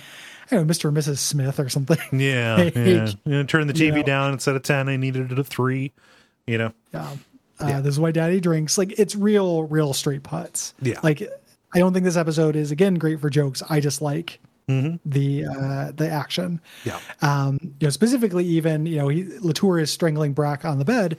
I 0.49 0.55
don't 0.55 0.65
know, 0.65 0.73
Mr. 0.73 0.87
and 0.87 0.97
Mrs. 0.97 1.19
Smith 1.19 1.59
or 1.59 1.69
something. 1.69 1.99
yeah, 2.19 2.57
yeah. 2.75 3.11
You 3.23 3.31
know, 3.31 3.43
turn 3.43 3.67
the 3.67 3.75
you 3.75 3.91
TV 3.91 3.97
know. 3.97 4.03
down 4.03 4.33
instead 4.33 4.55
of 4.55 4.63
ten. 4.63 4.89
I 4.89 4.97
needed 4.97 5.31
it 5.31 5.37
at 5.37 5.45
three. 5.45 5.93
You 6.47 6.57
know, 6.57 6.73
Yeah. 6.91 7.15
Uh, 7.59 7.81
This 7.81 7.95
is 7.95 7.99
why 7.99 8.11
daddy 8.11 8.39
drinks. 8.39 8.77
Like 8.77 8.97
it's 8.99 9.15
real, 9.15 9.63
real 9.63 9.93
straight 9.93 10.23
putts. 10.23 10.73
Yeah. 10.81 10.99
Like 11.03 11.21
I 11.73 11.79
don't 11.79 11.93
think 11.93 12.05
this 12.05 12.17
episode 12.17 12.55
is 12.55 12.71
again 12.71 12.95
great 12.95 13.19
for 13.19 13.29
jokes. 13.29 13.61
I 13.69 13.79
just 13.79 14.01
like 14.01 14.39
the 14.67 15.45
uh 15.45 15.91
the 15.95 16.09
action. 16.09 16.59
yeah, 16.85 16.99
Um, 17.21 17.59
you 17.61 17.85
know, 17.85 17.89
specifically 17.91 18.45
even, 18.45 18.85
you 18.87 18.95
know, 18.97 19.09
he 19.09 19.25
Latour 19.39 19.77
is 19.79 19.91
strangling 19.91 20.33
Brock 20.33 20.65
on 20.65 20.79
the 20.79 20.85
bed 20.85 21.17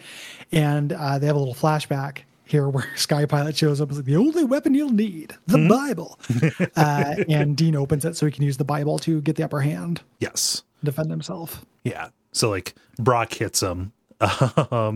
and 0.52 0.92
uh 0.92 1.18
they 1.18 1.26
have 1.26 1.36
a 1.36 1.38
little 1.38 1.54
flashback 1.54 2.22
here 2.44 2.68
where 2.74 2.88
Sky 2.96 3.24
Pilot 3.24 3.56
shows 3.56 3.80
up 3.80 3.90
as 3.90 3.98
like 3.98 4.06
the 4.06 4.16
only 4.16 4.42
weapon 4.44 4.74
you'll 4.74 4.90
need, 4.92 5.34
the 5.46 5.66
Bible. 5.68 6.18
uh 6.76 7.14
and 7.28 7.56
Dean 7.56 7.76
opens 7.76 8.04
it 8.04 8.16
so 8.16 8.26
he 8.26 8.32
can 8.32 8.42
use 8.42 8.56
the 8.56 8.64
Bible 8.64 8.98
to 9.00 9.20
get 9.20 9.36
the 9.36 9.44
upper 9.44 9.60
hand, 9.60 10.00
yes, 10.18 10.62
defend 10.82 11.10
himself. 11.10 11.64
yeah. 11.84 12.08
So 12.32 12.50
like 12.50 12.74
Brock 12.98 13.32
hits 13.34 13.62
him, 13.62 13.92
um, 14.20 14.28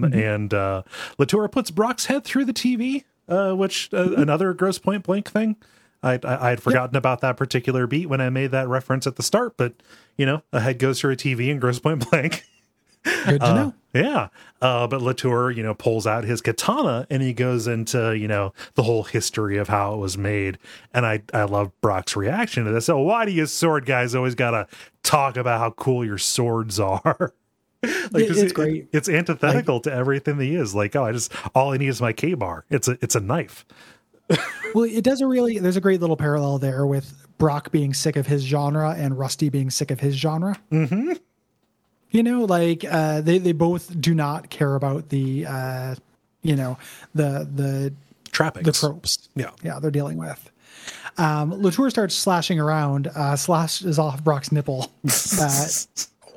Mm-hmm. 0.03 0.19
and 0.19 0.55
uh, 0.55 0.83
Latour 1.19 1.49
puts 1.49 1.71
Brock's 1.71 2.07
head 2.07 2.25
through 2.25 2.45
the 2.47 2.53
TV, 2.53 3.05
uh, 3.29 3.53
which 3.55 3.91
uh, 3.93 4.15
another 4.17 4.53
Grosse 4.55 4.79
Pointe 4.79 5.05
Blank 5.05 5.31
thing. 5.31 5.57
I, 6.03 6.15
I 6.25 6.47
I 6.47 6.51
had 6.51 6.63
forgotten 6.63 6.97
about 6.97 7.21
that 7.21 7.37
particular 7.37 7.87
beat 7.87 8.09
when 8.09 8.21
I 8.21 8.31
made 8.31 8.51
that 8.53 8.69
reference 8.69 9.07
at 9.07 9.17
the 9.17 9.23
start, 9.23 9.57
but 9.59 9.75
you 10.17 10.25
know, 10.25 10.43
a 10.53 10.61
head 10.61 10.79
goes 10.79 11.01
through 11.01 11.13
a 11.13 11.17
TV 11.17 11.51
and 11.51 11.61
Grosse 11.61 11.79
Pointe 11.79 12.09
Blank. 12.11 12.45
Good 13.27 13.41
to 13.41 13.55
know. 13.55 13.75
Yeah. 13.95 14.29
Uh, 14.61 14.87
but 14.87 15.01
Latour, 15.01 15.51
you 15.51 15.63
know, 15.63 15.73
pulls 15.75 16.07
out 16.07 16.25
his 16.25 16.43
katana 16.43 17.07
and 17.09 17.23
he 17.23 17.33
goes 17.33 17.67
into, 17.67 18.15
you 18.17 18.29
know, 18.29 18.53
the 18.75 18.83
whole 18.83 19.05
history 19.05 19.57
of 19.57 19.69
how 19.69 19.95
it 19.95 19.97
was 19.97 20.19
made. 20.19 20.59
And 20.93 21.07
I, 21.07 21.23
I 21.33 21.45
love 21.45 21.73
Brock's 21.81 22.15
reaction 22.15 22.67
to 22.67 22.71
this. 22.73 22.85
So 22.87 22.99
why 23.01 23.25
do 23.25 23.33
you 23.33 23.47
sword 23.47 23.87
guys 23.87 24.15
always 24.15 24.35
got 24.35 24.51
to 24.51 24.67
talk 25.03 25.39
about 25.39 25.61
how 25.61 25.71
cool 25.71 26.05
your 26.05 26.19
swords 26.19 26.79
are? 26.81 27.33
like 28.13 28.25
It- 28.25 28.29
just- 28.29 28.41
it's 28.43 28.53
great. 28.53 28.89
it's 28.93 29.09
antithetical 29.09 29.81
to 29.81 29.93
everything 29.93 30.37
that 30.39 30.45
he 30.45 30.55
is. 30.55 30.75
Like, 30.75 30.95
oh, 30.97 31.05
I 31.05 31.13
just 31.13 31.33
all 31.55 31.73
I 31.73 31.77
need 31.77 31.89
is 31.89 32.01
my 32.01 32.13
KA-BAR. 32.13 32.65
It's 32.71 32.89
a 32.89 32.99
it's 33.01 33.15
a 33.15 33.21
knife. 33.21 33.65
Well, 34.73 34.85
it 34.85 35.03
doesn't 35.03 35.27
really. 35.27 35.59
There's 35.59 35.77
a 35.77 35.81
great 35.81 36.01
little 36.01 36.17
parallel 36.17 36.59
there 36.59 36.87
with 36.87 37.27
Brock 37.39 37.73
being 37.73 37.93
sick 37.93 38.15
of 38.15 38.29
his 38.29 38.43
genre 38.45 38.95
and 38.97 39.19
Rusty 39.19 39.49
being 39.49 39.69
sick 39.69 39.91
of 39.91 39.99
his 39.99 40.15
genre. 40.15 40.57
Mm-hmm. 40.71 41.15
You 42.13 42.23
know, 42.23 42.45
like 42.45 42.85
uh, 42.89 43.21
they 43.21 43.39
they 43.39 43.51
both 43.51 44.01
do 44.01 44.15
not 44.15 44.49
care 44.49 44.77
about 44.77 45.09
the, 45.09 45.45
uh, 45.47 45.95
you 46.43 46.55
know, 46.55 46.79
the 47.17 47.49
the 47.53 47.93
Trappings. 48.31 48.65
the 48.67 48.71
tropes. 48.73 49.29
Yeah. 49.35 49.51
yeah, 49.65 49.81
they're 49.81 49.91
dealing 49.91 50.19
with. 50.19 50.53
Um, 51.19 51.51
Latour 51.61 51.91
starts 51.91 52.15
slashing 52.15 52.61
around, 52.61 53.09
uh, 53.09 53.35
slashes 53.35 53.99
off 53.99 54.23
Brock's 54.23 54.53
nipple. 54.53 54.93
Uh, 55.41 55.67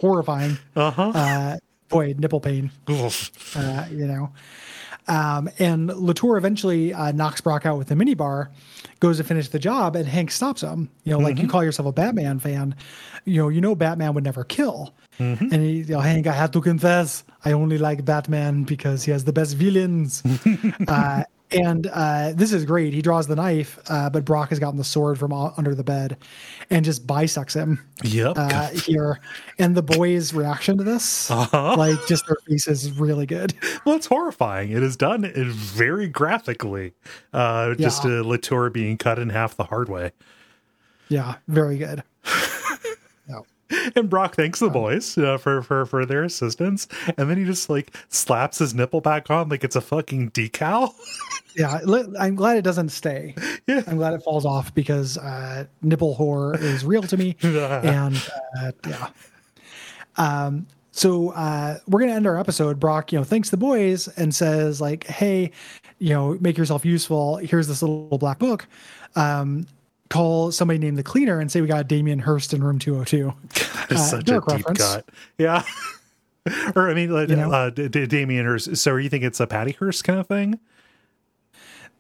horrifying. 0.04 0.58
Uh-huh. 0.76 1.12
Uh, 1.16 1.58
boy, 1.88 2.14
nipple 2.18 2.42
pain. 2.42 2.72
Uh, 3.56 3.86
you 3.90 4.06
know. 4.06 4.32
Um, 5.08 5.50
and 5.60 5.88
Latour 5.88 6.38
eventually 6.38 6.94
uh, 6.94 7.12
knocks 7.12 7.42
Brock 7.42 7.66
out 7.66 7.78
with 7.78 7.88
the 7.88 7.96
minibar, 7.96 8.50
goes 9.00 9.18
to 9.18 9.24
finish 9.24 9.50
the 9.50 9.60
job, 9.60 9.96
and 9.96 10.08
Hank 10.08 10.32
stops 10.32 10.62
him. 10.62 10.90
You 11.04 11.14
know, 11.14 11.20
like 11.20 11.38
you 11.40 11.48
call 11.48 11.64
yourself 11.64 11.88
a 11.88 11.92
Batman 11.92 12.40
fan, 12.40 12.76
you 13.26 13.42
know, 13.42 13.50
you 13.50 13.62
know 13.62 13.76
Batman 13.76 14.14
would 14.14 14.24
never 14.24 14.44
kill. 14.44 14.94
And 15.52 15.54
he, 15.54 15.72
you 15.80 15.86
know, 15.86 16.00
Hank, 16.00 16.28
I 16.28 16.34
had 16.34 16.54
to 16.54 16.62
confess, 16.62 17.24
I 17.46 17.52
only 17.52 17.78
like 17.78 18.04
Batman 18.06 18.64
because 18.64 19.04
he 19.04 19.12
has 19.12 19.26
the 19.26 19.34
best 19.34 19.56
villains. 19.56 20.24
uh, 20.88 21.24
And 21.54 21.88
uh, 21.88 22.34
this 22.36 22.52
is 22.54 22.66
great. 22.66 22.94
He 22.94 23.02
draws 23.02 23.28
the 23.28 23.36
knife, 23.36 23.80
uh, 23.88 24.10
but 24.10 24.26
Brock 24.26 24.50
has 24.50 24.60
gotten 24.60 24.78
the 24.78 24.84
sword 24.84 25.20
from 25.20 25.32
under 25.34 25.76
the 25.76 25.84
bed 25.84 26.18
and 26.70 26.84
just 26.84 27.06
bisects 27.06 27.54
him 27.54 27.80
Yep. 28.04 28.34
uh, 28.38 28.68
here. 28.86 29.20
And 29.60 29.76
the 29.76 29.84
boys' 29.84 30.34
reaction 30.34 30.78
to 30.78 30.84
this, 30.84 31.30
Uh-huh. 31.32 31.76
like 31.78 32.06
just 32.08 32.26
their 32.28 32.38
faces, 32.48 32.86
is 32.86 32.92
really 33.00 33.26
good. 33.26 33.54
Well, 33.86 33.96
it's 33.96 34.06
horrifying. 34.08 34.72
It 34.72 34.82
is 34.82 34.96
done 34.96 35.30
very 35.36 36.08
graphically. 36.08 36.94
Uh, 37.34 37.74
Just 37.76 38.06
Yeah. 38.06 38.22
a 38.22 38.24
Latour 38.24 38.70
being 38.70 38.98
cut 38.98 39.20
in 39.20 39.30
half 39.30 39.58
the 39.58 39.66
hard 39.66 39.90
way. 39.90 40.12
Yeah, 41.10 41.36
very 41.48 41.78
good. 41.78 42.04
No. 43.28 43.46
And 43.96 44.10
Brock 44.10 44.36
thanks 44.36 44.60
the 44.60 44.70
boys 44.70 45.18
uh, 45.18 45.38
for, 45.38 45.62
for 45.62 45.86
for 45.86 46.06
their 46.06 46.24
assistance, 46.24 46.88
and 47.18 47.30
then 47.30 47.38
he 47.38 47.46
just 47.46 47.70
like 47.70 47.96
slaps 48.10 48.60
his 48.60 48.74
nipple 48.74 49.02
back 49.02 49.30
on 49.30 49.50
like 49.50 49.64
it's 49.64 49.76
a 49.76 49.82
fucking 49.82 50.32
decal. 50.32 50.94
Yeah, 51.56 51.82
I'm 52.20 52.34
glad 52.34 52.58
it 52.58 52.64
doesn't 52.64 52.90
stay. 52.90 53.36
Yeah. 53.68 53.84
I'm 53.86 53.98
glad 53.98 54.16
it 54.16 54.24
falls 54.24 54.44
off 54.44 54.74
because 54.74 55.20
uh, 55.20 55.66
nipple 55.84 56.16
horror 56.16 56.58
is 56.58 56.84
real 56.84 57.04
to 57.04 57.16
me. 57.16 57.36
and 57.44 58.20
uh, 58.60 58.72
yeah. 58.88 59.10
Um, 60.18 60.66
so 60.90 61.30
uh, 61.30 61.78
we're 61.88 62.00
gonna 62.00 62.14
end 62.14 62.26
our 62.26 62.40
episode. 62.40 62.80
Brock, 62.80 63.12
you 63.12 63.20
know, 63.20 63.24
thanks 63.24 63.52
the 63.52 63.58
boys 63.58 64.08
and 64.18 64.34
says 64.34 64.82
like, 64.82 65.06
"Hey, 65.06 65.52
you 66.00 66.10
know, 66.10 66.38
make 66.42 66.58
yourself 66.58 66.86
useful. 66.86 67.38
Here's 67.38 67.68
this 67.68 67.84
little 67.84 68.18
black 68.18 68.40
book. 68.40 68.68
Um, 69.16 69.68
call 70.10 70.52
somebody 70.52 70.80
named 70.80 70.98
the 70.98 71.04
cleaner 71.04 71.40
and 71.40 71.52
say 71.52 71.62
we 71.62 71.68
got 71.68 71.88
Damien 71.88 72.20
Hirst 72.20 72.54
in 72.54 72.64
room 72.64 72.80
202." 72.80 73.34
That 73.84 73.92
is 73.92 74.00
Uh, 74.00 74.04
such 74.04 74.30
a 74.30 74.34
deep 74.34 74.48
reference. 74.48 74.80
cut. 74.80 75.10
Yeah. 75.38 75.64
or 76.76 76.90
I 76.90 76.94
mean, 76.94 77.10
like, 77.12 77.30
You 77.30 77.36
know? 77.36 77.52
uh, 77.52 77.70
D- 77.70 77.88
D- 77.90 78.06
Damien 78.08 78.46
Hirst. 78.46 78.78
So 78.78 78.96
you 78.96 79.10
think 79.10 79.24
it's 79.24 79.40
a 79.40 79.48
Patty 79.48 79.72
Hearst 79.74 80.04
kind 80.04 80.20
of 80.20 80.28
thing? 80.28 80.60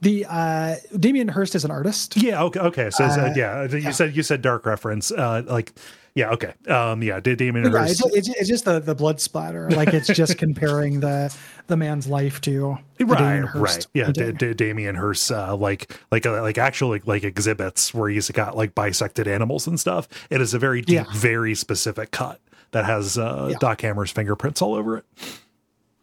The 0.02 0.26
uh, 0.30 0.76
Damien 1.00 1.30
Hirst 1.30 1.56
is 1.56 1.64
an 1.64 1.72
artist. 1.72 2.18
Yeah. 2.18 2.44
Okay. 2.44 2.60
Okay. 2.60 2.90
So, 2.90 3.06
Uh, 3.06 3.34
yeah, 3.36 3.64
you 3.72 3.92
said 3.94 4.16
you 4.16 4.24
said 4.24 4.42
dark 4.42 4.66
reference. 4.66 5.12
Uh, 5.12 5.44
like, 5.46 5.72
yeah. 6.14 6.32
Okay. 6.32 6.54
Um, 6.68 7.02
yeah. 7.02 7.22
D- 7.22 7.36
Damien 7.36 7.72
Yeah, 7.72 7.80
Hirst. 7.88 8.04
it's, 8.14 8.28
it's, 8.28 8.50
just 8.50 8.66
the, 8.66 8.80
the 8.80 8.96
blood 8.96 9.22
splatter. 9.22 9.70
Like 9.72 9.94
it's 9.94 10.08
just 10.08 10.38
comparing 10.38 11.00
the 11.00 11.34
the 11.68 11.78
man's 11.78 12.08
life 12.08 12.42
to 12.42 12.78
right 13.00 13.18
Damien 13.18 13.50
right 13.56 13.88
yeah 13.94 14.12
D-. 14.12 14.34
D- 14.34 14.54
damien 14.54 14.96
Hirst, 14.96 15.32
uh, 15.32 15.56
like 15.56 15.98
like 16.12 16.26
uh, 16.26 16.42
like 16.42 16.58
actual 16.58 16.90
like, 16.90 17.08
like 17.08 17.24
exhibits 17.24 17.94
where 17.94 18.10
he's 18.10 18.30
got 18.32 18.58
like 18.58 18.76
bisected 18.76 19.28
animals 19.28 19.66
and 19.68 19.80
stuff 19.80 20.10
it 20.30 20.42
is 20.42 20.54
a 20.54 20.60
very 20.60 20.82
deep 20.82 20.96
Yeah. 20.96 21.06
very 21.14 21.56
specific 21.56 22.12
cut 22.12 22.42
that 22.72 22.84
has 22.84 23.18
uh 23.18 23.48
Yeah. 23.52 23.58
doc 23.60 23.80
hammer's 23.80 24.12
fingerprints 24.12 24.62
all 24.62 24.76
over 24.76 24.98
it 24.98 25.06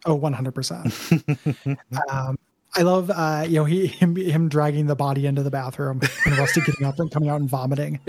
Oh, 0.06 0.18
100%. 0.18 1.76
um, 2.10 2.38
I 2.76 2.82
love, 2.82 3.10
uh, 3.10 3.44
you 3.48 3.56
know, 3.56 3.64
he 3.64 3.86
him, 3.88 4.14
him 4.16 4.48
dragging 4.48 4.86
the 4.86 4.94
body 4.94 5.26
into 5.26 5.42
the 5.42 5.50
bathroom 5.50 6.00
and 6.24 6.38
Rusty 6.38 6.60
getting 6.60 6.86
up 6.86 6.98
and 7.00 7.10
coming 7.10 7.28
out 7.28 7.40
and 7.40 7.48
vomiting. 7.50 8.00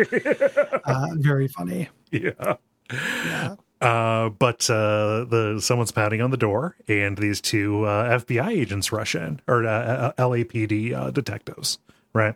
Uh, 0.83 1.07
very 1.17 1.47
funny. 1.47 1.87
yeah 2.11 2.55
Yeah. 3.23 3.55
uh 3.81 4.29
but 4.29 4.67
uh 4.69 5.25
the 5.25 5.59
someone's 5.61 5.91
pounding 5.91 6.21
on 6.21 6.31
the 6.31 6.37
door 6.37 6.75
and 6.87 7.17
these 7.17 7.39
two 7.39 7.85
uh 7.85 8.19
fbi 8.19 8.49
agents 8.49 8.91
rush 8.91 9.13
in 9.15 9.39
or 9.47 9.65
uh, 9.65 9.69
uh, 9.69 10.13
lapd 10.17 10.93
uh, 10.93 11.11
detectives 11.11 11.77
right 12.13 12.35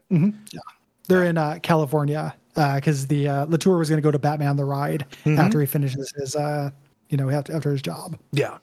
They're 1.07 1.23
in 1.25 1.37
uh, 1.37 1.59
California 1.63 2.35
because 2.55 3.07
the 3.07 3.27
uh, 3.27 3.45
Latour 3.47 3.77
was 3.77 3.89
going 3.89 3.97
to 4.01 4.03
go 4.05 4.11
to 4.11 4.19
Batman 4.19 4.55
the 4.55 4.65
Ride 4.65 5.05
after 5.25 5.59
he 5.59 5.65
finishes 5.65 6.13
his, 6.17 6.35
uh, 6.35 6.69
you 7.09 7.17
know, 7.17 7.29
after, 7.29 7.53
after 7.53 7.71
his 7.71 7.81
job. 7.81 8.17
yeah 8.31 8.57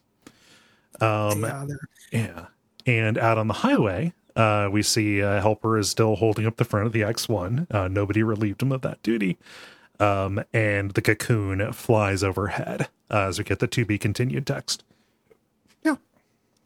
um 1.01 1.43
Yeah, 1.43 1.67
Yeah. 2.13 2.47
And 2.87 3.19
out 3.19 3.39
on 3.39 3.49
the 3.49 3.55
highway, 3.55 4.13
uh, 4.37 4.69
we 4.71 4.83
see 4.83 5.23
uh, 5.23 5.41
Helper 5.41 5.79
is 5.79 5.91
still 5.91 6.17
holding 6.17 6.47
up 6.47 6.57
the 6.57 6.65
front 6.65 6.87
of 6.87 6.93
the 6.93 7.03
X1. 7.03 7.67
Uh, 7.71 7.89
nobody 7.89 8.23
relieved 8.23 8.63
him 8.63 8.73
of 8.73 8.83
that 8.83 9.03
duty. 9.03 9.39
Um, 10.01 10.43
and 10.53 10.93
the 10.93 11.03
cocoon 11.03 11.73
flies 11.73 12.25
overhead 12.25 12.89
uh, 13.11 13.27
as 13.29 13.39
we 13.39 13.45
get 13.45 13.61
the 13.61 13.67
to 13.69 13.85
be 13.85 13.99
continued 13.99 14.47
text. 14.47 14.85
Yeah. 15.85 15.97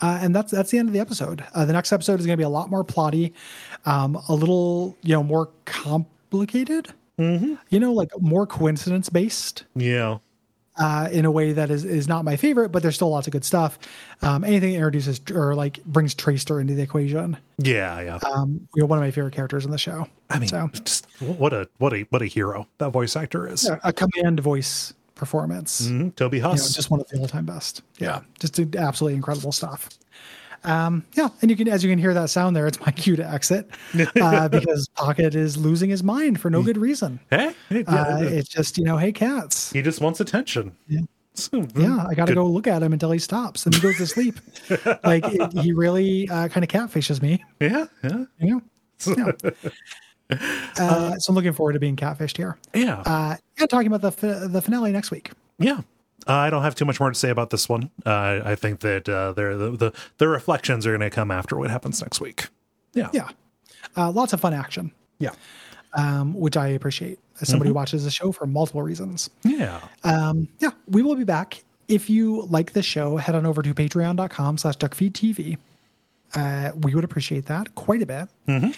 Uh, 0.01 0.19
and 0.23 0.35
that's 0.35 0.53
that's 0.53 0.71
the 0.71 0.79
end 0.79 0.89
of 0.89 0.93
the 0.93 1.01
episode. 1.01 1.45
Uh, 1.55 1.65
the 1.65 1.73
next 1.73 1.93
episode 1.93 2.21
is 2.21 2.27
going 2.27 2.37
to 2.37 2.41
be 2.41 2.45
a 2.45 2.49
lot 2.49 2.71
more 2.71 2.85
plotty, 2.85 3.33
um, 3.85 4.17
a 4.29 4.35
little 4.35 4.97
you 5.03 5.15
know 5.15 5.23
more 5.23 5.51
complicated. 5.65 6.89
Mm-hmm. 7.19 7.55
You 7.71 7.81
know, 7.81 7.93
like 7.93 8.11
more 8.21 8.47
coincidence 8.47 9.09
based 9.09 9.65
Yeah. 9.75 10.19
Uh, 10.79 11.09
in 11.11 11.25
a 11.25 11.31
way 11.31 11.53
that 11.53 11.71
is 11.71 11.85
is 11.85 12.09
not 12.09 12.25
my 12.25 12.37
favorite, 12.37 12.71
but 12.71 12.83
there's 12.83 12.95
still 12.95 13.11
lots 13.11 13.27
of 13.27 13.33
good 13.33 13.45
stuff. 13.45 13.79
Um, 14.23 14.45
anything 14.45 14.71
that 14.71 14.77
introduces 14.77 15.21
or 15.33 15.55
like 15.55 15.83
brings 15.85 16.15
Tracer 16.15 16.61
into 16.61 16.75
the 16.75 16.83
equation. 16.83 17.37
Yeah. 17.59 18.01
Yeah. 18.01 18.19
Um, 18.31 18.69
you 18.75 18.83
know, 18.83 18.87
one 18.87 18.99
of 18.99 19.03
my 19.05 19.11
favorite 19.11 19.35
characters 19.35 19.65
in 19.65 19.71
the 19.71 19.79
show. 19.79 20.07
I 20.31 20.39
mean, 20.39 20.49
so 20.49 20.69
just 20.73 21.07
what 21.21 21.53
a 21.53 21.69
what 21.79 21.93
a 21.93 22.03
what 22.11 22.23
a 22.23 22.27
hero 22.27 22.67
that 22.79 22.91
voice 22.91 23.17
actor 23.17 23.49
is. 23.49 23.69
a 23.85 23.93
command 23.93 24.41
voice 24.41 24.93
performance. 25.15 25.87
Mhm, 25.89 26.15
Toby 26.15 26.37
you 26.39 26.43
know, 26.43 26.51
Huss. 26.51 26.75
just 26.75 26.91
one 26.91 27.01
of 27.01 27.09
the 27.09 27.19
all 27.19 27.27
time 27.27 27.47
best. 27.47 27.83
Yeah, 27.99 28.21
just 28.39 28.59
absolutely 28.77 29.17
incredible 29.17 29.53
stuff. 29.53 29.89
Um, 30.65 31.05
yeah, 31.15 31.29
and 31.43 31.51
you 31.51 31.57
can, 31.57 31.69
as 31.69 31.85
you 31.85 31.91
can 31.91 31.99
hear 31.99 32.15
that 32.15 32.31
sound 32.31 32.57
there, 32.57 32.67
it's 32.67 32.81
my 32.81 32.91
cue 32.93 33.17
to 33.17 33.29
exit 33.29 33.71
uh, 34.21 34.49
because 34.51 34.89
Pocket 34.89 35.35
is 35.35 35.57
losing 35.57 35.91
his 35.91 36.03
mind 36.03 36.41
for 36.41 36.51
no 36.51 36.63
good 36.63 36.77
reason. 36.79 37.21
hey, 37.31 37.55
Uh, 37.87 38.21
it's 38.23 38.49
just 38.49 38.79
you 38.79 38.85
know, 38.85 38.97
hey 38.97 39.13
cats, 39.13 39.71
he 39.73 39.83
just 39.83 40.01
wants 40.01 40.21
attention. 40.21 40.77
Yeah. 40.89 41.01
Yeah, 41.77 42.07
I 42.09 42.15
got 42.15 42.29
to 42.29 42.35
go 42.35 42.47
look 42.47 42.67
at 42.67 42.83
him 42.83 42.95
until 42.95 43.11
he 43.11 43.19
stops 43.19 43.67
and 43.67 43.75
he 43.75 43.81
goes 43.83 43.99
to 43.99 44.07
sleep. 44.07 44.41
like 45.05 45.23
it, 45.27 45.53
he 45.53 45.75
really 45.75 46.27
uh, 46.31 46.49
kind 46.49 46.65
of 46.65 46.71
catfishes 46.71 47.21
me. 47.21 47.45
Yeah. 47.61 47.85
Yeah. 48.03 48.25
You 48.41 48.63
know. 49.07 49.33
Yeah. 49.45 49.51
Uh, 50.79 51.17
so 51.19 51.31
I'm 51.31 51.35
looking 51.37 51.53
forward 51.53 51.75
to 51.75 51.79
being 51.79 51.95
catfished 51.95 52.37
here. 52.39 52.57
Yeah. 52.75 53.01
Uh, 53.01 53.37
and 53.59 53.69
talking 53.71 53.93
about 53.93 54.19
the 54.19 54.49
the 54.51 54.63
finale 54.63 54.93
next 54.93 55.11
week. 55.11 55.31
Yeah. 55.59 55.83
Uh, 56.29 56.33
I 56.35 56.51
don't 56.51 56.63
have 56.63 56.75
too 56.75 56.85
much 56.85 56.99
more 56.99 57.09
to 57.11 57.15
say 57.15 57.31
about 57.31 57.51
this 57.51 57.69
one. 57.69 57.91
Uh, 58.05 58.41
I 58.45 58.55
think 58.57 58.81
that 58.81 59.09
uh, 59.09 59.33
they're, 59.33 59.57
the, 59.57 59.71
the 59.71 59.93
the 60.19 60.29
reflections 60.29 60.87
are 60.87 60.91
going 60.91 61.09
to 61.09 61.15
come 61.15 61.31
after 61.31 61.57
what 61.57 61.71
happens 61.71 62.01
next 62.03 62.21
week. 62.21 62.49
Yeah. 62.95 63.11
Yeah, 63.13 63.29
uh, 63.97 64.11
lots 64.11 64.33
of 64.33 64.41
fun 64.41 64.55
action. 64.55 64.91
Yeah. 65.19 65.31
um, 65.95 66.35
which 66.35 66.57
I 66.57 66.69
appreciate 66.69 67.19
as 67.41 67.49
somebody 67.49 67.69
who 67.71 67.75
watches 67.75 68.05
the 68.05 68.11
show 68.11 68.33
for 68.33 68.47
multiple 68.47 68.83
reasons. 68.83 69.31
Yeah. 69.45 69.81
Um, 70.05 70.49
yeah, 70.59 70.71
we 70.89 71.03
will 71.03 71.15
be 71.17 71.25
back. 71.25 71.63
If 71.89 72.11
you 72.11 72.43
like 72.51 72.73
the 72.73 72.83
show, 72.83 73.17
head 73.17 73.35
on 73.35 73.47
over 73.47 73.63
to 73.63 73.73
patreon.com 73.73 74.59
slash 74.59 74.77
duckfeedtv. 74.77 75.57
Uh, 76.35 76.73
we 76.83 76.95
would 76.95 77.05
appreciate 77.05 77.47
that 77.47 77.75
quite 77.77 78.03
a 78.03 78.07
bit. 78.07 78.29
Also 78.49 78.73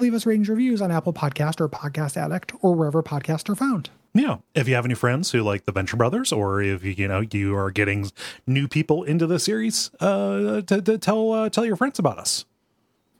leave 0.00 0.14
us 0.14 0.26
ratings 0.26 0.48
reviews 0.48 0.80
on 0.80 0.90
Apple 0.90 1.12
Podcast 1.12 1.60
or 1.60 1.68
Podcast 1.68 2.16
Addict 2.16 2.52
or 2.62 2.74
wherever 2.74 3.02
podcasts 3.02 3.48
are 3.48 3.54
found. 3.54 3.90
Yeah. 4.14 4.36
If 4.54 4.68
you 4.68 4.76
have 4.76 4.84
any 4.84 4.94
friends 4.94 5.32
who 5.32 5.42
like 5.42 5.64
the 5.64 5.72
Venture 5.72 5.96
Brothers, 5.96 6.32
or 6.32 6.62
if 6.62 6.84
you 6.84 6.92
you 6.92 7.08
know 7.08 7.24
you 7.32 7.56
are 7.56 7.70
getting 7.70 8.10
new 8.46 8.68
people 8.68 9.02
into 9.02 9.26
the 9.26 9.38
series, 9.38 9.90
uh, 10.00 10.62
to, 10.62 10.80
to 10.82 10.98
tell 10.98 11.32
uh, 11.32 11.48
tell 11.50 11.64
your 11.64 11.76
friends 11.76 11.98
about 11.98 12.18
us. 12.18 12.44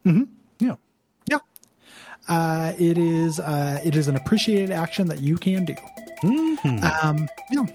Mm-hmm. 0.07 0.25
Yeah. 0.61 0.77
Yeah. 1.29 1.39
Uh, 2.29 2.75
it 2.79 2.97
is 2.97 3.41
uh, 3.41 3.81
it 3.85 3.97
is 3.97 4.07
an 4.07 4.15
appreciated 4.17 4.71
action 4.71 5.09
that 5.09 5.21
you 5.21 5.37
can 5.37 5.65
do. 5.65 5.75
Um, 7.03 7.29
yeah. 7.51 7.67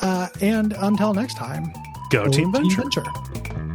Uh, 0.00 0.28
and 0.40 0.72
until 0.78 1.12
next 1.12 1.36
time, 1.36 1.72
Go, 2.10 2.24
go 2.24 2.30
Team 2.30 2.52
Venture. 2.52 2.82
Venture. 2.82 3.66